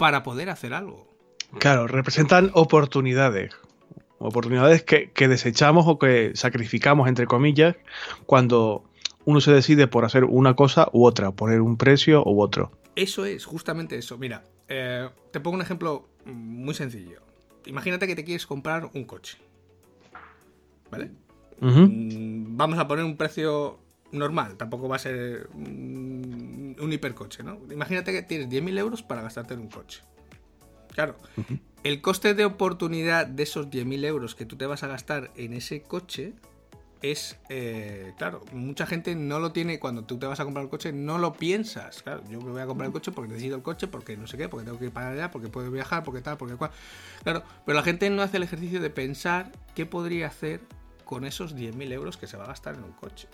para 0.00 0.22
poder 0.22 0.48
hacer 0.48 0.72
algo. 0.72 1.06
Claro, 1.58 1.86
representan 1.86 2.50
oportunidades. 2.54 3.52
Oportunidades 4.18 4.82
que, 4.82 5.28
desechamos 5.28 5.84
o 5.86 5.98
que 5.98 6.32
sacrificamos, 6.34 7.06
entre 7.06 7.26
comillas, 7.26 7.76
cuando 8.24 8.84
uno 9.26 9.42
se 9.42 9.52
decide 9.52 9.88
por 9.88 10.06
hacer 10.06 10.24
una 10.24 10.56
cosa 10.56 10.88
u 10.92 11.04
otra, 11.04 11.32
poner 11.32 11.60
un 11.60 11.76
precio 11.76 12.24
u 12.24 12.40
otro. 12.40 12.72
Eso 12.96 13.26
es, 13.26 13.44
justamente 13.44 13.98
eso. 13.98 14.16
Mira, 14.16 14.42
eh, 14.68 15.06
te 15.32 15.40
pongo 15.40 15.56
un 15.56 15.62
ejemplo 15.62 16.08
muy 16.24 16.72
sencillo. 16.72 17.20
Imagínate 17.66 18.06
que 18.06 18.16
te 18.16 18.24
quieres 18.24 18.46
comprar 18.46 18.88
un 18.94 19.04
coche. 19.04 19.36
¿vale? 20.90 21.10
Mm, 21.60 22.56
vamos 22.56 22.78
a 22.78 22.88
poner 22.88 23.04
un 23.04 23.18
precio 23.18 23.78
normal, 24.12 24.56
tampoco 24.56 24.88
va 24.88 24.96
a 24.96 24.98
ser 24.98 25.48
un, 25.54 26.76
hipercoche, 26.92 27.42
¿no? 27.42 27.60
Imagínate 27.70 28.12
que 28.12 28.22
tienes 28.22 28.48
10.000 28.48 28.78
euros 28.78 29.02
para 29.02 29.22
gastarte 29.22 29.54
en 29.54 29.60
un 29.60 29.68
coche. 29.68 30.02
Claro, 30.88 31.16
el 31.84 32.00
coste 32.00 32.34
de 32.34 32.44
oportunidad 32.44 33.26
de 33.26 33.44
esos 33.44 33.68
10.000 33.68 34.04
euros 34.04 34.34
que 34.34 34.44
tú 34.44 34.56
te 34.56 34.66
vas 34.66 34.82
a 34.82 34.88
gastar 34.88 35.30
en 35.36 35.52
ese 35.52 35.82
coche 35.82 36.34
es, 37.02 37.38
eh, 37.48 38.12
claro, 38.18 38.44
mucha 38.52 38.86
gente 38.86 39.14
no 39.14 39.38
lo 39.38 39.52
tiene 39.52 39.78
cuando 39.78 40.04
tú 40.04 40.18
te 40.18 40.26
vas 40.26 40.40
a 40.40 40.44
comprar 40.44 40.64
el 40.64 40.70
coche, 40.70 40.92
no 40.92 41.18
lo 41.18 41.32
piensas. 41.32 42.02
Claro, 42.02 42.22
yo 42.28 42.40
me 42.40 42.50
voy 42.50 42.60
a 42.60 42.66
comprar 42.66 42.88
el 42.88 42.92
coche 42.92 43.12
porque 43.12 43.28
necesito 43.28 43.56
el 43.56 43.62
coche, 43.62 43.86
porque 43.86 44.16
no 44.16 44.26
sé 44.26 44.36
qué, 44.36 44.48
porque 44.48 44.66
tengo 44.66 44.78
que 44.78 44.86
ir 44.86 44.90
para 44.90 45.10
allá, 45.10 45.30
porque 45.30 45.48
puedo 45.48 45.70
viajar, 45.70 46.04
porque 46.04 46.20
tal, 46.20 46.36
porque 46.36 46.56
cual. 46.56 46.70
Claro, 47.22 47.42
pero 47.64 47.76
la 47.76 47.82
gente 47.82 48.10
no 48.10 48.22
hace 48.22 48.36
el 48.36 48.42
ejercicio 48.42 48.80
de 48.80 48.90
pensar 48.90 49.52
qué 49.74 49.86
podría 49.86 50.26
hacer 50.26 50.60
con 51.04 51.24
esos 51.24 51.56
10.000 51.56 51.92
euros 51.92 52.16
que 52.16 52.26
se 52.26 52.36
va 52.36 52.44
a 52.44 52.48
gastar 52.48 52.74
en 52.74 52.84
un 52.84 52.92
coche. 52.92 53.28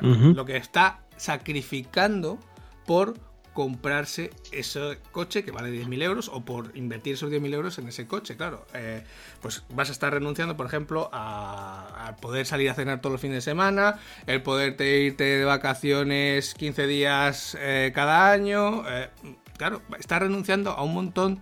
Claro, 0.00 0.14
Lo 0.32 0.44
que 0.44 0.56
está 0.56 1.00
sacrificando 1.16 2.38
por 2.86 3.14
comprarse 3.54 4.30
ese 4.50 4.98
coche 5.12 5.44
que 5.44 5.52
vale 5.52 5.70
10.000 5.70 6.02
euros 6.02 6.28
o 6.28 6.44
por 6.44 6.76
invertir 6.76 7.14
esos 7.14 7.30
10.000 7.30 7.54
euros 7.54 7.78
en 7.78 7.88
ese 7.88 8.06
coche, 8.06 8.36
claro. 8.36 8.66
Eh, 8.74 9.04
pues 9.40 9.62
vas 9.72 9.88
a 9.88 9.92
estar 9.92 10.12
renunciando, 10.12 10.56
por 10.56 10.66
ejemplo, 10.66 11.08
a, 11.12 12.16
poder 12.20 12.46
salir 12.46 12.68
a 12.68 12.74
cenar 12.74 13.00
todos 13.00 13.12
los 13.12 13.20
fines 13.20 13.36
de 13.36 13.40
semana, 13.42 14.00
el 14.26 14.42
poder 14.42 14.72
irte 14.82 15.24
de 15.24 15.44
vacaciones 15.44 16.54
15 16.54 16.86
días 16.88 17.56
eh, 17.60 17.92
cada 17.94 18.32
año. 18.32 18.82
Eh, 18.88 19.08
claro, 19.56 19.82
estás 19.98 20.20
renunciando 20.20 20.72
a 20.72 20.82
un 20.82 20.92
montón 20.92 21.40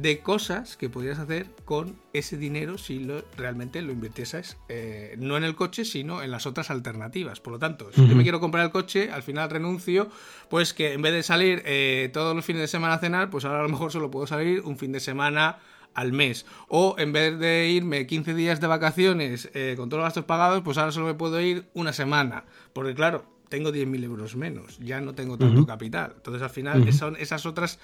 de 0.00 0.20
cosas 0.20 0.76
que 0.76 0.88
podrías 0.88 1.18
hacer 1.18 1.48
con 1.64 1.96
ese 2.12 2.36
dinero 2.36 2.78
si 2.78 3.00
lo, 3.00 3.24
realmente 3.36 3.82
lo 3.82 3.90
invirtieses 3.90 4.56
eh, 4.68 5.16
no 5.18 5.36
en 5.36 5.42
el 5.42 5.56
coche, 5.56 5.84
sino 5.84 6.22
en 6.22 6.30
las 6.30 6.46
otras 6.46 6.70
alternativas. 6.70 7.40
Por 7.40 7.54
lo 7.54 7.58
tanto, 7.58 7.90
si 7.92 8.06
yo 8.06 8.14
me 8.14 8.22
quiero 8.22 8.38
comprar 8.38 8.64
el 8.64 8.70
coche, 8.70 9.10
al 9.10 9.24
final 9.24 9.50
renuncio, 9.50 10.08
pues 10.48 10.72
que 10.72 10.92
en 10.92 11.02
vez 11.02 11.12
de 11.12 11.24
salir 11.24 11.62
eh, 11.66 12.10
todos 12.12 12.36
los 12.36 12.44
fines 12.44 12.62
de 12.62 12.68
semana 12.68 12.94
a 12.94 12.98
cenar, 12.98 13.28
pues 13.28 13.44
ahora 13.44 13.58
a 13.58 13.62
lo 13.64 13.70
mejor 13.70 13.90
solo 13.90 14.08
puedo 14.08 14.28
salir 14.28 14.60
un 14.60 14.78
fin 14.78 14.92
de 14.92 15.00
semana 15.00 15.58
al 15.94 16.12
mes. 16.12 16.46
O 16.68 16.94
en 16.96 17.12
vez 17.12 17.36
de 17.36 17.68
irme 17.68 18.06
15 18.06 18.34
días 18.34 18.60
de 18.60 18.68
vacaciones 18.68 19.50
eh, 19.52 19.74
con 19.76 19.88
todos 19.88 19.98
los 19.98 20.06
gastos 20.06 20.26
pagados, 20.26 20.62
pues 20.62 20.78
ahora 20.78 20.92
solo 20.92 21.06
me 21.06 21.14
puedo 21.14 21.40
ir 21.40 21.68
una 21.74 21.92
semana. 21.92 22.44
Porque 22.72 22.94
claro, 22.94 23.24
tengo 23.48 23.70
10.000 23.70 24.04
euros 24.04 24.36
menos, 24.36 24.78
ya 24.78 25.00
no 25.00 25.16
tengo 25.16 25.36
tanto 25.38 25.66
capital. 25.66 26.12
Entonces 26.16 26.42
al 26.42 26.50
final 26.50 26.92
son 26.92 27.16
esas 27.16 27.46
otras 27.46 27.80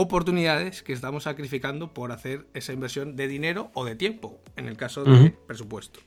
oportunidades 0.00 0.82
que 0.82 0.92
estamos 0.92 1.24
sacrificando 1.24 1.92
por 1.92 2.10
hacer 2.10 2.46
esa 2.54 2.72
inversión 2.72 3.16
de 3.16 3.28
dinero 3.28 3.70
o 3.74 3.84
de 3.84 3.96
tiempo, 3.96 4.40
en 4.56 4.66
el 4.66 4.76
caso 4.76 5.04
de 5.04 5.30
presupuesto. 5.46 6.00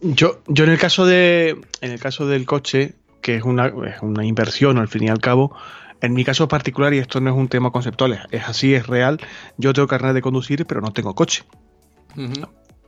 Yo, 0.00 0.42
yo 0.48 0.64
en 0.64 0.70
el 0.70 0.78
caso 0.78 1.04
de. 1.04 1.60
En 1.80 1.92
el 1.92 2.00
caso 2.00 2.26
del 2.26 2.46
coche, 2.46 2.94
que 3.20 3.36
es 3.36 3.42
una, 3.44 3.66
es 3.66 4.00
una 4.00 4.24
inversión 4.24 4.78
al 4.78 4.88
fin 4.88 5.04
y 5.04 5.08
al 5.08 5.20
cabo, 5.20 5.54
en 6.00 6.14
mi 6.14 6.24
caso 6.24 6.48
particular, 6.48 6.94
y 6.94 6.98
esto 6.98 7.20
no 7.20 7.30
es 7.30 7.36
un 7.36 7.48
tema 7.48 7.70
conceptual, 7.70 8.26
es 8.30 8.48
así, 8.48 8.74
es 8.74 8.86
real, 8.86 9.20
yo 9.58 9.72
tengo 9.72 9.86
carnet 9.86 10.14
de 10.14 10.22
conducir, 10.22 10.66
pero 10.66 10.80
no 10.80 10.92
tengo 10.92 11.14
coche. 11.14 11.44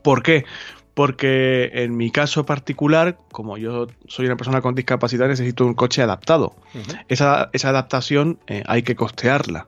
¿Por 0.02 0.22
qué? 0.22 0.44
Porque 0.94 1.70
en 1.74 1.96
mi 1.96 2.10
caso 2.10 2.46
particular, 2.46 3.18
como 3.32 3.58
yo 3.58 3.88
soy 4.06 4.26
una 4.26 4.36
persona 4.36 4.62
con 4.62 4.74
discapacidad, 4.74 5.26
necesito 5.26 5.66
un 5.66 5.74
coche 5.74 6.02
adaptado. 6.02 6.54
esa, 7.08 7.50
adaptación 7.52 8.38
eh, 8.46 8.62
hay 8.66 8.82
que 8.82 8.94
costearla. 8.94 9.66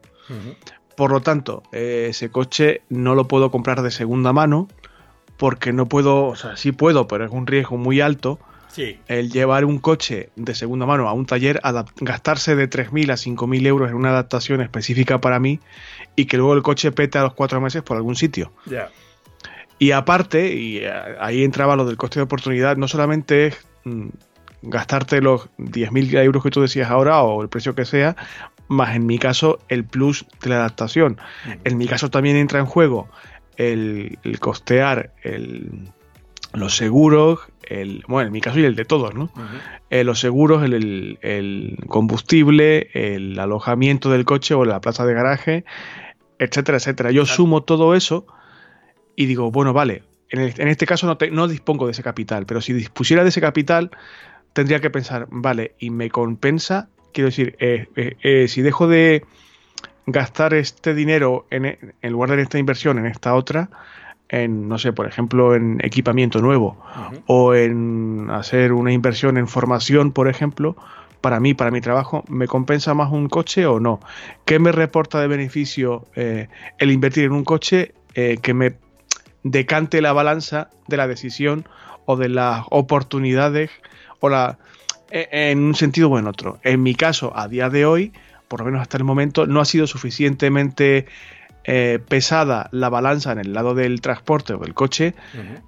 Por 0.97 1.11
lo 1.11 1.21
tanto, 1.21 1.63
eh, 1.73 2.07
ese 2.11 2.31
coche 2.31 2.83
no 2.89 3.15
lo 3.15 3.29
puedo 3.29 3.51
comprar 3.51 3.83
de 3.83 3.91
segunda 3.91 4.33
mano 4.33 4.69
porque 5.37 5.73
no 5.73 5.87
puedo, 5.87 6.27
o 6.27 6.37
sea, 6.37 6.57
sí 6.57 6.73
puedo, 6.73 7.07
pero 7.07 7.25
es 7.25 7.31
un 7.31 7.47
riesgo 7.47 7.77
muy 7.77 8.01
alto. 8.01 8.39
El 9.09 9.31
llevar 9.31 9.65
un 9.65 9.79
coche 9.79 10.29
de 10.37 10.55
segunda 10.55 10.85
mano 10.85 11.09
a 11.09 11.15
un 11.15 11.25
taller, 11.25 11.61
gastarse 11.97 12.57
de 12.57 12.69
3.000 12.69 13.11
a 13.11 13.15
5.000 13.15 13.67
euros 13.67 13.89
en 13.89 13.97
una 13.97 14.11
adaptación 14.11 14.61
específica 14.61 15.19
para 15.19 15.41
mí 15.41 15.61
y 16.15 16.27
que 16.27 16.37
luego 16.37 16.53
el 16.53 16.63
coche 16.63 16.93
pete 16.93 17.17
a 17.17 17.23
los 17.23 17.33
cuatro 17.33 17.59
meses 17.61 17.83
por 17.83 17.97
algún 17.97 18.17
sitio. 18.17 18.53
Ya. 18.67 18.91
Y 19.79 19.91
aparte, 19.91 20.55
y 20.55 20.79
eh, 20.79 20.93
ahí 21.21 21.45
entraba 21.45 21.77
lo 21.77 21.85
del 21.85 21.97
coste 21.97 22.19
de 22.19 22.25
oportunidad, 22.25 22.77
no 22.77 22.89
solamente 22.89 23.49
es 23.49 23.67
mm, 23.85 24.09
gastarte 24.63 25.21
los 25.21 25.49
10.000 25.59 26.19
euros 26.23 26.43
que 26.43 26.51
tú 26.51 26.61
decías 26.61 26.91
ahora 26.91 27.23
o 27.23 27.43
el 27.43 27.49
precio 27.49 27.75
que 27.75 27.85
sea, 27.85 28.17
más 28.69 28.97
en 28.97 29.07
mi 29.07 29.19
caso 29.19 29.59
el 29.69 29.85
plus 29.85 30.27
de 30.43 30.51
la 30.51 30.57
adaptación. 30.57 31.19
En 31.65 31.79
mi 31.79 31.87
caso 31.87 32.11
también 32.11 32.37
entra 32.37 32.59
en 32.59 32.67
juego 32.67 33.09
el, 33.57 34.19
costear 34.41 35.13
los 36.53 36.77
seguros, 36.77 37.41
el, 37.63 38.03
bueno, 38.09 38.27
en 38.27 38.33
mi 38.33 38.41
caso 38.41 38.59
y 38.59 38.65
el 38.65 38.75
de 38.75 38.85
todos, 38.85 39.15
¿no? 39.15 39.31
Eh, 39.91 40.05
los 40.05 40.19
seguros, 40.19 40.65
el, 40.65 41.19
el, 41.21 41.79
combustible, 41.87 42.89
el 42.93 43.39
alojamiento 43.39 44.11
del 44.11 44.25
coche 44.25 44.55
o 44.55 44.65
la 44.65 44.81
plaza 44.81 45.07
de 45.07 45.15
garaje, 45.15 45.65
etcétera, 46.39 46.79
etcétera. 46.79 47.11
Yo 47.13 47.25
sumo 47.25 47.63
todo 47.63 47.95
eso 47.95 48.27
y 49.17 49.27
digo, 49.27 49.51
bueno, 49.51 49.73
vale, 49.73 50.03
en, 50.29 50.69
este 50.69 50.87
caso 50.87 51.07
no, 51.07 51.17
no 51.33 51.49
dispongo 51.49 51.87
de 51.87 51.93
ese 51.93 52.03
capital, 52.03 52.47
pero 52.47 52.61
si 52.61 52.73
dispusiera 52.73 53.23
de 53.23 53.31
ese 53.31 53.41
capital, 53.41 53.91
tendría 54.53 54.81
que 54.81 54.91
pensar, 54.91 55.27
vale, 55.31 55.75
y 55.79 55.91
me 55.91 56.11
compensa, 56.11 56.89
quiero 57.13 57.29
decir, 57.29 57.57
eh, 57.59 57.87
eh, 57.97 58.17
eh, 58.23 58.49
si 58.49 58.63
dejo 58.63 58.89
de 58.89 59.25
gastar 60.07 60.55
este 60.55 60.95
dinero 60.95 61.47
en, 61.51 61.95
en, 62.01 62.13
lugar 62.13 62.37
de 62.37 62.43
esta 62.43 62.59
inversión 62.59 62.99
en 62.99 63.07
esta 63.07 63.35
otra, 63.35 63.71
en, 64.29 64.69
no 64.69 64.79
sé, 64.79 64.93
por 64.93 65.07
ejemplo, 65.07 65.55
en 65.55 65.79
equipamiento 65.83 66.41
nuevo 66.41 66.79
o 67.27 67.55
en 67.55 68.29
hacer 68.31 68.73
una 68.73 68.93
inversión 68.93 69.37
en 69.37 69.47
formación, 69.47 70.13
por 70.13 70.29
ejemplo, 70.29 70.77
para 71.21 71.39
mí, 71.39 71.55
para 71.55 71.71
mi 71.71 71.81
trabajo, 71.81 72.25
¿me 72.29 72.47
compensa 72.47 72.95
más 72.95 73.13
un 73.13 73.29
coche 73.29 73.67
o 73.67 73.79
no? 73.79 74.01
¿Qué 74.45 74.59
me 74.59 74.73
reporta 74.73 75.21
de 75.21 75.29
beneficio 75.29 76.07
el 76.15 76.91
invertir 76.91 77.25
en 77.25 77.33
un 77.33 77.45
coche 77.45 77.95
que 78.15 78.55
me 78.55 78.75
decante 79.51 80.01
la 80.01 80.13
balanza 80.13 80.71
de 80.89 80.97
la 80.97 81.07
decisión 81.07 81.69
o 82.05 82.17
de 82.17 82.29
las 82.29 82.65
oportunidades 82.71 83.71
o 84.21 84.29
la 84.29 84.59
e, 85.11 85.29
en 85.51 85.59
un 85.61 85.75
sentido 85.75 86.11
o 86.11 86.19
en 86.19 86.27
otro. 86.27 86.59
En 86.63 86.83
mi 86.83 86.95
caso, 86.95 87.33
a 87.37 87.49
día 87.49 87.71
de 87.71 87.87
hoy, 87.87 88.13
por 88.49 88.61
lo 88.61 88.67
menos 88.67 88.81
hasta 88.81 88.97
el 88.97 89.05
momento, 89.05 89.47
no 89.47 89.61
ha 89.61 89.65
sido 89.65 89.87
suficientemente 89.87 91.07
eh, 91.69 91.99
pesada 92.09 92.69
la 92.71 92.89
balanza 92.89 93.33
en 93.33 93.39
el 93.39 93.53
lado 93.53 93.75
del 93.75 94.01
transporte 94.01 94.55
o 94.55 94.59
del 94.59 94.73
coche 94.73 95.15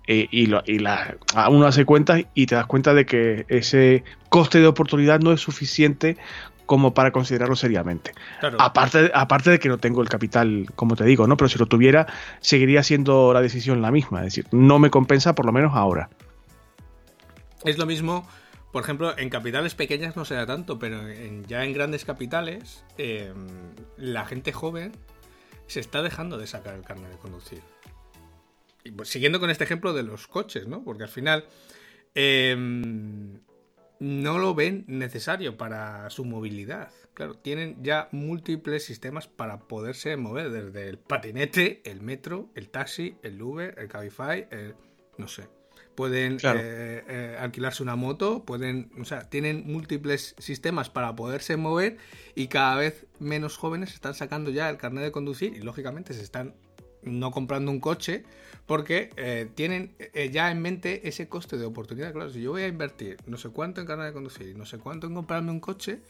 y, 0.07 0.29
y, 0.31 0.79
la, 0.79 1.17
uno 1.51 1.67
hace 1.67 1.85
cuentas 1.85 2.23
y 2.35 2.47
te 2.47 2.55
das 2.55 2.67
cuenta 2.67 2.95
de 2.95 3.05
que 3.05 3.47
ese 3.49 4.05
coste 4.29 4.61
de 4.61 4.69
oportunidad 4.69 5.19
no 5.19 5.33
es 5.33 5.41
suficiente 5.41 6.17
como 6.69 6.93
para 6.93 7.13
considerarlo 7.13 7.57
seriamente. 7.57 8.13
Aparte, 8.59 9.11
aparte 9.15 9.49
de 9.49 9.59
que 9.59 9.71
no 9.71 9.79
tengo 9.79 10.03
el 10.03 10.11
capital, 10.11 10.67
como 10.77 10.97
te 10.97 11.05
digo, 11.05 11.27
¿no? 11.27 11.39
Pero 11.39 11.49
si 11.49 11.59
lo 11.59 11.65
tuviera, 11.65 12.07
seguiría 12.41 12.83
siendo 12.83 13.33
la 13.33 13.41
decisión 13.41 13.81
la 13.81 13.91
misma. 13.91 14.19
Es 14.19 14.35
decir, 14.35 14.47
no 14.53 14.79
me 14.79 14.91
compensa 14.91 15.35
por 15.35 15.47
lo 15.47 15.53
menos 15.53 15.73
ahora. 15.75 16.11
Es 17.65 17.79
lo 17.79 17.87
mismo, 17.87 18.29
por 18.71 18.83
ejemplo, 18.83 19.17
en 19.17 19.31
capitales 19.31 19.75
pequeñas 19.75 20.15
no 20.15 20.27
se 20.27 20.35
da 20.35 20.45
tanto, 20.45 20.79
pero 20.79 21.01
ya 21.47 21.65
en 21.65 21.73
grandes 21.73 22.05
capitales, 22.05 22.85
em, 22.99 23.47
la 23.97 24.27
gente 24.27 24.53
joven 24.53 24.93
se 25.69 25.81
está 25.81 26.03
dejando 26.03 26.37
de 26.37 26.47
sacar 26.47 26.75
el 26.75 26.83
carnet 26.83 27.11
de 27.11 27.17
conducir. 27.17 27.63
Y 28.85 28.91
pues, 28.91 29.09
siguiendo 29.09 29.41
con 29.41 29.49
este 29.49 29.65
ejemplo 29.65 29.95
de 29.95 30.03
los 30.03 30.27
coches, 30.27 30.67
¿no? 30.67 30.85
Porque 30.85 31.05
al 31.05 31.09
final 31.09 31.47
em, 32.15 33.39
no 34.01 34.39
lo 34.39 34.55
ven 34.55 34.85
necesario 34.87 35.57
para 35.57 36.09
su 36.11 36.25
movilidad. 36.25 36.91
Claro, 37.15 37.35
tienen 37.35 37.83
ya 37.83 38.09
múltiples 38.13 38.85
sistemas 38.85 39.27
para 39.27 39.61
poderse 39.61 40.17
mover, 40.17 40.51
desde 40.51 40.89
el 40.89 40.99
patinete, 40.99 41.83
el 41.85 42.01
metro, 42.01 42.49
el 42.55 42.69
taxi, 42.69 43.17
el 43.23 43.43
Uber, 43.43 43.75
el 43.79 43.89
Cabify, 43.89 44.47
no 45.17 45.27
sé. 45.29 45.49
Pueden 45.97 46.35
eh, 46.35 47.05
eh, 47.09 47.37
alquilarse 47.41 47.83
una 47.83 47.97
moto, 47.97 48.45
pueden, 48.45 48.93
o 49.01 49.05
sea, 49.05 49.29
tienen 49.29 49.65
múltiples 49.67 50.37
sistemas 50.39 50.91
para 50.91 51.17
poderse 51.17 51.57
mover 51.57 51.97
y 52.37 52.47
cada 52.47 52.77
vez 52.77 53.07
menos 53.19 53.57
jóvenes 53.57 53.95
están 53.95 54.15
sacando 54.15 54.53
ya 54.53 54.71
el 54.71 54.77
carnet 54.77 55.03
de 55.03 55.11
conducir 55.11 55.57
y 55.57 55.61
lógicamente 55.61 56.15
se 56.15 56.23
están 56.23 56.55
no 57.03 57.31
comprando 57.31 57.71
un 57.71 57.81
coche 57.81 58.25
porque 58.69 59.09
eh, 59.17 59.49
tienen 59.55 59.93
eh, 59.99 60.29
ya 60.31 60.51
en 60.51 60.61
mente 60.61 61.09
ese 61.09 61.27
coste 61.27 61.57
de 61.57 61.65
oportunidad. 61.65 62.13
Claro, 62.13 62.31
si 62.31 62.43
yo 62.43 62.51
voy 62.51 62.63
a 62.63 62.69
invertir 62.69 63.17
no 63.27 63.39
sé 63.39 63.49
cuánto 63.49 63.81
en 63.81 63.87
carnet 63.87 64.09
de 64.09 64.13
conducir 64.13 64.49
y 64.49 64.55
no 64.55 64.67
sé 64.67 64.77
cuánto 64.77 65.07
en 65.07 65.15
comprarme 65.15 65.51
un 65.51 65.59
coche, 65.59 66.01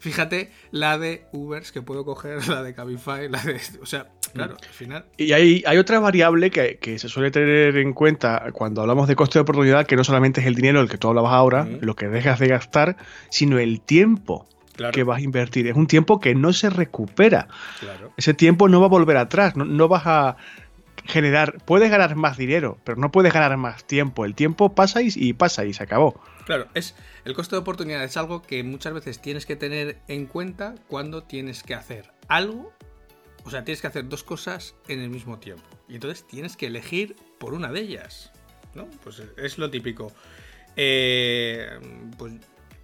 fíjate 0.00 0.50
la 0.72 0.98
de 0.98 1.26
Ubers 1.32 1.70
que 1.70 1.80
puedo 1.80 2.04
coger, 2.04 2.48
la 2.48 2.64
de 2.64 2.74
Cabify, 2.74 3.28
la 3.28 3.40
de... 3.40 3.60
O 3.80 3.86
sea, 3.86 4.08
claro, 4.34 4.56
al 4.60 4.74
final... 4.74 5.04
Y 5.16 5.32
hay, 5.32 5.62
hay 5.64 5.78
otra 5.78 6.00
variable 6.00 6.50
que, 6.50 6.98
se 6.98 7.08
suele 7.08 7.30
tener 7.30 7.76
en 7.76 7.92
cuenta 7.92 8.50
cuando 8.52 8.80
hablamos 8.80 9.06
de 9.06 9.14
coste 9.14 9.38
de 9.38 9.42
oportunidad, 9.42 9.86
que 9.86 9.94
no 9.94 10.02
solamente 10.02 10.40
es 10.40 10.48
el 10.48 10.56
dinero, 10.56 10.80
el 10.80 10.88
que 10.88 10.98
tú 10.98 11.06
hablabas 11.06 11.32
ahora, 11.32 11.68
lo 11.80 11.94
que 11.94 12.08
dejas 12.08 12.40
de 12.40 12.48
gastar, 12.48 12.96
sino 13.30 13.60
el 13.60 13.80
tiempo. 13.80 14.48
Que 14.92 15.02
vas 15.02 15.18
a 15.18 15.22
invertir. 15.22 15.66
Es 15.66 15.76
un 15.76 15.86
tiempo 15.86 16.20
que 16.20 16.34
no 16.34 16.52
se 16.52 16.70
recupera. 16.70 17.48
Ese 18.16 18.34
tiempo 18.34 18.68
no 18.68 18.80
va 18.80 18.86
a 18.86 18.90
volver 18.90 19.16
atrás. 19.16 19.56
no 19.56 19.88
vas 19.88 20.06
a 20.06 20.36
generar, 21.08 21.58
puedes 21.64 21.90
ganar 21.90 22.14
más 22.16 22.36
dinero, 22.36 22.78
pero 22.84 22.98
no 22.98 23.10
puedes 23.10 23.32
ganar 23.32 23.56
más 23.56 23.84
tiempo. 23.84 24.24
El 24.24 24.34
tiempo 24.34 24.74
pasa 24.74 25.00
y, 25.02 25.32
pasa 25.32 25.64
y 25.64 25.72
se 25.72 25.82
acabó. 25.82 26.20
Claro, 26.44 26.68
es 26.74 26.94
el 27.24 27.34
coste 27.34 27.56
de 27.56 27.60
oportunidad 27.60 28.04
es 28.04 28.16
algo 28.16 28.42
que 28.42 28.62
muchas 28.62 28.92
veces 28.92 29.20
tienes 29.20 29.46
que 29.46 29.56
tener 29.56 29.98
en 30.06 30.26
cuenta 30.26 30.74
cuando 30.86 31.22
tienes 31.22 31.62
que 31.62 31.74
hacer 31.74 32.12
algo, 32.28 32.72
o 33.44 33.50
sea, 33.50 33.64
tienes 33.64 33.80
que 33.80 33.86
hacer 33.86 34.08
dos 34.08 34.22
cosas 34.22 34.74
en 34.86 35.00
el 35.00 35.10
mismo 35.10 35.38
tiempo. 35.38 35.64
Y 35.88 35.94
entonces 35.94 36.26
tienes 36.26 36.56
que 36.56 36.66
elegir 36.66 37.16
por 37.38 37.54
una 37.54 37.72
de 37.72 37.80
ellas, 37.80 38.30
¿no? 38.74 38.86
Pues 39.02 39.22
es 39.36 39.58
lo 39.58 39.70
típico. 39.70 40.12
Eh, 40.76 41.68
pues 42.18 42.34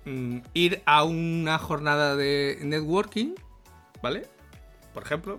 mm, 0.05 0.39
ir 0.55 0.83
a 0.87 1.05
una 1.05 1.59
jornada 1.59 2.17
de 2.17 2.59
networking, 2.63 3.35
¿vale? 4.03 4.27
Por 4.93 5.03
ejemplo, 5.03 5.39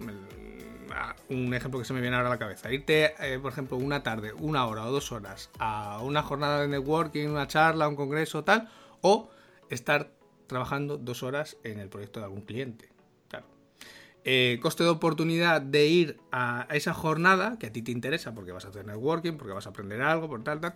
un 1.30 1.53
ejemplo 1.53 1.80
que 1.80 1.86
se 1.86 1.93
me 1.93 2.01
viene 2.01 2.16
ahora 2.16 2.30
a 2.30 2.32
la 2.32 2.39
cabeza. 2.39 2.72
Irte, 2.72 3.13
eh, 3.20 3.39
por 3.39 3.51
ejemplo, 3.51 3.78
una 3.78 4.03
tarde, 4.03 4.34
una 4.34 4.66
hora 4.66 4.86
o 4.86 4.91
dos 4.91 5.11
horas 5.11 5.49
a 5.59 6.01
una 6.01 6.22
jornada 6.22 6.61
de 6.61 6.68
networking, 6.68 7.28
una 7.28 7.47
charla, 7.47 7.88
un 7.88 7.95
congreso, 7.95 8.43
tal, 8.43 8.70
o 9.01 9.30
estar 9.70 10.11
trabajando 10.47 10.97
dos 10.97 11.24
horas 11.24 11.57
en 11.63 11.80
el 11.80 11.89
proyecto 11.89 12.20
de 12.20 12.26
algún 12.26 12.41
cliente. 12.41 12.89
Claro. 13.30 13.45
Eh, 14.24 14.59
coste 14.61 14.84
de 14.84 14.89
oportunidad 14.89 15.61
de 15.61 15.88
ir 15.88 16.18
a 16.32 16.68
esa 16.72 16.93
jornada 16.93 17.57
que 17.59 17.68
a 17.68 17.72
ti 17.72 17.82
te 17.82 17.91
interesa 17.91 18.34
porque 18.34 18.51
vas 18.51 18.66
a 18.66 18.70
hacer 18.70 18.86
networking, 18.86 19.34
porque 19.34 19.53
vas 19.53 19.66
a 19.66 19.70
aprender 19.70 20.01
algo, 20.01 20.28
por 20.28 20.43
tal, 20.43 20.59
tal, 20.59 20.74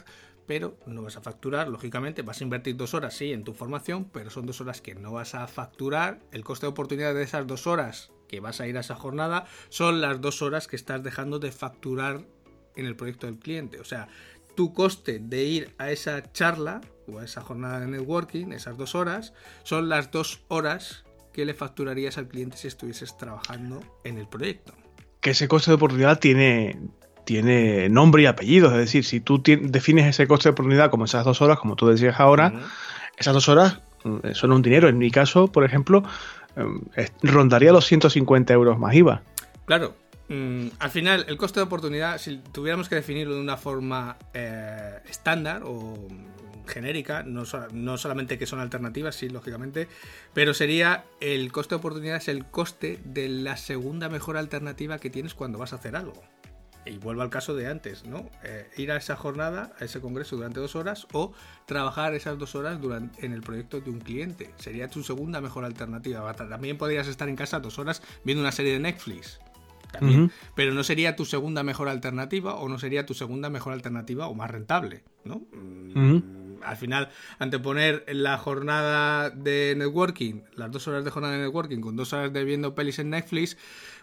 pero 0.49 0.79
no 0.87 1.03
vas 1.03 1.15
a 1.15 1.21
facturar, 1.21 1.67
lógicamente, 1.67 2.23
vas 2.23 2.41
a 2.41 2.43
invertir 2.43 2.75
dos 2.75 2.95
horas, 2.95 3.13
sí, 3.13 3.33
en 3.33 3.43
tu 3.43 3.53
formación, 3.53 4.05
pero 4.05 4.31
son 4.31 4.47
dos 4.47 4.59
horas 4.61 4.81
que 4.81 4.95
no 4.95 5.11
vas 5.11 5.35
a 5.35 5.45
facturar. 5.45 6.21
El 6.31 6.43
coste 6.43 6.65
de 6.65 6.71
oportunidad 6.71 7.13
de 7.13 7.21
esas 7.21 7.45
dos 7.45 7.67
horas 7.67 8.11
que 8.27 8.39
vas 8.39 8.59
a 8.59 8.65
ir 8.65 8.75
a 8.75 8.79
esa 8.79 8.95
jornada 8.95 9.45
son 9.69 10.01
las 10.01 10.21
dos 10.21 10.41
horas 10.41 10.67
que 10.67 10.75
estás 10.75 11.03
dejando 11.03 11.37
de 11.37 11.51
facturar 11.51 12.25
en 12.75 12.87
el 12.87 12.95
proyecto 12.95 13.27
del 13.27 13.37
cliente. 13.37 13.79
O 13.79 13.83
sea, 13.83 14.07
tu 14.55 14.73
coste 14.73 15.19
de 15.19 15.43
ir 15.43 15.75
a 15.77 15.91
esa 15.91 16.33
charla 16.33 16.81
o 17.07 17.19
a 17.19 17.25
esa 17.25 17.41
jornada 17.41 17.81
de 17.81 17.85
networking, 17.85 18.51
esas 18.51 18.75
dos 18.75 18.95
horas, 18.95 19.35
son 19.61 19.87
las 19.87 20.09
dos 20.09 20.41
horas 20.47 21.05
que 21.31 21.45
le 21.45 21.53
facturarías 21.53 22.17
al 22.17 22.27
cliente 22.27 22.57
si 22.57 22.67
estuvieses 22.67 23.15
trabajando 23.17 23.81
en 24.03 24.17
el 24.17 24.27
proyecto. 24.27 24.73
Que 25.21 25.29
ese 25.29 25.47
coste 25.47 25.69
de 25.69 25.75
oportunidad 25.75 26.17
tiene, 26.17 26.79
tiene 27.29 27.89
nombre 27.89 28.23
y 28.23 28.25
apellido. 28.25 28.71
Es 28.71 28.77
decir, 28.77 29.05
si 29.05 29.19
tú 29.19 29.39
defines 29.43 30.07
ese 30.07 30.27
coste 30.27 30.49
de 30.49 30.53
oportunidad 30.53 30.89
como 30.89 31.05
esas 31.05 31.23
dos 31.23 31.43
horas, 31.43 31.59
como 31.59 31.75
tú 31.75 31.87
decías 31.87 32.19
ahora, 32.19 32.53
esas 33.17 33.35
dos 33.35 33.47
horas 33.49 33.81
mm, 34.03 34.31
son 34.33 34.51
un 34.51 34.63
dinero. 34.63 34.89
En 34.89 34.97
mi 34.97 35.11
caso, 35.11 35.47
por 35.47 35.63
ejemplo, 35.63 36.03
em, 36.55 36.81
rondaría 37.21 37.71
los 37.71 37.85
150 37.85 38.51
euros 38.51 38.79
más 38.79 38.95
IVA. 38.95 39.21
Claro, 39.65 39.93
Mm, 40.29 40.67
al 40.77 40.91
final, 40.91 41.25
el 41.27 41.37
coste 41.37 41.59
de 41.59 41.65
oportunidad, 41.65 42.19
si 42.19 42.37
tuviéramos 42.37 42.87
que 42.87 42.95
definirlo 42.95 43.33
de 43.33 43.41
una 43.41 43.57
forma 43.57 44.15
eh, 44.35 44.99
estándar 45.09 45.63
o 45.65 46.07
genérica, 46.67 47.23
no, 47.23 47.43
no, 47.73 47.97
solamente 47.97 48.37
que 48.37 48.45
son 48.45 48.59
alternativas, 48.59 49.15
sí, 49.15 49.27
lógicamente, 49.27 49.87
pero 50.35 50.53
sería 50.53 51.03
el 51.19 51.51
coste 51.51 51.73
de 51.73 51.79
oportunidad 51.79 52.17
es 52.17 52.27
el 52.27 52.45
coste 52.45 52.99
de 53.03 53.27
la 53.27 53.57
segunda 53.57 54.07
mejor 54.07 54.37
alternativa 54.37 54.99
que 54.99 55.09
tienes 55.09 55.33
cuando 55.33 55.57
vas 55.57 55.73
a 55.73 55.77
hacer 55.77 55.95
algo. 55.95 56.21
Y 56.85 56.97
vuelvo 56.97 57.21
al 57.21 57.29
caso 57.29 57.55
de 57.55 57.67
antes, 57.67 58.05
¿no? 58.05 58.29
Eh, 58.43 58.69
ir 58.77 58.91
a 58.91 58.97
esa 58.97 59.15
jornada, 59.15 59.73
a 59.79 59.85
ese 59.85 60.01
congreso 60.01 60.35
durante 60.37 60.59
dos 60.59 60.75
horas 60.75 61.07
o 61.11 61.33
trabajar 61.65 62.13
esas 62.13 62.37
dos 62.37 62.55
horas 62.55 62.81
durante, 62.81 63.25
en 63.25 63.33
el 63.33 63.41
proyecto 63.41 63.81
de 63.81 63.89
un 63.89 63.99
cliente. 63.99 64.53
Sería 64.57 64.89
tu 64.89 65.03
segunda 65.03 65.41
mejor 65.41 65.65
alternativa. 65.65 66.33
También 66.33 66.77
podrías 66.77 67.07
estar 67.07 67.29
en 67.29 67.35
casa 67.35 67.59
dos 67.59 67.79
horas 67.79 68.01
viendo 68.23 68.41
una 68.41 68.51
serie 68.51 68.73
de 68.73 68.79
Netflix 68.79 69.39
también. 69.91 70.31
Pero 70.55 70.73
no 70.73 70.83
sería 70.83 71.15
tu 71.15 71.25
segunda 71.25 71.63
mejor 71.63 71.89
alternativa 71.89 72.55
o 72.55 72.69
no 72.69 72.79
sería 72.79 73.05
tu 73.05 73.13
segunda 73.13 73.49
mejor 73.49 73.73
alternativa 73.73 74.27
o 74.27 74.35
más 74.35 74.49
rentable, 74.51 75.03
¿no? 75.23 75.41
Mm, 75.51 76.61
al 76.63 76.77
final, 76.77 77.09
anteponer 77.39 78.05
la 78.07 78.37
jornada 78.37 79.29
de 79.29 79.75
networking, 79.77 80.41
las 80.55 80.71
dos 80.71 80.87
horas 80.87 81.03
de 81.03 81.11
jornada 81.11 81.35
de 81.35 81.43
networking 81.43 81.79
con 81.79 81.95
dos 81.95 82.13
horas 82.13 82.31
de 82.31 82.43
viendo 82.43 82.75
pelis 82.75 82.99
en 82.99 83.09
Netflix, 83.09 83.57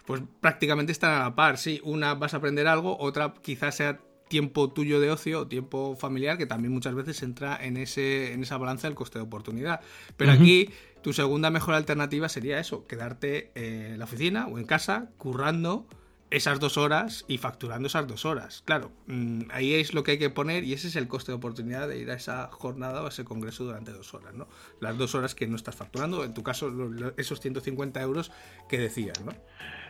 pues 0.07 0.21
prácticamente 0.39 0.93
están 0.93 1.13
a 1.13 1.19
la 1.19 1.35
par. 1.35 1.57
Sí, 1.57 1.81
una 1.83 2.15
vas 2.15 2.33
a 2.33 2.37
aprender 2.37 2.65
algo, 2.65 2.97
otra 2.97 3.33
quizás 3.41 3.75
sea 3.75 3.99
tiempo 4.29 4.69
tuyo 4.71 4.99
de 4.99 5.11
ocio 5.11 5.41
o 5.41 5.47
tiempo 5.47 5.95
familiar 5.95 6.37
que 6.37 6.45
también 6.45 6.73
muchas 6.73 6.95
veces 6.95 7.21
entra 7.23 7.57
en, 7.61 7.77
ese, 7.77 8.33
en 8.33 8.41
esa 8.43 8.57
balanza 8.57 8.87
del 8.87 8.95
coste 8.95 9.19
de 9.19 9.25
oportunidad. 9.25 9.81
Pero 10.15 10.31
aquí 10.31 10.69
tu 11.01 11.11
segunda 11.11 11.49
mejor 11.49 11.75
alternativa 11.75 12.29
sería 12.29 12.59
eso, 12.59 12.87
quedarte 12.87 13.51
en 13.55 13.99
la 13.99 14.05
oficina 14.05 14.47
o 14.47 14.57
en 14.57 14.65
casa 14.65 15.09
currando 15.17 15.85
esas 16.29 16.59
dos 16.59 16.77
horas 16.77 17.23
y 17.27 17.37
facturando 17.37 17.87
esas 17.87 18.07
dos 18.07 18.25
horas. 18.25 18.61
Claro, 18.65 18.91
mm, 19.07 19.43
ahí 19.51 19.75
es 19.75 19.93
lo 19.93 20.03
que 20.03 20.11
hay 20.11 20.19
que 20.19 20.29
poner 20.29 20.63
y 20.63 20.73
ese 20.73 20.87
es 20.87 20.95
el 20.95 21.07
coste 21.07 21.31
de 21.31 21.37
oportunidad 21.37 21.87
de 21.87 21.99
ir 21.99 22.11
a 22.11 22.15
esa 22.15 22.49
jornada 22.51 23.01
o 23.01 23.05
a 23.05 23.09
ese 23.09 23.23
congreso 23.23 23.63
durante 23.63 23.91
dos 23.91 24.13
horas, 24.13 24.33
¿no? 24.33 24.47
Las 24.81 24.97
dos 24.97 25.15
horas 25.15 25.35
que 25.35 25.47
no 25.47 25.55
estás 25.55 25.75
facturando, 25.75 26.23
en 26.23 26.33
tu 26.33 26.43
caso 26.43 26.71
esos 27.15 27.39
150 27.39 28.01
euros 28.01 28.31
que 28.67 28.77
decías, 28.77 29.21
¿no? 29.23 29.31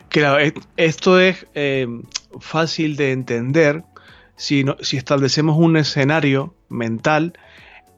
Claro, 0.08 0.40
e, 0.40 0.54
esto 0.76 1.20
es 1.20 1.46
eh, 1.54 1.86
fácil 2.40 2.96
de 2.96 3.12
entender 3.12 3.84
si, 4.36 4.64
si 4.80 4.96
establecemos 4.96 5.56
un 5.58 5.76
escenario 5.76 6.54
mental 6.68 7.34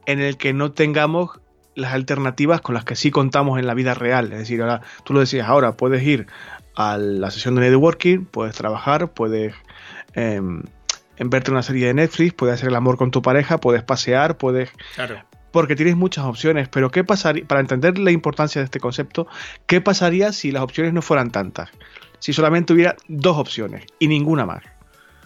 en 0.07 0.21
el 0.21 0.37
que 0.37 0.53
no 0.53 0.73
tengamos 0.73 1.41
las 1.75 1.93
alternativas 1.95 2.61
con 2.61 2.75
las 2.75 2.85
que 2.85 2.97
sí 2.97 3.11
contamos 3.11 3.59
en 3.59 3.67
la 3.67 3.75
vida 3.75 3.95
real. 3.95 4.33
Es 4.33 4.39
decir, 4.41 4.61
ahora 4.63 4.83
tú 5.05 5.15
lo 5.15 5.21
decías 5.21 5.49
ahora, 5.49 5.77
puedes 5.77 6.03
ir 6.03 6.27
a 6.75 6.99
la 6.99 7.31
sesión 7.31 7.55
de 7.55 7.63
networking, 7.63 8.25
puedes 8.25 8.55
trabajar, 8.55 9.13
puedes 9.13 9.55
eh, 10.15 10.41
verte 11.19 11.51
una 11.51 11.63
serie 11.63 11.87
de 11.87 11.95
Netflix, 11.95 12.33
puedes 12.33 12.55
hacer 12.55 12.69
el 12.69 12.77
amor 12.77 12.97
con 12.97 13.11
tu 13.11 13.23
pareja, 13.23 13.59
puedes 13.59 13.83
pasear, 13.83 14.37
puedes... 14.37 14.71
Claro. 14.95 15.23
Porque 15.53 15.77
tienes 15.77 15.97
muchas 15.97 16.25
opciones, 16.25 16.69
pero 16.69 16.91
¿qué 16.91 17.05
pasaría, 17.05 17.45
para 17.47 17.61
entender 17.61 17.99
la 17.99 18.11
importancia 18.11 18.61
de 18.61 18.67
este 18.67 18.81
concepto, 18.81 19.27
qué 19.67 19.81
pasaría 19.81 20.33
si 20.33 20.53
las 20.53 20.63
opciones 20.63 20.93
no 20.93 21.03
fueran 21.03 21.31
tantas? 21.31 21.71
Si 22.19 22.33
solamente 22.33 22.73
hubiera 22.73 22.97
dos 23.09 23.37
opciones 23.37 23.85
y 23.99 24.09
ninguna 24.09 24.47
más. 24.47 24.63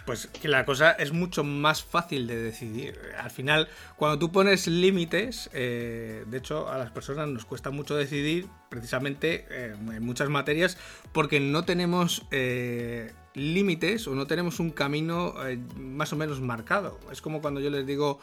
Pues 0.05 0.27
que 0.27 0.47
la 0.47 0.65
cosa 0.65 0.91
es 0.91 1.13
mucho 1.13 1.43
más 1.43 1.83
fácil 1.83 2.27
de 2.27 2.39
decidir. 2.39 2.99
Al 3.17 3.31
final, 3.31 3.67
cuando 3.95 4.19
tú 4.19 4.31
pones 4.31 4.67
límites, 4.67 5.49
eh, 5.51 6.23
de 6.27 6.37
hecho 6.37 6.69
a 6.69 6.77
las 6.77 6.91
personas 6.91 7.27
nos 7.27 7.45
cuesta 7.45 7.71
mucho 7.71 7.95
decidir 7.95 8.47
precisamente 8.69 9.47
eh, 9.49 9.73
en 9.75 10.05
muchas 10.05 10.29
materias 10.29 10.77
porque 11.11 11.39
no 11.39 11.65
tenemos 11.65 12.27
eh, 12.29 13.13
límites 13.33 14.07
o 14.07 14.13
no 14.13 14.27
tenemos 14.27 14.59
un 14.59 14.69
camino 14.69 15.33
más 15.75 16.13
o 16.13 16.15
menos 16.15 16.39
marcado. 16.39 16.99
Es 17.11 17.19
como 17.19 17.41
cuando 17.41 17.59
yo 17.59 17.71
les 17.71 17.87
digo, 17.87 18.19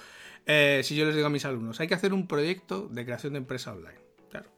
si 0.46 0.96
yo 0.96 1.06
les 1.06 1.14
digo 1.14 1.26
a 1.26 1.30
mis 1.30 1.44
alumnos, 1.44 1.80
hay 1.80 1.88
que 1.88 1.94
hacer 1.94 2.12
un 2.12 2.26
proyecto 2.26 2.88
de 2.88 3.04
creación 3.04 3.34
de 3.34 3.40
empresa 3.40 3.72
online. 3.72 3.98
Claro. 4.30 4.50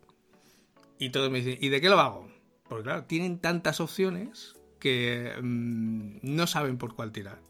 Y 0.99 1.11
todos 1.11 1.31
me 1.31 1.41
dicen, 1.41 1.59
¿y 1.61 1.69
de 1.69 1.81
qué 1.81 1.89
lo 1.89 2.01
hago? 2.01 2.29
Porque 2.69 2.85
claro, 2.85 3.05
tienen 3.05 3.39
tantas 3.39 3.81
opciones 3.81 4.55
que 4.79 5.33
mm, 5.43 6.19
no 6.23 6.47
saben 6.47 6.79
por 6.79 6.95
cuál 6.95 7.13
tirar. 7.13 7.41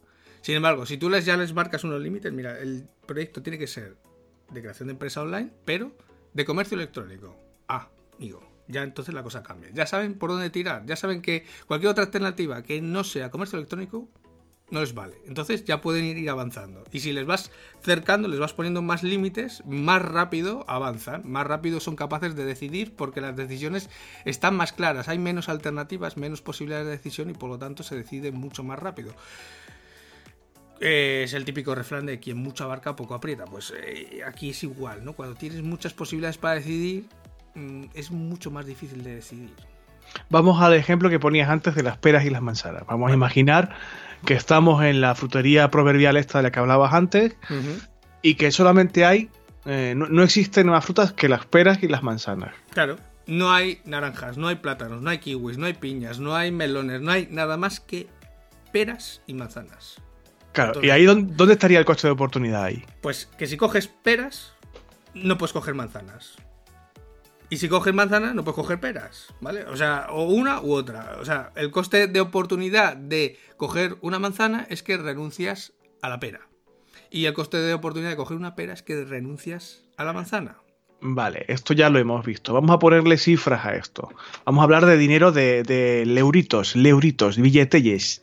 Sin 0.41 0.55
embargo, 0.55 0.85
si 0.85 0.97
tú 0.97 1.09
les, 1.09 1.25
ya 1.25 1.37
les 1.37 1.53
marcas 1.53 1.83
unos 1.83 1.99
límites, 2.01 2.31
mira, 2.31 2.59
el 2.59 2.87
proyecto 3.05 3.41
tiene 3.41 3.57
que 3.57 3.67
ser 3.67 3.97
de 4.51 4.61
creación 4.61 4.87
de 4.87 4.93
empresa 4.93 5.21
online, 5.21 5.51
pero 5.65 5.91
de 6.33 6.45
comercio 6.45 6.75
electrónico. 6.75 7.35
Ah, 7.67 7.89
amigo, 8.17 8.47
ya 8.67 8.83
entonces 8.83 9.13
la 9.13 9.23
cosa 9.23 9.41
cambia. 9.41 9.69
Ya 9.73 9.87
saben 9.87 10.15
por 10.17 10.29
dónde 10.29 10.49
tirar, 10.49 10.85
ya 10.85 10.95
saben 10.95 11.21
que 11.21 11.45
cualquier 11.67 11.91
otra 11.91 12.03
alternativa 12.03 12.61
que 12.61 12.81
no 12.81 13.03
sea 13.03 13.31
comercio 13.31 13.57
electrónico 13.57 14.07
no 14.71 14.79
les 14.79 14.93
vale. 14.93 15.15
Entonces 15.27 15.63
ya 15.65 15.81
pueden 15.81 16.05
ir 16.05 16.29
avanzando. 16.29 16.83
Y 16.91 16.99
si 16.99 17.13
les 17.13 17.25
vas 17.25 17.51
cercando, 17.81 18.27
les 18.27 18.39
vas 18.39 18.53
poniendo 18.53 18.81
más 18.81 19.03
límites, 19.03 19.63
más 19.65 20.01
rápido 20.01 20.65
avanzan, 20.67 21.21
más 21.29 21.45
rápido 21.45 21.79
son 21.79 21.95
capaces 21.95 22.35
de 22.35 22.45
decidir 22.45 22.95
porque 22.95 23.21
las 23.21 23.35
decisiones 23.35 23.89
están 24.25 24.55
más 24.55 24.73
claras, 24.73 25.07
hay 25.07 25.19
menos 25.19 25.49
alternativas, 25.49 26.17
menos 26.17 26.41
posibilidades 26.41 26.87
de 26.87 26.91
decisión 26.93 27.29
y 27.29 27.33
por 27.33 27.49
lo 27.49 27.59
tanto 27.59 27.83
se 27.83 27.95
decide 27.95 28.31
mucho 28.31 28.63
más 28.63 28.79
rápido. 28.79 29.13
es 30.79 31.33
el 31.33 31.45
típico 31.45 31.73
refrán 31.75 32.05
de 32.05 32.19
quien 32.19 32.37
mucho 32.37 32.63
abarca 32.63 32.95
poco 32.95 33.13
aprieta. 33.13 33.45
Pues 33.45 33.71
eh, 33.77 34.21
aquí 34.25 34.49
es 34.49 34.63
igual, 34.63 35.05
¿no? 35.05 35.13
Cuando 35.13 35.35
tienes 35.35 35.61
muchas 35.61 35.93
posibilidades 35.93 36.37
para 36.37 36.55
decidir, 36.55 37.05
mm, 37.53 37.85
es 37.93 38.11
mucho 38.11 38.51
más 38.51 38.65
difícil 38.65 39.03
de 39.03 39.15
decidir. 39.15 39.53
Vamos 40.29 40.61
al 40.61 40.73
ejemplo 40.73 41.09
que 41.09 41.19
ponías 41.19 41.49
antes 41.49 41.75
de 41.75 41.83
las 41.83 41.97
peras 41.97 42.25
y 42.25 42.29
las 42.29 42.41
manzanas. 42.41 42.85
Vamos 42.87 43.11
a 43.11 43.13
imaginar 43.13 43.75
que 44.25 44.33
estamos 44.33 44.83
en 44.83 45.01
la 45.01 45.15
frutería 45.15 45.69
proverbial 45.69 46.17
esta 46.17 46.39
de 46.39 46.43
la 46.43 46.51
que 46.51 46.59
hablabas 46.59 46.93
antes 46.93 47.35
y 48.21 48.35
que 48.35 48.51
solamente 48.51 49.05
hay, 49.05 49.29
eh, 49.65 49.93
no, 49.95 50.23
existen 50.23 50.67
más 50.67 50.85
frutas 50.85 51.13
que 51.13 51.29
las 51.29 51.45
peras 51.45 51.81
y 51.83 51.87
las 51.87 52.03
manzanas. 52.03 52.53
Claro, 52.71 52.97
no 53.27 53.51
hay 53.51 53.81
naranjas, 53.85 54.37
no 54.37 54.47
hay 54.47 54.55
plátanos, 54.55 55.01
no 55.01 55.09
hay 55.09 55.19
kiwis, 55.19 55.57
no 55.57 55.65
hay 55.65 55.73
piñas, 55.73 56.19
no 56.19 56.35
hay 56.35 56.51
melones, 56.51 57.01
no 57.01 57.11
hay 57.11 57.27
nada 57.29 57.57
más 57.57 57.79
que 57.79 58.07
peras 58.71 59.21
y 59.27 59.33
manzanas. 59.33 60.01
Claro, 60.53 60.81
¿y 60.81 60.89
ahí 60.89 61.05
dónde, 61.05 61.53
estaría 61.53 61.79
el 61.79 61.85
coste 61.85 62.07
de 62.07 62.13
oportunidad 62.13 62.63
ahí? 62.63 62.83
Pues 63.01 63.25
que 63.37 63.45
si 63.45 63.57
coges 63.57 63.87
peras, 63.87 64.53
no 65.13 65.37
puedes 65.37 65.51
coger 65.51 65.73
manzanas. 65.73 66.35
Y 67.49 67.57
si 67.57 67.69
coges 67.69 67.93
manzanas, 67.93 68.33
no 68.33 68.43
puedes 68.43 68.55
coger 68.55 68.79
peras, 68.79 69.33
¿vale? 69.39 69.63
O 69.65 69.77
sea, 69.77 70.07
o 70.09 70.23
una 70.23 70.61
u 70.61 70.73
otra. 70.73 71.17
O 71.19 71.25
sea, 71.25 71.51
el 71.55 71.71
coste 71.71 72.07
de 72.07 72.19
oportunidad 72.19 72.97
de 72.97 73.37
coger 73.57 73.97
una 74.01 74.19
manzana 74.19 74.65
es 74.69 74.83
que 74.83 74.97
renuncias 74.97 75.73
a 76.01 76.09
la 76.09 76.19
pera. 76.19 76.47
Y 77.11 77.25
el 77.25 77.33
coste 77.33 77.57
de 77.57 77.73
oportunidad 77.73 78.09
de 78.09 78.15
coger 78.17 78.37
una 78.37 78.55
pera 78.55 78.73
es 78.73 78.81
que 78.81 79.05
renuncias 79.05 79.85
a 79.97 80.03
la 80.03 80.13
manzana. 80.13 80.57
Vale, 81.01 81.45
esto 81.47 81.73
ya 81.73 81.89
lo 81.89 81.99
hemos 81.99 82.25
visto. 82.25 82.53
Vamos 82.53 82.71
a 82.71 82.79
ponerle 82.79 83.17
cifras 83.17 83.63
a 83.65 83.75
esto. 83.75 84.09
Vamos 84.45 84.61
a 84.61 84.63
hablar 84.63 84.85
de 84.85 84.97
dinero 84.97 85.31
de, 85.31 85.61
de 85.63 86.03
leuritos, 86.05 86.75
leuritos, 86.75 87.37
billetelles. 87.37 88.21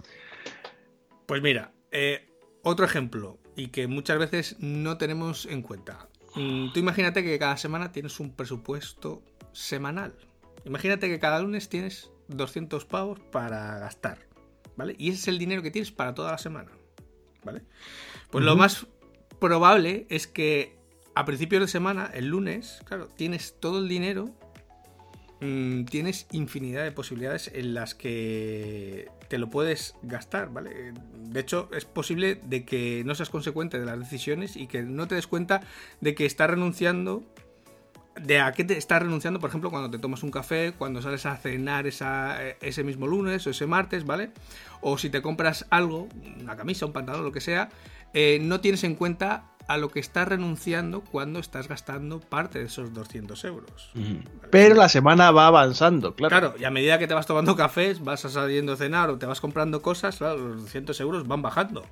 Pues 1.27 1.43
mira, 1.43 1.73
eh, 1.93 2.29
otro 2.62 2.85
ejemplo, 2.85 3.39
y 3.57 3.68
que 3.68 3.87
muchas 3.87 4.18
veces 4.18 4.57
no 4.59 4.99
tenemos 4.99 5.47
en 5.47 5.62
cuenta. 5.62 6.09
Tú 6.35 6.78
imagínate 6.78 7.22
que 7.22 7.39
cada 7.39 7.57
semana 7.57 7.93
tienes 7.93 8.18
un 8.20 8.35
presupuesto 8.35 9.22
semanal. 9.53 10.14
Imagínate 10.64 11.09
que 11.09 11.18
cada 11.18 11.41
lunes 11.41 11.68
tienes 11.68 12.11
200 12.28 12.85
pavos 12.87 13.20
para 13.20 13.78
gastar, 13.78 14.18
¿vale? 14.76 14.95
Y 14.99 15.11
ese 15.11 15.18
es 15.18 15.28
el 15.28 15.39
dinero 15.39 15.62
que 15.62 15.70
tienes 15.70 15.93
para 15.93 16.14
toda 16.14 16.33
la 16.33 16.39
semana, 16.39 16.70
¿vale? 17.45 17.62
Pues 18.30 18.45
lo 18.45 18.57
más 18.57 18.87
probable 19.41 20.07
es 20.09 20.26
que 20.26 20.78
a 21.14 21.24
principios 21.26 21.61
de 21.61 21.68
semana, 21.68 22.11
el 22.14 22.28
lunes, 22.28 22.80
claro, 22.87 23.09
tienes 23.09 23.61
todo 23.61 23.80
el 23.80 23.89
dinero 23.89 24.35
Mm, 25.43 25.87
tienes 25.87 26.28
infinidad 26.30 26.85
de 26.85 26.93
posibilidades 26.93 27.51
en 27.53 27.74
las 27.74 27.97
que 27.97 29.09
te 29.33 29.39
lo 29.39 29.49
puedes 29.49 29.97
gastar, 30.03 30.53
¿vale? 30.53 30.93
De 31.14 31.41
hecho, 31.41 31.70
es 31.72 31.87
posible 31.87 32.35
de 32.35 32.66
que 32.66 33.03
no 33.07 33.14
seas 33.14 33.30
consecuente 33.30 33.80
de 33.80 33.87
las 33.87 33.99
decisiones 33.99 34.57
y 34.57 34.66
que 34.66 34.83
no 34.83 35.09
te 35.09 35.14
des 35.14 35.26
cuenta 35.26 35.62
de 36.03 36.14
que 36.14 36.26
estás 36.26 36.51
renunciando 36.51 37.22
de 38.14 38.41
a 38.41 38.53
qué 38.53 38.62
te 38.62 38.76
estás 38.76 39.01
renunciando, 39.01 39.41
por 39.41 39.49
ejemplo, 39.49 39.70
cuando 39.70 39.91
te 39.91 39.99
tomas 39.99 40.22
un 40.22 40.30
café, 40.30 40.74
cuando 40.76 41.01
sales 41.01 41.24
a 41.24 41.35
cenar 41.39 41.87
esa, 41.87 42.47
ese 42.61 42.85
mismo 42.85 43.07
lunes 43.07 43.47
o 43.47 43.51
ese 43.51 43.66
martes, 43.66 44.05
¿vale? 44.05 44.33
O 44.83 44.99
si 44.99 45.09
te 45.09 45.22
compras 45.22 45.64
algo, 45.70 46.09
una 46.39 46.55
camisa, 46.55 46.85
un 46.85 46.93
pantalón, 46.93 47.24
lo 47.24 47.33
que 47.33 47.41
sea, 47.41 47.70
eh, 48.12 48.39
no 48.43 48.61
tienes 48.61 48.85
en 48.85 48.97
cuenta 48.97 49.51
a 49.68 49.76
lo 49.76 49.90
que 49.90 50.00
estás 50.00 50.28
renunciando 50.28 51.02
cuando 51.02 51.40
estás 51.40 51.68
gastando 51.68 52.20
parte 52.20 52.58
de 52.58 52.66
esos 52.66 52.92
200 52.92 53.44
euros. 53.44 53.92
Pero 54.50 54.74
la 54.74 54.88
semana 54.88 55.30
va 55.30 55.46
avanzando, 55.46 56.14
claro. 56.14 56.30
Claro, 56.30 56.54
y 56.58 56.64
a 56.64 56.70
medida 56.70 56.98
que 56.98 57.06
te 57.06 57.14
vas 57.14 57.26
tomando 57.26 57.56
cafés, 57.56 58.02
vas 58.02 58.20
saliendo 58.20 58.72
a 58.72 58.76
cenar 58.76 59.10
o 59.10 59.18
te 59.18 59.26
vas 59.26 59.40
comprando 59.40 59.82
cosas, 59.82 60.18
claro, 60.18 60.48
los 60.48 60.62
200 60.62 61.00
euros 61.00 61.26
van 61.26 61.42
bajando. 61.42 61.84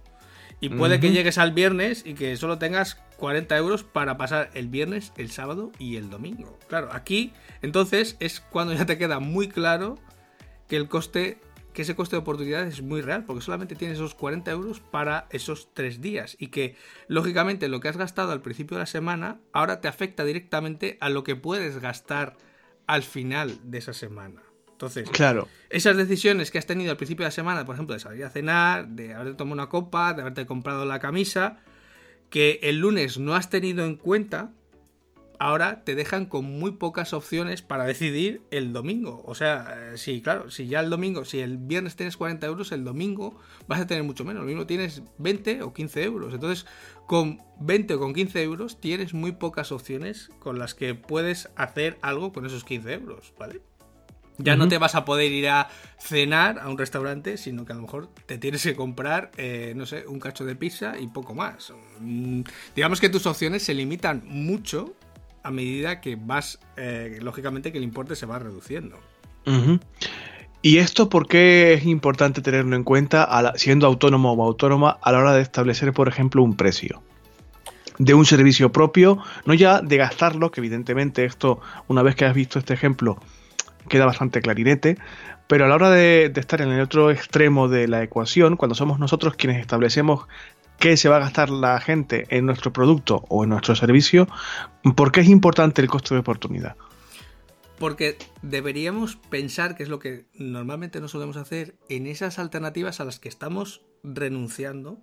Y 0.62 0.68
puede 0.68 1.00
que 1.00 1.10
llegues 1.10 1.38
al 1.38 1.52
viernes 1.52 2.02
y 2.04 2.12
que 2.12 2.36
solo 2.36 2.58
tengas 2.58 2.96
40 3.16 3.56
euros 3.56 3.82
para 3.82 4.18
pasar 4.18 4.50
el 4.52 4.68
viernes, 4.68 5.12
el 5.16 5.30
sábado 5.30 5.72
y 5.78 5.96
el 5.96 6.10
domingo. 6.10 6.58
Claro, 6.68 6.90
aquí 6.92 7.32
entonces 7.62 8.16
es 8.20 8.40
cuando 8.40 8.74
ya 8.74 8.84
te 8.84 8.98
queda 8.98 9.20
muy 9.20 9.48
claro 9.48 9.98
que 10.68 10.76
el 10.76 10.86
coste, 10.88 11.40
que 11.72 11.82
ese 11.82 11.94
coste 11.94 12.16
de 12.16 12.20
oportunidad 12.20 12.66
es 12.66 12.82
muy 12.82 13.00
real, 13.00 13.24
porque 13.24 13.42
solamente 13.42 13.76
tienes 13.76 13.98
esos 13.98 14.14
40 14.14 14.50
euros 14.50 14.80
para 14.80 15.26
esos 15.30 15.68
tres 15.72 16.00
días 16.00 16.36
y 16.38 16.48
que 16.48 16.76
lógicamente 17.06 17.68
lo 17.68 17.80
que 17.80 17.88
has 17.88 17.96
gastado 17.96 18.32
al 18.32 18.42
principio 18.42 18.76
de 18.76 18.82
la 18.82 18.86
semana 18.86 19.38
ahora 19.52 19.80
te 19.80 19.88
afecta 19.88 20.24
directamente 20.24 20.98
a 21.00 21.08
lo 21.08 21.22
que 21.24 21.36
puedes 21.36 21.78
gastar 21.78 22.36
al 22.86 23.02
final 23.02 23.58
de 23.62 23.78
esa 23.78 23.92
semana. 23.92 24.42
Entonces, 24.72 25.10
claro. 25.10 25.46
esas 25.68 25.96
decisiones 25.96 26.50
que 26.50 26.58
has 26.58 26.66
tenido 26.66 26.90
al 26.90 26.96
principio 26.96 27.24
de 27.24 27.28
la 27.28 27.32
semana, 27.32 27.66
por 27.66 27.74
ejemplo, 27.74 27.92
de 27.94 28.00
salir 28.00 28.24
a 28.24 28.30
cenar, 28.30 28.88
de 28.88 29.14
haberte 29.14 29.34
tomado 29.34 29.54
una 29.54 29.68
copa, 29.68 30.14
de 30.14 30.22
haberte 30.22 30.46
comprado 30.46 30.86
la 30.86 30.98
camisa, 30.98 31.58
que 32.30 32.60
el 32.62 32.78
lunes 32.78 33.18
no 33.18 33.34
has 33.34 33.50
tenido 33.50 33.84
en 33.84 33.96
cuenta, 33.96 34.52
ahora 35.41 35.82
te 35.84 35.95
dejan 35.95 36.26
con 36.26 36.45
muy 36.45 36.72
pocas 36.72 37.14
opciones 37.14 37.62
para 37.62 37.84
decidir 37.84 38.43
el 38.51 38.74
domingo. 38.74 39.22
O 39.24 39.34
sea, 39.34 39.95
sí, 39.97 40.16
eh, 40.16 40.22
claro, 40.22 40.51
si 40.51 40.68
ya 40.68 40.80
el 40.80 40.91
domingo, 40.91 41.24
si 41.24 41.41
el 41.41 41.57
viernes 41.57 41.97
tienes 41.97 42.18
40 42.18 42.47
euros, 42.47 42.72
el 42.72 42.84
domingo 42.84 43.41
vas 43.66 43.80
a 43.80 43.86
tener 43.86 44.05
mucho 44.05 44.22
menos. 44.22 44.43
Lo 44.43 44.47
mismo 44.47 44.66
tienes 44.66 45.03
20 45.16 45.62
o 45.62 45.72
15 45.72 46.05
euros. 46.05 46.34
Entonces, 46.34 46.66
con 47.07 47.41
20 47.59 47.95
o 47.95 47.99
con 47.99 48.12
15 48.12 48.43
euros 48.43 48.80
tienes 48.80 49.14
muy 49.14 49.32
pocas 49.32 49.72
opciones 49.72 50.28
con 50.41 50.59
las 50.59 50.74
que 50.74 50.95
puedes 50.95 51.49
hacer 51.57 51.99
algo 52.03 52.34
con 52.34 52.45
esos 52.45 52.62
15 52.62 52.93
euros, 52.93 53.32
¿vale? 53.38 53.62
Ya 54.36 54.57
no 54.57 54.68
te 54.68 54.78
vas 54.78 54.95
a 54.95 55.05
poder 55.05 55.32
ir 55.32 55.49
a 55.49 55.68
cenar 55.99 56.59
a 56.59 56.68
un 56.68 56.78
restaurante, 56.78 57.36
sino 57.36 57.64
que 57.64 57.72
a 57.72 57.76
lo 57.76 57.82
mejor 57.82 58.09
te 58.26 58.38
tienes 58.38 58.62
que 58.62 58.74
comprar, 58.74 59.30
eh, 59.36 59.74
no 59.76 59.86
sé, 59.86 60.07
un 60.07 60.18
cacho 60.18 60.45
de 60.45 60.57
pizza 60.57 60.99
y 60.99 61.09
poco 61.09 61.34
más. 61.34 61.72
Mm, 61.99 62.43
digamos 62.74 63.01
que 63.01 63.09
tus 63.09 63.26
opciones 63.26 63.62
se 63.62 63.74
limitan 63.74 64.22
mucho 64.26 64.95
a 65.43 65.51
medida 65.51 66.01
que 66.01 66.16
vas, 66.16 66.59
eh, 66.76 67.18
lógicamente, 67.20 67.72
que 67.72 67.78
el 67.78 67.84
importe 67.84 68.16
se 68.16 68.26
va 68.26 68.38
reduciendo. 68.38 68.99
¿Y 70.62 70.78
esto 70.78 71.09
por 71.09 71.26
qué 71.26 71.72
es 71.74 71.86
importante 71.86 72.43
tenerlo 72.43 72.76
en 72.76 72.84
cuenta 72.84 73.53
siendo 73.57 73.86
autónomo 73.86 74.32
o 74.32 74.45
autónoma 74.45 74.99
a 75.03 75.12
la 75.12 75.18
hora 75.18 75.32
de 75.32 75.43
establecer, 75.43 75.93
por 75.93 76.09
ejemplo, 76.09 76.43
un 76.43 76.57
precio? 76.57 77.03
de 77.99 78.14
un 78.14 78.24
servicio 78.24 78.72
propio, 78.72 79.18
no 79.45 79.53
ya 79.53 79.82
de 79.82 79.99
gastarlo, 79.99 80.51
que 80.51 80.61
evidentemente 80.61 81.26
esto, 81.26 81.61
una 81.86 82.03
vez 82.03 82.16
que 82.16 82.24
has 82.24 82.34
visto 82.34 82.59
este 82.59 82.72
ejemplo, 82.72 83.18
queda 83.91 84.07
bastante 84.07 84.41
clarinete, 84.41 84.97
pero 85.47 85.66
a 85.66 85.68
la 85.68 85.74
hora 85.74 85.91
de, 85.91 86.32
estar 86.34 86.62
en 86.62 86.70
el 86.70 86.80
otro 86.80 87.11
extremo 87.11 87.68
de 87.68 87.88
la 87.88 88.03
ecuación, 88.03 88.57
cuando 88.57 88.74
somos 88.74 88.99
nosotros 88.99 89.34
quienes 89.34 89.61
establecemos 89.61 90.28
qué 90.81 90.97
se 90.97 91.09
va 91.09 91.16
a 91.16 91.20
gastar 91.20 91.51
la 91.51 91.78
gente 91.78 92.26
en 92.31 92.47
nuestro 92.47 92.72
producto 92.72 93.24
o 93.28 93.45
en 93.45 93.51
nuestro 93.51 93.76
servicio, 93.76 94.26
¿por 94.97 95.12
qué 95.12 95.20
es 95.20 95.28
importante 95.28 95.81
el 95.83 95.89
costo 95.89 96.14
de 96.14 96.20
oportunidad? 96.20 96.74
Porque 97.78 98.16
deberíamos 98.43 99.16
pensar, 99.16 99.76
que 99.76 99.85
es 99.85 99.89
lo 99.89 99.99
que 99.99 100.26
normalmente 100.35 101.01
no 101.01 101.07
solemos 101.07 101.37
hacer, 101.37 101.76
en 101.89 102.07
esas 102.07 102.39
alternativas 102.39 102.99
a 102.99 103.05
las 103.05 103.20
que 103.20 103.28
estamos 103.28 103.83
renunciando 104.03 104.99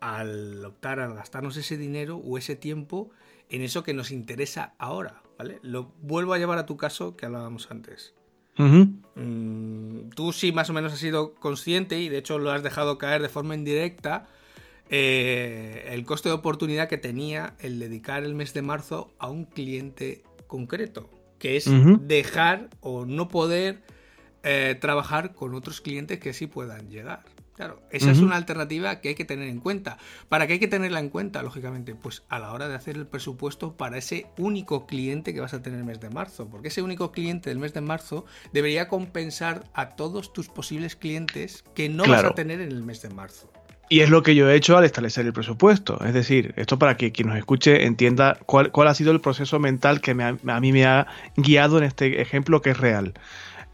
al 0.00 0.64
optar 0.64 1.00
a 1.00 1.08
gastarnos 1.08 1.56
ese 1.56 1.76
dinero 1.76 2.16
o 2.16 2.38
ese 2.38 2.56
tiempo 2.56 3.10
en 3.50 3.62
eso 3.62 3.82
que 3.82 3.94
nos 3.94 4.10
interesa 4.10 4.74
ahora. 4.78 5.22
Lo 5.62 5.92
vuelvo 6.00 6.32
a 6.32 6.38
llevar 6.38 6.58
a 6.58 6.66
tu 6.66 6.76
caso 6.76 7.16
que 7.16 7.26
hablábamos 7.26 7.70
antes. 7.70 8.14
Mm, 8.56 10.10
tú 10.16 10.32
sí 10.32 10.52
más 10.52 10.68
o 10.68 10.72
menos 10.72 10.92
has 10.92 10.98
sido 10.98 11.34
consciente 11.34 12.00
y 12.00 12.08
de 12.08 12.18
hecho 12.18 12.38
lo 12.38 12.50
has 12.50 12.62
dejado 12.62 12.98
caer 12.98 13.22
de 13.22 13.28
forma 13.28 13.54
indirecta 13.54 14.26
eh, 14.90 15.88
el 15.90 16.04
coste 16.04 16.28
de 16.28 16.34
oportunidad 16.34 16.88
que 16.88 16.98
tenía 16.98 17.54
el 17.58 17.78
dedicar 17.78 18.24
el 18.24 18.34
mes 18.34 18.54
de 18.54 18.62
marzo 18.62 19.12
a 19.18 19.28
un 19.28 19.44
cliente 19.44 20.22
concreto, 20.46 21.10
que 21.38 21.56
es 21.56 21.66
dejar 22.06 22.70
o 22.80 23.04
no 23.04 23.28
poder 23.28 23.82
eh, 24.42 24.76
trabajar 24.80 25.34
con 25.34 25.54
otros 25.54 25.80
clientes 25.80 26.18
que 26.18 26.32
sí 26.32 26.46
puedan 26.46 26.88
llegar. 26.90 27.24
Claro, 27.58 27.82
esa 27.90 28.12
es 28.12 28.20
una 28.20 28.36
alternativa 28.36 29.00
que 29.00 29.08
hay 29.08 29.14
que 29.16 29.24
tener 29.24 29.48
en 29.48 29.58
cuenta. 29.58 29.98
¿Para 30.28 30.46
qué 30.46 30.52
hay 30.52 30.58
que 30.60 30.68
tenerla 30.68 31.00
en 31.00 31.08
cuenta, 31.08 31.42
lógicamente? 31.42 31.96
Pues 31.96 32.22
a 32.28 32.38
la 32.38 32.52
hora 32.52 32.68
de 32.68 32.76
hacer 32.76 32.96
el 32.96 33.04
presupuesto 33.04 33.76
para 33.76 33.98
ese 33.98 34.26
único 34.38 34.86
cliente 34.86 35.34
que 35.34 35.40
vas 35.40 35.54
a 35.54 35.60
tener 35.60 35.80
el 35.80 35.84
mes 35.84 35.98
de 35.98 36.08
marzo. 36.08 36.48
Porque 36.48 36.68
ese 36.68 36.82
único 36.82 37.10
cliente 37.10 37.50
del 37.50 37.58
mes 37.58 37.74
de 37.74 37.80
marzo 37.80 38.26
debería 38.52 38.86
compensar 38.86 39.64
a 39.74 39.96
todos 39.96 40.32
tus 40.32 40.48
posibles 40.48 40.94
clientes 40.94 41.64
que 41.74 41.88
no 41.88 42.06
vas 42.06 42.22
a 42.22 42.34
tener 42.36 42.60
en 42.60 42.70
el 42.70 42.84
mes 42.84 43.02
de 43.02 43.10
marzo. 43.10 43.50
Y 43.88 44.00
es 44.00 44.10
lo 44.10 44.22
que 44.22 44.34
yo 44.34 44.50
he 44.50 44.54
hecho 44.54 44.76
al 44.76 44.84
establecer 44.84 45.24
el 45.24 45.32
presupuesto. 45.32 45.98
Es 46.04 46.12
decir, 46.12 46.52
esto 46.56 46.78
para 46.78 46.96
que 46.96 47.10
quien 47.10 47.28
nos 47.28 47.38
escuche 47.38 47.86
entienda 47.86 48.38
cuál, 48.44 48.70
ha 48.86 48.94
sido 48.94 49.12
el 49.12 49.20
proceso 49.20 49.58
mental 49.58 50.00
que 50.00 50.10
a 50.10 50.60
mí 50.60 50.72
me 50.72 50.84
ha 50.84 51.06
guiado 51.36 51.78
en 51.78 51.84
este 51.84 52.20
ejemplo 52.20 52.60
que 52.60 52.70
es 52.70 52.78
real. 52.78 53.14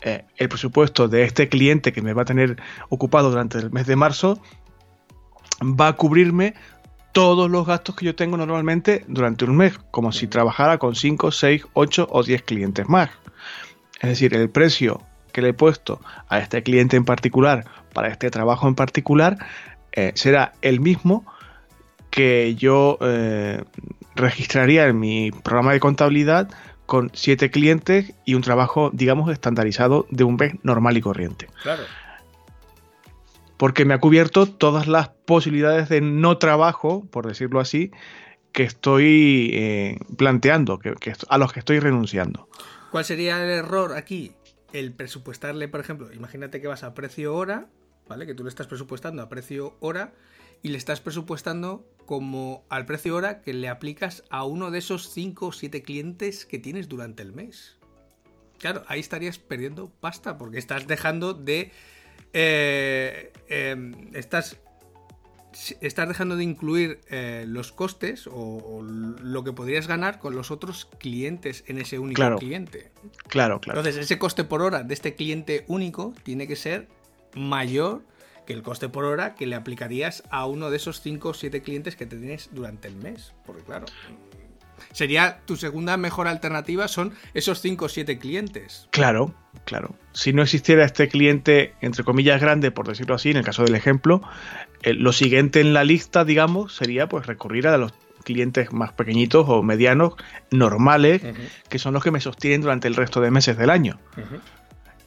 Eh, 0.02 0.24
el 0.36 0.48
presupuesto 0.48 1.08
de 1.08 1.24
este 1.24 1.48
cliente 1.48 1.92
que 1.92 2.02
me 2.02 2.12
va 2.12 2.22
a 2.22 2.26
tener 2.26 2.56
ocupado 2.90 3.30
durante 3.30 3.58
el 3.58 3.70
mes 3.70 3.86
de 3.86 3.96
marzo 3.96 4.40
va 5.62 5.88
a 5.88 5.92
cubrirme 5.94 6.54
todos 7.12 7.50
los 7.50 7.66
gastos 7.66 7.94
que 7.96 8.04
yo 8.04 8.14
tengo 8.14 8.36
normalmente 8.36 9.04
durante 9.08 9.44
un 9.44 9.56
mes, 9.56 9.78
como 9.90 10.12
si 10.12 10.26
trabajara 10.26 10.78
con 10.78 10.94
5, 10.94 11.30
6, 11.30 11.66
8 11.72 12.08
o 12.10 12.22
10 12.22 12.42
clientes 12.42 12.88
más. 12.88 13.10
Es 14.00 14.10
decir, 14.10 14.34
el 14.34 14.50
precio 14.50 15.00
que 15.32 15.40
le 15.40 15.50
he 15.50 15.54
puesto 15.54 16.00
a 16.28 16.38
este 16.38 16.62
cliente 16.62 16.96
en 16.96 17.04
particular, 17.04 17.64
para 17.92 18.08
este 18.08 18.30
trabajo 18.30 18.68
en 18.68 18.74
particular, 18.74 19.38
eh, 19.94 20.12
será 20.14 20.52
el 20.60 20.80
mismo 20.80 21.24
que 22.10 22.54
yo 22.56 22.98
eh, 23.00 23.62
registraría 24.14 24.86
en 24.86 24.98
mi 24.98 25.30
programa 25.30 25.72
de 25.72 25.80
contabilidad 25.80 26.48
con 26.86 27.10
siete 27.14 27.50
clientes 27.50 28.12
y 28.24 28.34
un 28.34 28.42
trabajo, 28.42 28.90
digamos, 28.92 29.30
estandarizado 29.30 30.06
de 30.10 30.24
un 30.24 30.36
mes 30.36 30.54
normal 30.62 30.96
y 30.96 31.00
corriente. 31.00 31.48
Claro. 31.62 31.84
Porque 33.56 33.84
me 33.84 33.94
ha 33.94 33.98
cubierto 33.98 34.46
todas 34.46 34.86
las 34.86 35.08
posibilidades 35.08 35.88
de 35.88 36.00
no 36.00 36.38
trabajo, 36.38 37.06
por 37.10 37.26
decirlo 37.26 37.60
así, 37.60 37.90
que 38.52 38.64
estoy 38.64 39.50
eh, 39.54 39.98
planteando, 40.16 40.78
que, 40.78 40.94
a 41.28 41.38
los 41.38 41.52
que 41.52 41.60
estoy 41.60 41.80
renunciando. 41.80 42.48
¿Cuál 42.90 43.04
sería 43.04 43.42
el 43.42 43.50
error 43.50 43.96
aquí? 43.96 44.32
El 44.72 44.92
presupuestarle, 44.92 45.68
por 45.68 45.80
ejemplo, 45.80 46.12
imagínate 46.12 46.60
que 46.60 46.66
vas 46.66 46.82
a 46.84 46.94
precio 46.94 47.34
hora, 47.34 47.66
¿vale? 48.08 48.26
Que 48.26 48.34
tú 48.34 48.44
le 48.44 48.48
estás 48.48 48.66
presupuestando 48.66 49.22
a 49.22 49.28
precio 49.28 49.76
hora 49.80 50.12
y 50.62 50.68
le 50.68 50.78
estás 50.78 51.00
presupuestando 51.00 51.86
como 52.06 52.64
al 52.68 52.86
precio 52.86 53.14
hora 53.14 53.42
que 53.42 53.52
le 53.52 53.68
aplicas 53.68 54.24
a 54.30 54.44
uno 54.44 54.70
de 54.70 54.78
esos 54.78 55.10
5 55.10 55.46
o 55.46 55.52
7 55.52 55.82
clientes 55.82 56.46
que 56.46 56.58
tienes 56.58 56.88
durante 56.88 57.22
el 57.22 57.32
mes. 57.32 57.76
Claro, 58.58 58.82
ahí 58.86 59.00
estarías 59.00 59.38
perdiendo 59.38 59.90
pasta 60.00 60.38
porque 60.38 60.58
estás 60.58 60.86
dejando 60.86 61.34
de... 61.34 61.70
Eh, 62.32 63.32
em, 63.48 63.94
estás, 64.14 64.58
estás 65.80 66.08
dejando 66.08 66.36
de 66.36 66.44
incluir 66.44 67.00
eh, 67.10 67.44
los 67.46 67.72
costes 67.72 68.26
o, 68.26 68.82
lo 68.82 69.44
que 69.44 69.52
podrías 69.52 69.86
ganar 69.86 70.18
con 70.18 70.34
los 70.34 70.50
otros 70.50 70.88
clientes 70.98 71.64
en 71.66 71.78
ese 71.78 71.98
único 71.98 72.36
cliente. 72.36 72.90
Claro, 73.28 73.60
claro. 73.60 73.80
Entonces, 73.80 74.02
ese 74.02 74.18
coste 74.18 74.44
por 74.44 74.62
hora 74.62 74.82
de 74.82 74.94
este 74.94 75.14
cliente 75.14 75.64
único 75.68 76.14
tiene 76.22 76.46
que 76.46 76.56
ser 76.56 76.88
mayor 77.34 78.02
que 78.46 78.52
el 78.52 78.62
coste 78.62 78.88
por 78.88 79.04
hora 79.04 79.34
que 79.34 79.46
le 79.46 79.56
aplicarías 79.56 80.22
a 80.30 80.46
uno 80.46 80.70
de 80.70 80.76
esos 80.76 81.00
5 81.00 81.30
o 81.30 81.34
7 81.34 81.62
clientes 81.62 81.96
que 81.96 82.06
te 82.06 82.16
tienes 82.16 82.50
durante 82.52 82.88
el 82.88 82.96
mes. 82.96 83.32
Porque 83.46 83.62
claro, 83.62 83.86
sería 84.92 85.40
tu 85.44 85.56
segunda 85.56 85.96
mejor 85.96 86.28
alternativa 86.28 86.88
son 86.88 87.12
esos 87.32 87.60
5 87.60 87.84
o 87.84 87.88
7 87.88 88.18
clientes. 88.18 88.88
Claro, 88.90 89.34
claro. 89.64 89.94
Si 90.12 90.32
no 90.32 90.42
existiera 90.42 90.84
este 90.84 91.08
cliente, 91.08 91.74
entre 91.80 92.04
comillas, 92.04 92.40
grande, 92.40 92.70
por 92.70 92.86
decirlo 92.86 93.14
así, 93.14 93.30
en 93.30 93.38
el 93.38 93.44
caso 93.44 93.64
del 93.64 93.74
ejemplo, 93.74 94.22
eh, 94.82 94.94
lo 94.94 95.12
siguiente 95.12 95.60
en 95.60 95.72
la 95.72 95.84
lista, 95.84 96.24
digamos, 96.24 96.76
sería 96.76 97.08
pues 97.08 97.26
recurrir 97.26 97.66
a 97.68 97.78
los 97.78 97.92
clientes 98.24 98.72
más 98.72 98.92
pequeñitos 98.92 99.44
o 99.48 99.62
medianos, 99.62 100.14
normales, 100.50 101.22
que 101.68 101.78
son 101.78 101.92
los 101.92 102.02
que 102.02 102.10
me 102.10 102.20
sostienen 102.20 102.62
durante 102.62 102.88
el 102.88 102.96
resto 102.96 103.20
de 103.20 103.30
meses 103.30 103.58
del 103.58 103.68
año. 103.68 104.00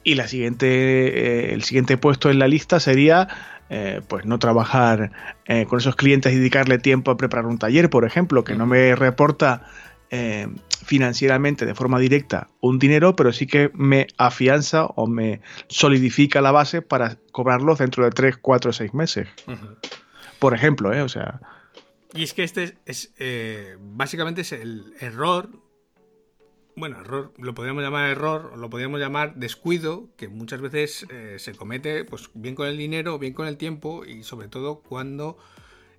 Y 0.08 0.14
la 0.14 0.26
siguiente, 0.26 0.68
eh, 0.68 1.52
el 1.52 1.64
siguiente 1.64 1.98
puesto 1.98 2.30
en 2.30 2.38
la 2.38 2.48
lista 2.48 2.80
sería 2.80 3.28
eh, 3.68 4.00
pues 4.08 4.24
no 4.24 4.38
trabajar 4.38 5.12
eh, 5.44 5.66
con 5.66 5.80
esos 5.80 5.96
clientes 5.96 6.32
y 6.32 6.36
dedicarle 6.36 6.78
tiempo 6.78 7.10
a 7.10 7.18
preparar 7.18 7.44
un 7.44 7.58
taller, 7.58 7.90
por 7.90 8.06
ejemplo, 8.06 8.42
que 8.42 8.54
no 8.54 8.64
me 8.64 8.96
reporta 8.96 9.66
eh, 10.10 10.48
financieramente 10.82 11.66
de 11.66 11.74
forma 11.74 11.98
directa 11.98 12.48
un 12.62 12.78
dinero, 12.78 13.16
pero 13.16 13.34
sí 13.34 13.46
que 13.46 13.70
me 13.74 14.06
afianza 14.16 14.86
o 14.86 15.06
me 15.06 15.42
solidifica 15.68 16.40
la 16.40 16.52
base 16.52 16.80
para 16.80 17.18
cobrarlo 17.30 17.74
dentro 17.74 18.02
de 18.04 18.10
3, 18.10 18.38
4, 18.38 18.72
6 18.72 18.94
meses. 18.94 19.28
Por 20.38 20.54
ejemplo, 20.54 20.94
¿eh? 20.94 21.02
O 21.02 21.08
sea... 21.10 21.38
Y 22.14 22.22
es 22.22 22.32
que 22.32 22.44
este 22.44 22.78
es, 22.86 23.12
eh, 23.18 23.76
básicamente 23.78 24.40
es 24.40 24.52
el 24.52 24.94
error 25.00 25.50
bueno, 26.78 27.00
error, 27.00 27.32
lo 27.38 27.54
podríamos 27.54 27.82
llamar 27.82 28.10
error, 28.10 28.50
o 28.54 28.56
lo 28.56 28.70
podríamos 28.70 29.00
llamar 29.00 29.34
descuido, 29.34 30.08
que 30.16 30.28
muchas 30.28 30.60
veces 30.60 31.06
eh, 31.10 31.36
se 31.38 31.54
comete, 31.54 32.04
pues 32.04 32.30
bien 32.34 32.54
con 32.54 32.66
el 32.66 32.76
dinero, 32.76 33.18
bien 33.18 33.34
con 33.34 33.46
el 33.46 33.56
tiempo, 33.56 34.04
y 34.04 34.22
sobre 34.22 34.48
todo 34.48 34.80
cuando 34.80 35.36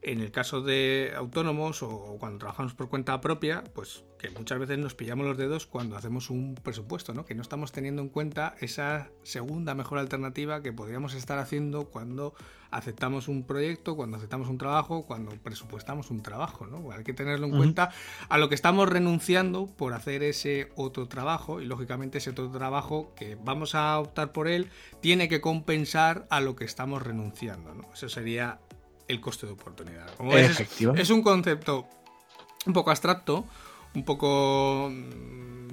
en 0.01 0.21
el 0.21 0.31
caso 0.31 0.61
de 0.61 1.13
autónomos 1.15 1.83
o 1.83 2.17
cuando 2.19 2.39
trabajamos 2.39 2.73
por 2.73 2.89
cuenta 2.89 3.19
propia, 3.19 3.63
pues 3.73 4.05
que 4.17 4.29
muchas 4.29 4.59
veces 4.59 4.77
nos 4.77 4.95
pillamos 4.95 5.25
los 5.25 5.37
dedos 5.37 5.65
cuando 5.65 5.95
hacemos 5.95 6.29
un 6.29 6.55
presupuesto, 6.55 7.13
¿no? 7.13 7.25
Que 7.25 7.35
no 7.35 7.41
estamos 7.41 7.71
teniendo 7.71 8.01
en 8.01 8.09
cuenta 8.09 8.55
esa 8.59 9.09
segunda 9.23 9.75
mejor 9.75 9.97
alternativa 9.97 10.61
que 10.61 10.73
podríamos 10.73 11.13
estar 11.13 11.39
haciendo 11.39 11.85
cuando 11.85 12.33
aceptamos 12.71 13.27
un 13.27 13.43
proyecto, 13.43 13.95
cuando 13.95 14.17
aceptamos 14.17 14.47
un 14.49 14.57
trabajo, 14.57 15.05
cuando 15.05 15.31
presupuestamos 15.31 16.11
un 16.11 16.21
trabajo, 16.21 16.67
¿no? 16.67 16.91
Hay 16.91 17.03
que 17.03 17.13
tenerlo 17.13 17.47
en 17.47 17.57
cuenta 17.57 17.91
a 18.27 18.37
lo 18.37 18.49
que 18.49 18.55
estamos 18.55 18.87
renunciando 18.87 19.67
por 19.67 19.93
hacer 19.93 20.23
ese 20.23 20.71
otro 20.75 21.07
trabajo 21.07 21.61
y 21.61 21.65
lógicamente 21.65 22.19
ese 22.19 22.29
otro 22.29 22.51
trabajo 22.51 23.13
que 23.15 23.35
vamos 23.35 23.73
a 23.73 23.97
optar 23.99 24.31
por 24.31 24.47
él 24.47 24.69
tiene 25.01 25.29
que 25.29 25.41
compensar 25.41 26.27
a 26.29 26.41
lo 26.41 26.55
que 26.55 26.65
estamos 26.65 27.01
renunciando, 27.01 27.73
¿no? 27.73 27.91
Eso 27.93 28.09
sería 28.09 28.59
el 29.09 29.19
coste 29.19 29.47
de 29.47 29.53
oportunidad. 29.53 30.07
es, 30.97 31.09
un 31.09 31.21
concepto 31.21 31.87
un 32.65 32.73
poco 32.73 32.91
abstracto, 32.91 33.43
un 33.95 34.05
poco 34.05 34.89
mm, 34.89 35.67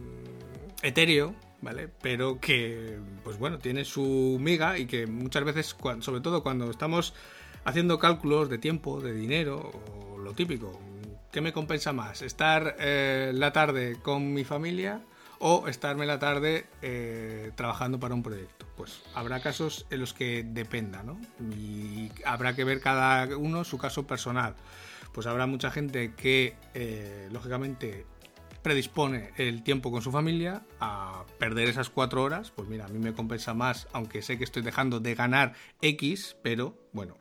etéreo, 0.82 1.34
¿vale? 1.60 1.88
Pero 2.02 2.40
que, 2.40 2.98
pues 3.22 3.38
bueno, 3.38 3.58
tiene 3.58 3.84
su 3.84 4.38
miga 4.40 4.78
y 4.78 4.86
que 4.86 5.06
muchas 5.06 5.44
veces, 5.44 5.76
sobre 6.00 6.20
todo 6.20 6.42
cuando 6.42 6.70
estamos 6.70 7.14
haciendo 7.64 7.98
cálculos 7.98 8.48
de 8.48 8.58
tiempo, 8.58 9.00
de 9.00 9.12
dinero, 9.12 9.70
o 10.00 10.18
lo 10.18 10.32
típico, 10.32 10.80
¿qué 11.30 11.42
me 11.42 11.52
compensa 11.52 11.92
más? 11.92 12.22
¿Estar 12.22 12.76
eh, 12.80 13.32
la 13.34 13.52
tarde 13.52 13.98
con 14.02 14.32
mi 14.32 14.44
familia 14.44 15.02
o 15.38 15.68
estarme 15.68 16.06
la 16.06 16.18
tarde 16.18 16.66
eh, 16.82 17.52
trabajando 17.56 17.98
para 18.00 18.14
un 18.14 18.22
proyecto? 18.22 18.66
pues 18.76 19.02
habrá 19.14 19.40
casos 19.40 19.86
en 19.90 20.00
los 20.00 20.12
que 20.12 20.44
dependa, 20.46 21.02
¿no? 21.02 21.18
Y 21.56 22.10
habrá 22.24 22.54
que 22.54 22.64
ver 22.64 22.80
cada 22.80 23.36
uno 23.36 23.64
su 23.64 23.78
caso 23.78 24.06
personal. 24.06 24.54
Pues 25.12 25.26
habrá 25.26 25.46
mucha 25.46 25.70
gente 25.70 26.14
que, 26.14 26.56
eh, 26.74 27.28
lógicamente, 27.32 28.04
predispone 28.62 29.30
el 29.38 29.62
tiempo 29.62 29.90
con 29.90 30.02
su 30.02 30.12
familia 30.12 30.62
a 30.78 31.24
perder 31.38 31.68
esas 31.68 31.88
cuatro 31.88 32.22
horas. 32.22 32.50
Pues 32.50 32.68
mira, 32.68 32.84
a 32.84 32.88
mí 32.88 32.98
me 32.98 33.14
compensa 33.14 33.54
más, 33.54 33.88
aunque 33.92 34.20
sé 34.22 34.36
que 34.36 34.44
estoy 34.44 34.62
dejando 34.62 35.00
de 35.00 35.14
ganar 35.14 35.54
X, 35.80 36.36
pero 36.42 36.76
bueno, 36.92 37.16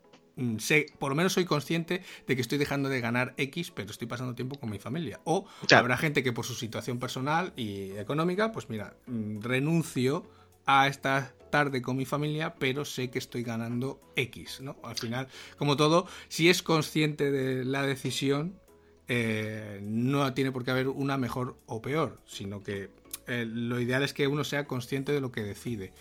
sé, 0.59 0.87
por 0.99 1.09
lo 1.09 1.15
menos 1.15 1.33
soy 1.33 1.45
consciente 1.45 2.01
de 2.27 2.35
que 2.35 2.41
estoy 2.41 2.57
dejando 2.57 2.89
de 2.89 3.01
ganar 3.01 3.33
X, 3.37 3.71
pero 3.71 3.91
estoy 3.91 4.07
pasando 4.07 4.35
tiempo 4.35 4.59
con 4.59 4.69
mi 4.69 4.79
familia. 4.79 5.19
O 5.23 5.45
habrá 5.71 5.97
gente 5.97 6.23
que 6.23 6.33
por 6.33 6.45
su 6.45 6.53
situación 6.53 6.99
personal 6.99 7.53
y 7.55 7.91
económica, 7.91 8.51
pues 8.51 8.69
mira, 8.69 8.95
mm, 9.07 9.41
renuncio 9.41 10.29
a 10.65 10.87
esta 10.87 11.33
tarde 11.51 11.81
con 11.81 11.95
mi 11.95 12.05
familia, 12.05 12.55
pero 12.55 12.85
sé 12.85 13.09
que 13.09 13.19
estoy 13.19 13.43
ganando 13.43 14.01
X, 14.15 14.61
¿no? 14.61 14.77
Al 14.83 14.97
final, 14.97 15.27
como 15.57 15.77
todo, 15.77 16.07
si 16.27 16.49
es 16.49 16.63
consciente 16.63 17.31
de 17.31 17.63
la 17.63 17.83
decisión, 17.83 18.59
eh, 19.07 19.79
no 19.83 20.33
tiene 20.33 20.51
por 20.51 20.65
qué 20.65 20.71
haber 20.71 20.87
una 20.87 21.17
mejor 21.17 21.57
o 21.67 21.81
peor, 21.81 22.19
sino 22.25 22.63
que 22.63 22.89
eh, 23.27 23.45
lo 23.47 23.79
ideal 23.79 24.03
es 24.03 24.13
que 24.13 24.27
uno 24.27 24.43
sea 24.43 24.65
consciente 24.65 25.11
de 25.11 25.21
lo 25.21 25.31
que 25.31 25.43
decide. 25.43 25.93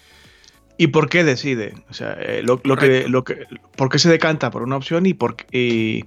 ¿Y 0.76 0.88
por 0.88 1.08
qué 1.08 1.24
decide? 1.24 1.74
O 1.88 1.94
sea, 1.94 2.16
eh, 2.20 2.42
lo, 2.42 2.60
que, 2.60 3.08
lo 3.08 3.24
que, 3.24 3.46
¿por 3.76 3.88
qué 3.88 3.98
se 3.98 4.10
decanta 4.10 4.50
por 4.50 4.62
una 4.62 4.76
opción 4.76 5.06
y 5.06 5.14
por 5.14 5.36
qué 5.36 6.04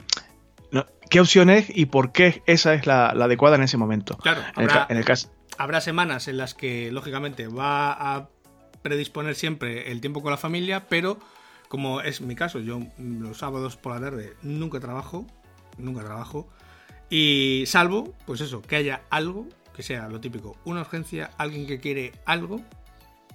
opción 1.22 1.50
es 1.50 1.68
y 1.70 1.86
por 1.86 2.12
qué 2.12 2.44
esa 2.46 2.74
es 2.74 2.86
la, 2.86 3.08
adecuada 3.10 3.56
en 3.56 3.64
ese 3.64 3.78
momento? 3.78 4.18
Claro, 4.18 4.42
en 4.58 4.98
el 4.98 5.06
caso. 5.06 5.32
Habrá 5.58 5.82
semanas 5.82 6.28
en 6.28 6.38
las 6.38 6.54
que, 6.54 6.92
lógicamente, 6.92 7.48
va 7.48 7.94
a 7.94 8.30
predisponer 8.82 9.36
siempre 9.36 9.92
el 9.92 10.02
tiempo 10.02 10.22
con 10.22 10.32
la 10.32 10.38
familia, 10.38 10.88
pero 10.88 11.18
como 11.68 12.02
es 12.02 12.22
mi 12.22 12.36
caso, 12.36 12.60
yo 12.60 12.80
los 12.98 13.38
sábados 13.38 13.76
por 13.78 13.94
la 13.94 14.02
tarde 14.02 14.34
nunca 14.42 14.80
trabajo, 14.80 15.26
nunca 15.78 16.04
trabajo, 16.04 16.48
y 17.10 17.64
salvo, 17.68 18.14
pues 18.26 18.42
eso, 18.42 18.62
que 18.62 18.76
haya 18.76 19.02
algo, 19.10 19.48
que 19.76 19.84
sea 19.84 20.08
lo 20.08 20.20
típico, 20.20 20.58
una 20.66 20.82
urgencia, 20.82 21.32
alguien 21.38 21.68
que 21.68 21.80
quiere 21.80 22.14
algo, 22.26 22.62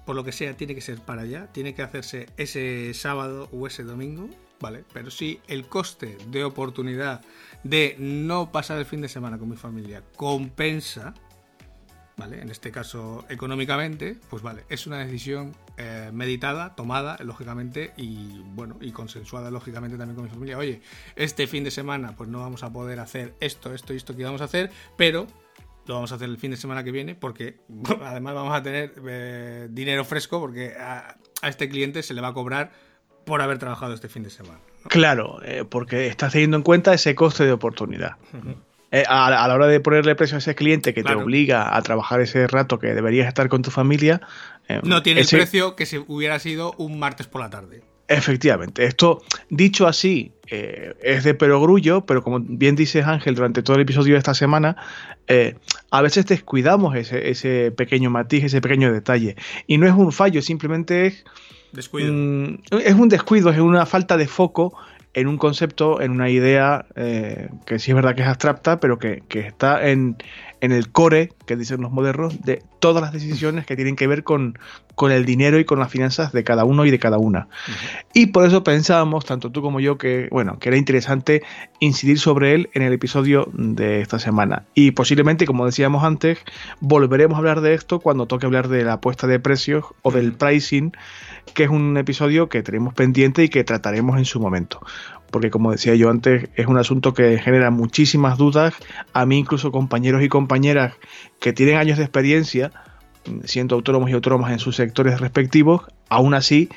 por 0.04 0.16
lo 0.16 0.24
que 0.24 0.32
sea, 0.32 0.56
tiene 0.56 0.74
que 0.74 0.80
ser 0.80 1.00
para 1.00 1.22
allá, 1.22 1.48
tiene 1.52 1.74
que 1.74 1.82
hacerse 1.82 2.26
ese 2.36 2.92
sábado 2.94 3.48
o 3.52 3.66
ese 3.66 3.84
domingo, 3.84 4.28
¿vale? 4.60 4.84
Pero 4.92 5.10
si 5.10 5.40
el 5.48 5.66
coste 5.66 6.16
de 6.28 6.44
oportunidad 6.44 7.22
de 7.64 7.96
no 7.98 8.50
pasar 8.52 8.78
el 8.78 8.86
fin 8.86 9.00
de 9.00 9.08
semana 9.08 9.38
con 9.38 9.48
mi 9.48 9.56
familia 9.56 10.02
compensa, 10.16 11.14
en 12.30 12.50
este 12.50 12.70
caso 12.70 13.24
económicamente, 13.28 14.16
pues 14.30 14.42
vale, 14.42 14.64
es 14.68 14.86
una 14.86 14.98
decisión 14.98 15.54
eh, 15.76 16.10
meditada, 16.12 16.74
tomada, 16.74 17.16
lógicamente, 17.22 17.92
y 17.96 18.42
bueno, 18.54 18.78
y 18.80 18.92
consensuada, 18.92 19.50
lógicamente, 19.50 19.96
también 19.96 20.14
con 20.14 20.24
mi 20.24 20.30
familia. 20.30 20.58
Oye, 20.58 20.82
este 21.16 21.46
fin 21.46 21.64
de 21.64 21.70
semana, 21.70 22.14
pues 22.14 22.28
no 22.28 22.40
vamos 22.40 22.62
a 22.62 22.72
poder 22.72 23.00
hacer 23.00 23.34
esto, 23.40 23.74
esto 23.74 23.92
y 23.92 23.96
esto 23.96 24.16
que 24.16 24.24
vamos 24.24 24.40
a 24.40 24.44
hacer, 24.44 24.70
pero 24.96 25.26
lo 25.86 25.94
vamos 25.94 26.12
a 26.12 26.16
hacer 26.16 26.28
el 26.28 26.38
fin 26.38 26.50
de 26.50 26.56
semana 26.56 26.84
que 26.84 26.92
viene, 26.92 27.14
porque 27.14 27.56
además 28.04 28.34
vamos 28.34 28.54
a 28.54 28.62
tener 28.62 28.92
eh, 29.06 29.68
dinero 29.70 30.04
fresco, 30.04 30.40
porque 30.40 30.74
a, 30.78 31.16
este 31.42 31.68
cliente 31.68 32.02
se 32.02 32.14
le 32.14 32.20
va 32.20 32.28
a 32.28 32.32
cobrar 32.32 32.72
por 33.24 33.40
haber 33.42 33.58
trabajado 33.58 33.94
este 33.94 34.08
fin 34.08 34.22
de 34.22 34.30
semana. 34.30 34.58
Claro, 34.88 35.40
eh, 35.44 35.64
porque 35.68 36.08
estás 36.08 36.32
teniendo 36.32 36.56
en 36.56 36.62
cuenta 36.62 36.92
ese 36.92 37.14
coste 37.14 37.44
de 37.44 37.52
oportunidad. 37.52 38.16
Eh, 38.90 39.04
a, 39.08 39.30
la 39.30 39.54
hora 39.54 39.68
de 39.68 39.78
ponerle 39.80 40.14
precio 40.16 40.36
a 40.36 40.38
ese 40.38 40.54
cliente 40.56 40.92
que 40.92 41.04
te 41.04 41.14
obliga 41.14 41.76
a 41.76 41.80
trabajar 41.82 42.20
ese 42.20 42.46
rato 42.46 42.78
que 42.78 42.88
deberías 42.88 43.28
estar 43.28 43.48
con 43.48 43.62
tu 43.62 43.70
familia. 43.70 44.20
No 44.82 45.02
tiene 45.02 45.20
el 45.20 45.28
precio 45.28 45.76
que 45.76 45.86
si 45.86 45.98
hubiera 45.98 46.38
sido 46.40 46.74
un 46.78 46.98
martes 46.98 47.28
por 47.28 47.40
la 47.40 47.50
tarde. 47.50 47.84
Efectivamente. 48.12 48.84
Esto, 48.84 49.22
dicho 49.50 49.86
así, 49.86 50.32
eh, 50.48 50.94
es 51.02 51.24
de 51.24 51.34
perogrullo, 51.34 52.04
pero 52.04 52.22
como 52.22 52.40
bien 52.40 52.76
dices 52.76 53.06
Ángel 53.06 53.34
durante 53.34 53.62
todo 53.62 53.76
el 53.76 53.82
episodio 53.82 54.14
de 54.14 54.18
esta 54.18 54.34
semana, 54.34 54.76
a 55.90 56.02
veces 56.02 56.26
descuidamos 56.26 56.94
ese, 56.94 57.30
ese, 57.30 57.70
pequeño 57.70 58.10
matiz, 58.10 58.44
ese 58.44 58.60
pequeño 58.60 58.92
detalle. 58.92 59.36
Y 59.66 59.78
no 59.78 59.86
es 59.86 59.94
un 59.94 60.12
fallo, 60.12 60.42
simplemente 60.42 61.06
es... 61.06 61.24
Descuido. 61.72 62.12
es 62.84 62.94
un 62.94 63.08
descuido, 63.08 63.48
es 63.48 63.58
una 63.58 63.86
falta 63.86 64.18
de 64.18 64.26
foco 64.26 64.74
en 65.14 65.26
un 65.26 65.36
concepto, 65.36 66.00
en 66.00 66.12
una 66.12 66.30
idea 66.30 66.86
eh, 66.96 67.48
que 67.66 67.78
sí 67.78 67.90
es 67.90 67.94
verdad 67.94 68.14
que 68.14 68.22
es 68.22 68.28
abstracta, 68.28 68.80
pero 68.80 68.98
que, 68.98 69.22
está 69.30 69.88
en, 69.88 70.16
el 70.70 70.92
core, 70.92 71.32
que 71.44 71.56
dicen 71.56 71.80
los 71.80 71.90
modernos, 71.90 72.40
de 72.42 72.62
todas 72.78 73.02
las 73.02 73.12
decisiones 73.12 73.66
que 73.66 73.74
tienen 73.74 73.96
que 73.96 74.06
ver 74.06 74.22
con, 74.22 74.56
con 74.94 75.10
el 75.10 75.24
dinero 75.24 75.58
y 75.58 75.64
con 75.64 75.80
las 75.80 75.90
finanzas 75.90 76.32
de 76.32 76.44
cada 76.44 76.64
uno 76.64 76.86
y 76.86 76.92
de 76.92 77.00
cada 77.00 77.18
una. 77.18 77.48
Y 78.14 78.26
por 78.26 78.46
eso 78.46 78.62
pensábamos, 78.62 79.24
tanto 79.24 79.50
tú 79.50 79.60
como 79.60 79.80
yo, 79.80 79.98
que, 79.98 80.28
bueno, 80.30 80.60
que 80.60 80.68
era 80.68 80.78
interesante 80.78 81.42
incidir 81.80 82.20
sobre 82.20 82.54
él 82.54 82.70
en 82.74 82.82
el 82.82 82.92
episodio 82.92 83.48
de 83.52 84.00
esta 84.00 84.20
semana. 84.20 84.64
Y 84.74 84.92
posiblemente, 84.92 85.46
como 85.46 85.66
decíamos 85.66 86.04
antes, 86.04 86.38
volveremos 86.78 87.34
a 87.34 87.38
hablar 87.38 87.60
de 87.60 87.74
esto 87.74 87.98
cuando 87.98 88.26
toque 88.26 88.46
hablar 88.46 88.68
de 88.68 88.84
la 88.84 88.94
apuesta 88.94 89.26
de 89.26 89.40
precios 89.40 89.86
o 90.02 90.12
del 90.12 90.32
pricing 90.32 90.92
que 91.54 91.64
es 91.64 91.70
un 91.70 91.96
episodio 91.96 92.48
que 92.48 92.62
tenemos 92.62 92.94
pendiente 92.94 93.44
y 93.44 93.48
que 93.48 93.64
trataremos 93.64 94.16
en 94.16 94.24
su 94.24 94.40
momento. 94.40 94.80
Porque 95.32 95.50
como 95.50 95.72
decía 95.72 95.96
yo 95.96 96.10
antes, 96.10 96.50
es 96.54 96.66
un 96.66 96.78
asunto 96.78 97.14
que 97.14 97.38
genera 97.38 97.70
muchísimas 97.70 98.38
dudas. 98.38 98.74
A 99.12 99.26
mí 99.26 99.38
incluso 99.38 99.72
compañeros 99.72 100.22
y 100.22 100.28
compañeras 100.28 100.94
que 101.40 101.52
tienen 101.52 101.78
años 101.78 101.98
de 101.98 102.04
experiencia, 102.04 102.70
siendo 103.44 103.74
autónomos 103.74 104.10
y 104.10 104.12
autónomas 104.12 104.52
en 104.52 104.58
sus 104.58 104.76
sectores 104.76 105.20
respectivos, 105.20 105.82
aún 106.08 106.34
así 106.34 106.68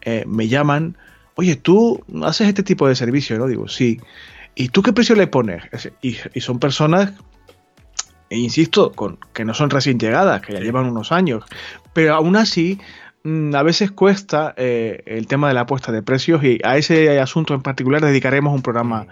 eh, 0.00 0.24
me 0.26 0.48
llaman, 0.48 0.96
oye, 1.34 1.56
tú 1.56 2.02
haces 2.24 2.48
este 2.48 2.62
tipo 2.62 2.88
de 2.88 2.94
servicio, 2.94 3.38
¿no? 3.38 3.46
Digo, 3.46 3.68
sí. 3.68 4.00
¿Y 4.54 4.70
tú 4.70 4.82
qué 4.82 4.92
precio 4.92 5.14
le 5.14 5.26
pones? 5.26 5.62
Y, 6.02 6.14
son 6.40 6.58
personas 6.58 7.12
e 8.30 8.38
insisto, 8.38 8.92
con, 8.92 9.18
que 9.34 9.44
no 9.44 9.54
son 9.54 9.70
recién 9.70 9.98
llegadas, 9.98 10.40
que 10.40 10.54
ya 10.54 10.60
llevan 10.60 10.86
unos 10.86 11.12
años, 11.12 11.44
pero 11.92 12.14
aún 12.14 12.36
así 12.36 12.78
a 13.24 13.62
veces 13.62 13.90
cuesta 13.90 14.54
eh, 14.56 15.02
el 15.06 15.26
tema 15.26 15.48
de 15.48 15.54
la 15.54 15.62
apuesta 15.62 15.92
de 15.92 16.02
precios 16.02 16.42
y 16.42 16.58
a 16.64 16.76
ese 16.76 17.20
asunto 17.20 17.54
en 17.54 17.62
particular 17.62 18.00
dedicaremos 18.00 18.54
un 18.54 18.62
programa 18.62 19.06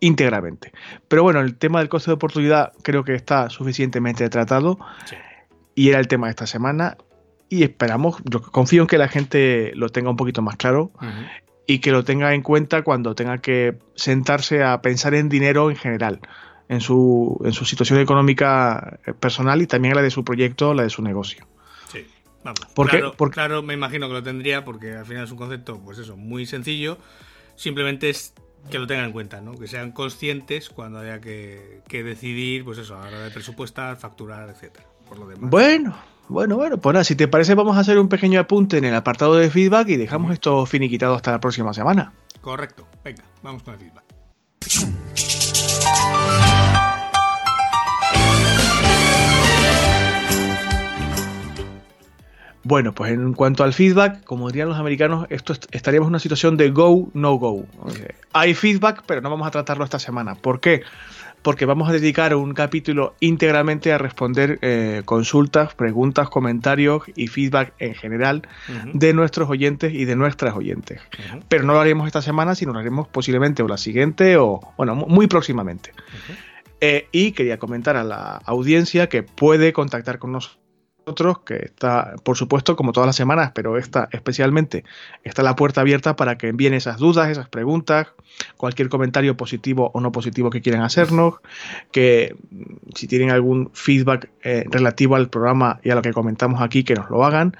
íntegramente. 0.00 0.72
Pero 1.08 1.22
bueno, 1.22 1.40
el 1.40 1.56
tema 1.56 1.80
del 1.80 1.88
coste 1.88 2.10
de 2.10 2.14
oportunidad 2.14 2.72
creo 2.82 3.04
que 3.04 3.14
está 3.14 3.50
suficientemente 3.50 4.28
tratado 4.30 4.78
y 5.74 5.90
era 5.90 6.00
el 6.00 6.08
tema 6.08 6.28
de 6.28 6.30
esta 6.30 6.46
semana 6.46 6.96
y 7.50 7.64
esperamos, 7.64 8.16
yo 8.24 8.40
confío 8.40 8.82
en 8.82 8.88
que 8.88 8.96
la 8.96 9.08
gente 9.08 9.72
lo 9.74 9.90
tenga 9.90 10.10
un 10.10 10.16
poquito 10.16 10.40
más 10.40 10.56
claro 10.56 10.92
y 11.66 11.80
que 11.80 11.90
lo 11.90 12.04
tenga 12.04 12.32
en 12.32 12.42
cuenta 12.42 12.82
cuando 12.82 13.14
tenga 13.14 13.38
que 13.38 13.76
sentarse 13.94 14.62
a 14.62 14.80
pensar 14.80 15.14
en 15.14 15.28
dinero 15.28 15.70
en 15.70 15.76
general. 15.76 16.20
en 16.68 16.80
su, 16.80 17.40
en 17.44 17.52
su 17.52 17.64
situación 17.64 17.98
económica 17.98 19.00
personal 19.18 19.60
y 19.60 19.66
también 19.66 19.96
la 19.96 20.02
de 20.02 20.10
su 20.10 20.22
proyecto, 20.22 20.72
la 20.72 20.84
de 20.84 20.90
su 20.90 21.02
negocio. 21.02 21.49
Vamos. 22.44 22.60
Claro, 23.32 23.62
me 23.62 23.74
imagino 23.74 24.08
que 24.08 24.14
lo 24.14 24.22
tendría 24.22 24.64
porque 24.64 24.94
al 24.94 25.06
final 25.06 25.24
es 25.24 25.30
un 25.30 25.36
concepto, 25.38 25.78
pues 25.78 25.98
eso, 25.98 26.16
muy 26.16 26.46
sencillo. 26.46 26.98
Simplemente 27.56 28.08
es 28.08 28.32
que 28.70 28.78
lo 28.78 28.86
tengan 28.86 29.06
en 29.06 29.12
cuenta, 29.12 29.40
¿no? 29.40 29.58
Que 29.58 29.66
sean 29.66 29.92
conscientes 29.92 30.70
cuando 30.70 30.98
haya 30.98 31.20
que, 31.20 31.82
que 31.88 32.02
decidir, 32.02 32.64
pues 32.64 32.78
eso, 32.78 32.96
a 32.96 33.02
la 33.02 33.08
hora 33.08 33.20
de 33.24 33.30
presupuestar, 33.30 33.96
facturar, 33.96 34.48
etcétera. 34.48 34.86
Por 35.08 35.18
lo 35.18 35.26
demás. 35.26 35.50
Bueno, 35.50 35.96
bueno, 36.28 36.56
bueno, 36.56 36.78
pues 36.78 36.94
nada, 36.94 37.04
si 37.04 37.16
te 37.16 37.26
parece 37.26 37.54
vamos 37.54 37.76
a 37.76 37.80
hacer 37.80 37.98
un 37.98 38.08
pequeño 38.08 38.38
apunte 38.38 38.78
en 38.78 38.84
el 38.84 38.94
apartado 38.94 39.34
de 39.34 39.50
feedback 39.50 39.88
y 39.88 39.96
dejamos 39.96 40.32
esto 40.32 40.64
finiquitado 40.64 41.14
hasta 41.14 41.32
la 41.32 41.40
próxima 41.40 41.74
semana. 41.74 42.12
Correcto. 42.40 42.86
Venga, 43.04 43.24
vamos 43.42 43.62
con 43.62 43.74
el 43.74 43.80
feedback. 43.80 44.04
Bueno, 52.70 52.92
pues 52.94 53.10
en 53.12 53.32
cuanto 53.34 53.64
al 53.64 53.72
feedback, 53.72 54.22
como 54.22 54.48
dirían 54.48 54.68
los 54.68 54.78
americanos, 54.78 55.26
esto 55.28 55.52
est- 55.52 55.66
estaríamos 55.72 56.06
en 56.06 56.10
una 56.10 56.18
situación 56.20 56.56
de 56.56 56.70
go, 56.70 57.08
no 57.14 57.34
go. 57.34 57.66
Hay 58.32 58.54
feedback, 58.54 59.02
pero 59.06 59.20
no 59.20 59.28
vamos 59.28 59.44
a 59.48 59.50
tratarlo 59.50 59.82
esta 59.84 59.98
semana. 59.98 60.36
¿Por 60.36 60.60
qué? 60.60 60.82
Porque 61.42 61.64
vamos 61.66 61.88
a 61.88 61.92
dedicar 61.92 62.32
un 62.36 62.54
capítulo 62.54 63.14
íntegramente 63.18 63.92
a 63.92 63.98
responder 63.98 64.58
eh, 64.62 65.02
consultas, 65.04 65.74
preguntas, 65.74 66.28
comentarios 66.28 67.02
y 67.16 67.26
feedback 67.26 67.72
en 67.80 67.94
general 67.94 68.42
de 68.92 69.14
nuestros 69.14 69.50
oyentes 69.50 69.92
y 69.92 70.04
de 70.04 70.14
nuestras 70.14 70.54
oyentes. 70.54 71.00
Pero 71.48 71.64
no 71.64 71.72
lo 71.72 71.80
haremos 71.80 72.06
esta 72.06 72.22
semana, 72.22 72.54
sino 72.54 72.72
lo 72.72 72.78
haremos 72.78 73.08
posiblemente 73.08 73.62
o 73.64 73.68
la 73.68 73.78
siguiente 73.78 74.36
o, 74.36 74.60
bueno, 74.76 74.94
mu- 74.94 75.06
muy 75.08 75.26
próximamente. 75.26 75.90
Eh, 76.80 77.08
y 77.10 77.32
quería 77.32 77.58
comentar 77.58 77.96
a 77.96 78.04
la 78.04 78.40
audiencia 78.44 79.08
que 79.08 79.22
puede 79.22 79.72
contactar 79.72 80.18
con 80.18 80.32
nosotros, 80.32 80.60
que 81.44 81.56
está, 81.56 82.14
por 82.22 82.36
supuesto, 82.36 82.76
como 82.76 82.92
todas 82.92 83.06
las 83.06 83.16
semanas, 83.16 83.52
pero 83.54 83.76
esta 83.78 84.08
especialmente, 84.12 84.84
está 85.24 85.42
la 85.42 85.56
puerta 85.56 85.80
abierta 85.80 86.16
para 86.16 86.38
que 86.38 86.48
envíen 86.48 86.74
esas 86.74 86.98
dudas, 86.98 87.28
esas 87.28 87.48
preguntas, 87.48 88.08
cualquier 88.56 88.88
comentario 88.88 89.36
positivo 89.36 89.90
o 89.94 90.00
no 90.00 90.12
positivo 90.12 90.50
que 90.50 90.60
quieran 90.60 90.82
hacernos, 90.82 91.34
que 91.92 92.36
mm, 92.50 92.94
si 92.94 93.06
tienen 93.06 93.30
algún 93.30 93.70
feedback 93.72 94.30
eh, 94.42 94.64
relativo 94.70 95.16
al 95.16 95.28
programa 95.28 95.80
y 95.82 95.90
a 95.90 95.94
lo 95.94 96.02
que 96.02 96.12
comentamos 96.12 96.60
aquí, 96.62 96.84
que 96.84 96.94
nos 96.94 97.10
lo 97.10 97.24
hagan. 97.24 97.56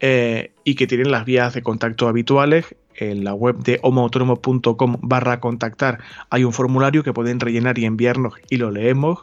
Eh, 0.00 0.52
y 0.64 0.74
que 0.74 0.86
tienen 0.86 1.10
las 1.10 1.24
vías 1.24 1.54
de 1.54 1.62
contacto 1.62 2.08
habituales. 2.08 2.74
En 3.00 3.22
la 3.22 3.32
web 3.32 3.58
de 3.58 3.78
homoautónomo.com 3.82 4.96
barra 5.02 5.38
contactar 5.38 6.00
hay 6.30 6.42
un 6.42 6.52
formulario 6.52 7.04
que 7.04 7.12
pueden 7.12 7.38
rellenar 7.38 7.78
y 7.78 7.84
enviarnos 7.84 8.34
y 8.50 8.56
lo 8.56 8.72
leemos. 8.72 9.20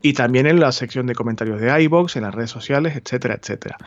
Y 0.00 0.12
también 0.12 0.46
en 0.46 0.60
la 0.60 0.70
sección 0.70 1.06
de 1.06 1.14
comentarios 1.16 1.60
de 1.60 1.82
iBox, 1.82 2.14
en 2.14 2.22
las 2.22 2.34
redes 2.34 2.50
sociales, 2.50 2.94
etcétera, 2.96 3.34
etcétera. 3.34 3.78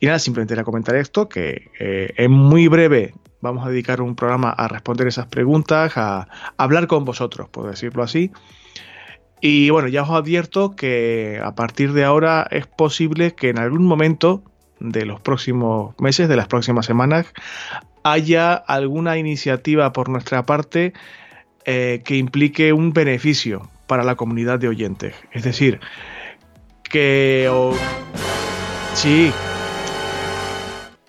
Y 0.00 0.06
nada, 0.06 0.18
simplemente 0.18 0.54
era 0.54 0.64
comentar 0.64 0.96
esto, 0.96 1.28
que 1.28 1.70
eh, 1.78 2.14
en 2.16 2.30
muy 2.30 2.68
breve 2.68 3.14
vamos 3.40 3.66
a 3.66 3.70
dedicar 3.70 4.00
un 4.00 4.14
programa 4.14 4.50
a 4.50 4.68
responder 4.68 5.06
esas 5.06 5.26
preguntas, 5.26 5.92
a, 5.96 6.28
hablar 6.56 6.86
con 6.86 7.04
vosotros, 7.04 7.48
por 7.48 7.68
decirlo 7.68 8.02
así. 8.02 8.30
Y 9.40 9.70
bueno, 9.70 9.88
ya 9.88 10.02
os 10.02 10.10
advierto 10.10 10.74
que 10.74 11.40
a 11.42 11.54
partir 11.54 11.92
de 11.92 12.04
ahora 12.04 12.46
es 12.50 12.66
posible 12.66 13.34
que 13.34 13.50
en 13.50 13.58
algún 13.58 13.84
momento 13.84 14.42
de 14.80 15.06
los 15.06 15.20
próximos 15.20 15.94
meses, 15.98 16.28
de 16.28 16.36
las 16.36 16.48
próximas 16.48 16.86
semanas, 16.86 17.26
haya 18.02 18.54
alguna 18.54 19.18
iniciativa 19.18 19.92
por 19.92 20.08
nuestra 20.08 20.44
parte 20.44 20.92
eh, 21.64 22.02
que 22.04 22.16
implique 22.16 22.72
un 22.72 22.92
beneficio 22.92 23.68
para 23.86 24.04
la 24.04 24.14
comunidad 24.14 24.58
de 24.58 24.68
oyentes. 24.68 25.14
Es 25.32 25.44
decir, 25.44 25.80
que... 26.82 27.50
Sí, 28.94 29.32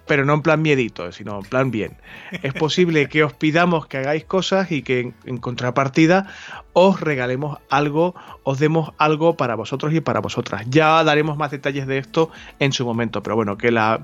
pero 0.09 0.25
no 0.25 0.33
en 0.33 0.41
plan 0.41 0.59
miedito, 0.59 1.11
sino 1.11 1.37
en 1.37 1.45
plan 1.45 1.69
bien. 1.69 1.95
Es 2.41 2.55
posible 2.55 3.07
que 3.09 3.23
os 3.23 3.31
pidamos 3.31 3.85
que 3.85 3.99
hagáis 3.99 4.25
cosas 4.25 4.71
y 4.71 4.81
que 4.81 5.01
en, 5.01 5.13
en 5.23 5.37
contrapartida 5.37 6.25
os 6.73 6.99
regalemos 6.99 7.59
algo, 7.69 8.15
os 8.41 8.57
demos 8.57 8.91
algo 8.97 9.37
para 9.37 9.53
vosotros 9.53 9.93
y 9.93 10.01
para 10.01 10.19
vosotras. 10.19 10.65
Ya 10.67 11.03
daremos 11.03 11.37
más 11.37 11.51
detalles 11.51 11.85
de 11.85 11.99
esto 11.99 12.31
en 12.57 12.71
su 12.71 12.85
momento, 12.85 13.21
pero 13.21 13.35
bueno, 13.35 13.55
que 13.55 13.69
la, 13.69 14.03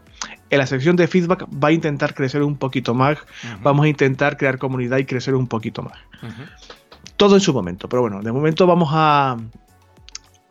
en 0.52 0.60
la 0.60 0.68
sección 0.68 0.96
de 0.96 1.08
feedback 1.08 1.48
va 1.52 1.70
a 1.70 1.72
intentar 1.72 2.14
crecer 2.14 2.44
un 2.44 2.56
poquito 2.56 2.94
más, 2.94 3.18
vamos 3.64 3.86
a 3.86 3.90
intentar 3.90 4.38
crear 4.38 4.60
comunidad 4.60 5.00
y 5.00 5.06
crecer 5.06 5.34
un 5.34 5.48
poquito 5.48 5.82
más. 5.82 5.98
Todo 7.18 7.34
en 7.34 7.42
su 7.42 7.52
momento, 7.52 7.90
pero 7.90 8.04
bueno, 8.04 8.22
de 8.22 8.32
momento 8.32 8.68
vamos 8.68 8.90
a 8.92 9.38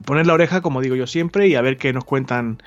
poner 0.04 0.26
la 0.26 0.34
oreja, 0.34 0.60
como 0.60 0.80
digo 0.80 0.96
yo 0.96 1.06
siempre, 1.06 1.48
y 1.48 1.54
a 1.54 1.62
ver 1.62 1.76
qué 1.76 1.92
nos 1.92 2.04
cuentan 2.04 2.62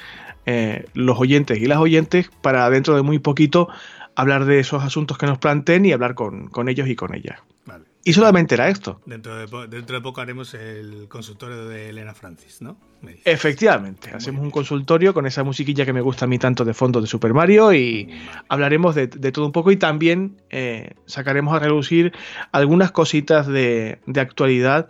eh, 0.45 0.85
los 0.93 1.19
oyentes 1.19 1.59
y 1.59 1.65
las 1.65 1.79
oyentes 1.79 2.29
para 2.41 2.69
dentro 2.69 2.95
de 2.95 3.01
muy 3.01 3.19
poquito 3.19 3.69
hablar 4.15 4.45
de 4.45 4.59
esos 4.59 4.83
asuntos 4.83 5.17
que 5.17 5.25
nos 5.27 5.37
planteen 5.37 5.85
y 5.85 5.91
hablar 5.91 6.15
con, 6.15 6.47
con 6.47 6.69
ellos 6.69 6.87
y 6.87 6.95
con 6.95 7.13
ellas. 7.13 7.39
Vale. 7.65 7.85
Y 8.03 8.13
solamente 8.13 8.55
era 8.55 8.69
esto. 8.69 9.01
Dentro 9.05 9.35
de, 9.35 9.67
dentro 9.67 9.97
de 9.97 10.01
poco 10.01 10.21
haremos 10.21 10.53
el 10.53 11.07
consultorio 11.09 11.67
de 11.67 11.89
Elena 11.89 12.13
Francis, 12.13 12.61
¿no? 12.61 12.77
Efectivamente, 13.25 14.11
hacemos 14.11 14.41
un 14.41 14.49
consultorio 14.49 15.13
con 15.13 15.27
esa 15.27 15.43
musiquilla 15.43 15.85
que 15.85 15.91
me 15.91 15.99
gusta 15.99 16.23
a 16.23 16.27
mí 16.29 16.39
tanto 16.39 16.63
de 16.63 16.73
fondo 16.73 17.01
de 17.01 17.07
Super 17.07 17.33
Mario 17.33 17.73
y 17.73 18.09
hablaremos 18.47 18.95
de, 18.95 19.07
de 19.07 19.31
todo 19.33 19.45
un 19.45 19.51
poco 19.51 19.71
y 19.71 19.75
también 19.75 20.41
eh, 20.49 20.91
sacaremos 21.05 21.53
a 21.53 21.59
relucir 21.59 22.13
algunas 22.53 22.91
cositas 22.91 23.45
de, 23.45 23.99
de 24.05 24.21
actualidad 24.21 24.87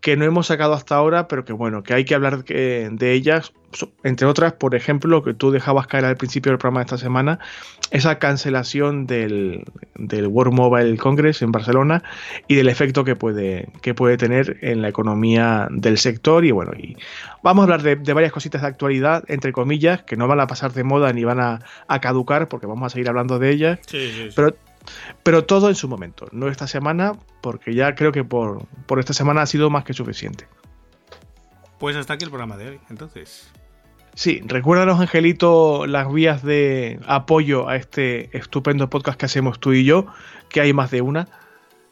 que 0.00 0.16
no 0.16 0.24
hemos 0.24 0.46
sacado 0.46 0.72
hasta 0.74 0.94
ahora, 0.96 1.28
pero 1.28 1.44
que 1.44 1.52
bueno, 1.52 1.82
que 1.82 1.92
hay 1.94 2.04
que 2.04 2.14
hablar 2.14 2.44
que- 2.44 2.88
de 2.90 3.12
ellas, 3.12 3.52
entre 4.02 4.26
otras, 4.26 4.54
por 4.54 4.74
ejemplo, 4.74 5.10
lo 5.10 5.22
que 5.22 5.34
tú 5.34 5.50
dejabas 5.50 5.86
caer 5.86 6.04
al 6.06 6.16
principio 6.16 6.50
del 6.50 6.58
programa 6.58 6.80
de 6.80 6.84
esta 6.86 6.98
semana, 6.98 7.38
esa 7.90 8.18
cancelación 8.18 9.06
del, 9.06 9.64
del 9.96 10.26
World 10.28 10.54
Mobile 10.54 10.96
Congress 10.96 11.42
en 11.42 11.52
Barcelona 11.52 12.02
y 12.48 12.54
del 12.54 12.68
efecto 12.68 13.04
que 13.04 13.14
puede, 13.16 13.68
que 13.82 13.94
puede 13.94 14.16
tener 14.16 14.56
en 14.62 14.80
la 14.80 14.88
economía 14.88 15.68
del 15.70 15.98
sector. 15.98 16.44
Y 16.44 16.50
bueno, 16.52 16.72
y 16.76 16.96
vamos 17.42 17.62
a 17.62 17.64
hablar 17.64 17.82
de, 17.82 17.96
de 17.96 18.12
varias 18.12 18.32
cositas 18.32 18.62
de 18.62 18.68
actualidad, 18.68 19.24
entre 19.28 19.52
comillas, 19.52 20.02
que 20.02 20.16
no 20.16 20.26
van 20.28 20.40
a 20.40 20.46
pasar 20.46 20.72
de 20.72 20.84
moda 20.84 21.12
ni 21.12 21.24
van 21.24 21.40
a, 21.40 21.60
a 21.88 22.00
caducar, 22.00 22.48
porque 22.48 22.66
vamos 22.66 22.86
a 22.86 22.90
seguir 22.90 23.08
hablando 23.08 23.38
de 23.38 23.50
ellas. 23.50 23.78
Sí, 23.86 23.98
sí, 23.98 24.12
sí. 24.28 24.32
Pero, 24.34 24.56
pero 25.22 25.44
todo 25.44 25.68
en 25.68 25.74
su 25.74 25.88
momento, 25.88 26.26
no 26.32 26.48
esta 26.48 26.66
semana, 26.66 27.12
porque 27.40 27.74
ya 27.74 27.94
creo 27.94 28.12
que 28.12 28.24
por, 28.24 28.66
por 28.86 28.98
esta 28.98 29.12
semana 29.12 29.42
ha 29.42 29.46
sido 29.46 29.70
más 29.70 29.84
que 29.84 29.92
suficiente. 29.92 30.46
Pues 31.78 31.96
hasta 31.96 32.14
aquí 32.14 32.24
el 32.24 32.30
programa 32.30 32.56
de 32.56 32.70
hoy, 32.70 32.80
entonces. 32.90 33.50
Sí, 34.14 34.42
recuérdanos, 34.44 35.00
Angelito, 35.00 35.86
las 35.86 36.12
vías 36.12 36.42
de 36.42 37.00
apoyo 37.06 37.68
a 37.68 37.76
este 37.76 38.36
estupendo 38.36 38.90
podcast 38.90 39.18
que 39.18 39.26
hacemos 39.26 39.60
tú 39.60 39.72
y 39.72 39.84
yo, 39.84 40.06
que 40.48 40.60
hay 40.60 40.72
más 40.72 40.90
de 40.90 41.00
una. 41.00 41.28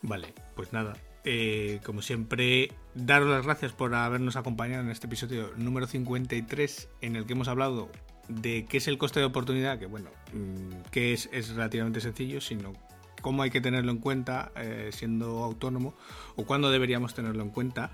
Vale, 0.03 0.35
pues 0.55 0.73
nada. 0.73 0.95
eh, 1.25 1.81
como 1.85 2.03
siempre, 2.03 2.73
daros 2.95 3.29
las 3.29 3.45
gracias 3.45 3.73
por 3.73 3.95
habernos 3.95 4.37
acompañado 4.37 4.83
en 4.83 4.91
este 4.91 5.07
episodio 5.07 5.53
número 5.57 5.87
53, 5.87 6.89
en 7.03 7.17
el 7.17 7.27
que 7.27 7.35
hemos 7.35 7.49
hablado 7.49 7.91
de 8.29 8.67
qué 8.67 8.77
es 8.77 8.89
el 8.89 8.99
coste 8.99 9.21
de 9.21 9.27
oportunidad, 9.27 9.79
que 9.79 9.87
bueno, 9.87 10.11
mm, 10.33 10.91
que 10.91 11.13
es, 11.13 11.29
es 11.33 11.51
relativamente 11.51 12.01
sencillo, 12.01 12.41
sino 12.41 12.73
cómo 13.21 13.43
hay 13.43 13.51
que 13.51 13.61
tenerlo 13.61 13.91
en 13.91 13.99
cuenta 13.99 14.53
eh, 14.57 14.91
siendo 14.93 15.45
autónomo 15.45 15.95
o 16.37 16.45
cuándo 16.45 16.71
deberíamos 16.71 17.15
tenerlo 17.15 17.43
en 17.43 17.51
cuenta. 17.51 17.91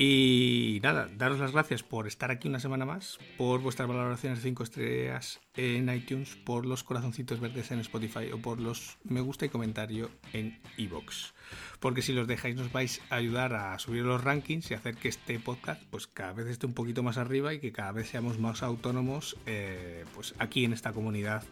Y 0.00 0.78
nada, 0.84 1.08
daros 1.12 1.40
las 1.40 1.50
gracias 1.50 1.82
por 1.82 2.06
estar 2.06 2.30
aquí 2.30 2.46
una 2.46 2.60
semana 2.60 2.84
más, 2.84 3.18
por 3.36 3.60
vuestras 3.60 3.88
valoraciones 3.88 4.38
de 4.38 4.48
5 4.50 4.62
estrellas 4.62 5.40
en 5.56 5.92
iTunes, 5.92 6.36
por 6.36 6.66
los 6.66 6.84
corazoncitos 6.84 7.40
verdes 7.40 7.72
en 7.72 7.80
Spotify 7.80 8.30
o 8.32 8.38
por 8.38 8.60
los 8.60 8.96
me 9.02 9.20
gusta 9.20 9.46
y 9.46 9.48
comentario 9.48 10.08
en 10.32 10.60
iVoox. 10.76 11.32
Porque 11.80 12.02
si 12.02 12.12
los 12.12 12.28
dejáis 12.28 12.54
nos 12.54 12.70
vais 12.70 13.02
a 13.10 13.16
ayudar 13.16 13.54
a 13.54 13.76
subir 13.80 14.04
los 14.04 14.22
rankings 14.22 14.70
y 14.70 14.74
hacer 14.74 14.94
que 14.94 15.08
este 15.08 15.40
podcast 15.40 15.82
pues 15.90 16.06
cada 16.06 16.32
vez 16.32 16.46
esté 16.46 16.66
un 16.66 16.74
poquito 16.74 17.02
más 17.02 17.18
arriba 17.18 17.52
y 17.52 17.58
que 17.58 17.72
cada 17.72 17.90
vez 17.90 18.08
seamos 18.08 18.38
más 18.38 18.62
autónomos 18.62 19.36
eh, 19.46 20.04
pues 20.14 20.32
aquí 20.38 20.64
en 20.64 20.74
esta 20.74 20.92
comunidad 20.92 21.42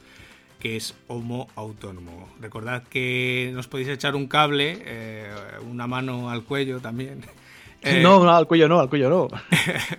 que 0.61 0.77
es 0.77 0.95
Homo 1.09 1.49
Autónomo. 1.57 2.29
Recordad 2.41 2.85
que 2.85 3.51
nos 3.55 3.67
podéis 3.67 3.89
echar 3.89 4.15
un 4.15 4.29
cable, 4.29 4.83
eh, 4.85 5.35
una 5.69 5.89
mano 5.89 6.31
al 6.31 6.45
cuello 6.45 6.79
también. 6.79 7.25
Eh, 7.83 8.03
no, 8.03 8.25
no, 8.25 8.35
al 8.35 8.47
cuello 8.47 8.69
no, 8.69 8.81
al 8.81 8.89
cuello 8.89 9.09
no. 9.09 9.29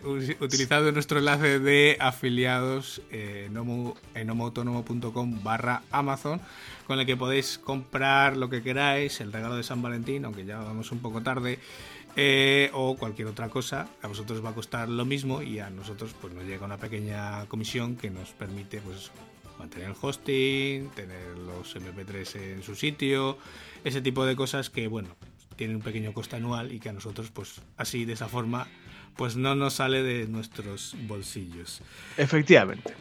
utilizando 0.41 0.91
nuestro 0.91 1.19
enlace 1.19 1.59
de 1.59 1.95
afiliados 1.99 3.01
eh, 3.11 3.45
en, 3.47 3.57
homo, 3.57 3.95
en 4.13 4.30
homoautónomo.com 4.30 5.43
barra 5.43 5.84
Amazon, 5.91 6.41
con 6.86 6.99
el 6.99 7.05
que 7.05 7.15
podéis 7.15 7.57
comprar 7.57 8.36
lo 8.36 8.49
que 8.49 8.61
queráis, 8.61 9.21
el 9.21 9.32
regalo 9.32 9.55
de 9.55 9.63
San 9.63 9.82
Valentín, 9.82 10.25
aunque 10.25 10.45
ya 10.45 10.57
vamos 10.57 10.91
un 10.91 10.99
poco 10.99 11.21
tarde, 11.21 11.59
eh, 12.15 12.71
o 12.73 12.97
cualquier 12.97 13.28
otra 13.28 13.47
cosa. 13.49 13.88
A 14.01 14.07
vosotros 14.07 14.43
va 14.43 14.49
a 14.49 14.53
costar 14.53 14.89
lo 14.89 15.05
mismo 15.05 15.41
y 15.41 15.59
a 15.59 15.69
nosotros 15.69 16.15
pues 16.19 16.34
nos 16.34 16.45
llega 16.45 16.65
una 16.65 16.78
pequeña 16.78 17.45
comisión 17.45 17.95
que 17.95 18.09
nos 18.09 18.32
permite 18.32 18.82
pues 18.82 19.11
mantener 19.59 19.89
el 19.89 19.95
hosting, 19.99 20.89
tener 20.89 21.38
los 21.38 21.75
MP3 21.75 22.53
en 22.53 22.63
su 22.63 22.75
sitio, 22.75 23.38
ese 23.84 24.01
tipo 24.01 24.25
de 24.25 24.36
cosas 24.36 24.69
que 24.69 24.88
bueno, 24.88 25.09
tienen 25.57 25.77
un 25.77 25.81
pequeño 25.81 26.13
coste 26.13 26.37
anual 26.37 26.71
y 26.71 26.79
que 26.79 26.89
a 26.89 26.93
nosotros, 26.93 27.31
pues 27.31 27.61
así, 27.75 28.05
de 28.05 28.13
esa 28.13 28.27
forma, 28.27 28.67
pues 29.17 29.35
no 29.35 29.55
nos 29.55 29.73
sale 29.73 30.03
de 30.03 30.27
nuestros 30.27 30.95
bolsillos. 31.07 31.81
Efectivamente. 32.15 32.93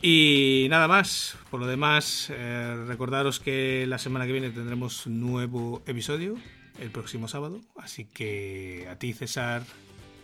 Y 0.00 0.68
nada 0.70 0.86
más, 0.86 1.36
por 1.50 1.58
lo 1.58 1.66
demás, 1.66 2.28
eh, 2.30 2.84
recordaros 2.86 3.40
que 3.40 3.84
la 3.88 3.98
semana 3.98 4.26
que 4.26 4.32
viene 4.32 4.50
tendremos 4.50 5.06
un 5.06 5.20
nuevo 5.20 5.82
episodio, 5.86 6.36
el 6.80 6.90
próximo 6.90 7.26
sábado, 7.26 7.60
así 7.76 8.04
que 8.04 8.86
a 8.88 8.94
ti 8.94 9.12
César, 9.12 9.64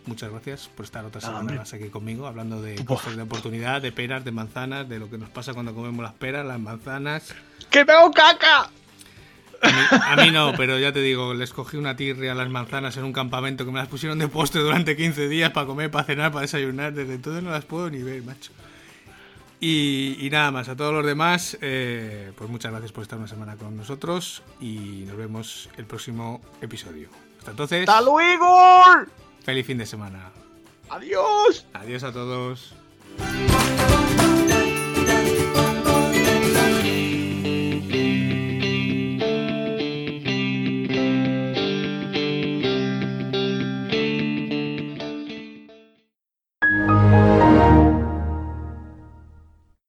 muchas 0.05 0.31
gracias 0.31 0.69
por 0.69 0.85
estar 0.85 1.03
otra 1.03 1.19
semana 1.19 1.51
más 1.51 1.73
aquí 1.73 1.89
conmigo, 1.89 2.25
hablando 2.25 2.61
de 2.61 2.75
de 2.75 3.21
oportunidad, 3.21 3.81
de 3.81 3.91
peras, 3.91 4.23
de 4.23 4.31
manzanas, 4.31 4.87
de 4.87 4.97
lo 4.97 5.09
que 5.09 5.17
nos 5.17 5.29
pasa 5.29 5.53
cuando 5.53 5.75
comemos 5.75 6.01
las 6.01 6.13
peras, 6.13 6.45
las 6.45 6.59
manzanas. 6.59 7.35
¡Que 7.69 7.83
veo 7.83 8.09
caca! 8.11 8.69
A 9.91 10.15
mí, 10.17 10.31
no, 10.31 10.53
pero 10.55 10.79
ya 10.79 10.91
te 10.91 11.01
digo, 11.01 11.33
les 11.33 11.53
cogí 11.53 11.77
una 11.77 11.95
tirria 11.95 12.33
a 12.33 12.35
las 12.35 12.49
manzanas 12.49 12.97
en 12.97 13.03
un 13.03 13.13
campamento 13.13 13.65
que 13.65 13.71
me 13.71 13.79
las 13.79 13.87
pusieron 13.87 14.19
de 14.19 14.27
postre 14.27 14.61
durante 14.61 14.95
15 14.95 15.27
días 15.27 15.51
para 15.51 15.67
comer, 15.67 15.91
para 15.91 16.05
cenar, 16.05 16.31
para 16.31 16.41
desayunar. 16.41 16.93
Desde 16.93 17.15
entonces 17.15 17.43
no 17.43 17.51
las 17.51 17.65
puedo 17.65 17.89
ni 17.89 18.01
ver, 18.03 18.23
macho. 18.23 18.51
Y, 19.59 20.27
nada 20.31 20.51
más, 20.51 20.69
a 20.69 20.75
todos 20.75 20.93
los 20.93 21.05
demás, 21.05 21.57
eh, 21.61 22.31
pues 22.37 22.49
muchas 22.49 22.71
gracias 22.71 22.91
por 22.91 23.03
estar 23.03 23.17
una 23.17 23.27
semana 23.27 23.55
con 23.55 23.75
nosotros 23.75 24.43
y 24.59 25.05
nos 25.07 25.17
vemos 25.17 25.69
el 25.77 25.85
próximo 25.85 26.41
episodio. 26.61 27.09
Hasta 27.39 27.51
entonces. 27.51 27.89
¡Hasta 27.89 28.01
luego! 28.01 28.85
Feliz 29.43 29.65
fin 29.65 29.77
de 29.77 29.85
semana. 29.85 30.31
Adiós. 30.89 31.65
Adiós 31.73 32.03
a 32.03 32.11
todos. 32.11 32.75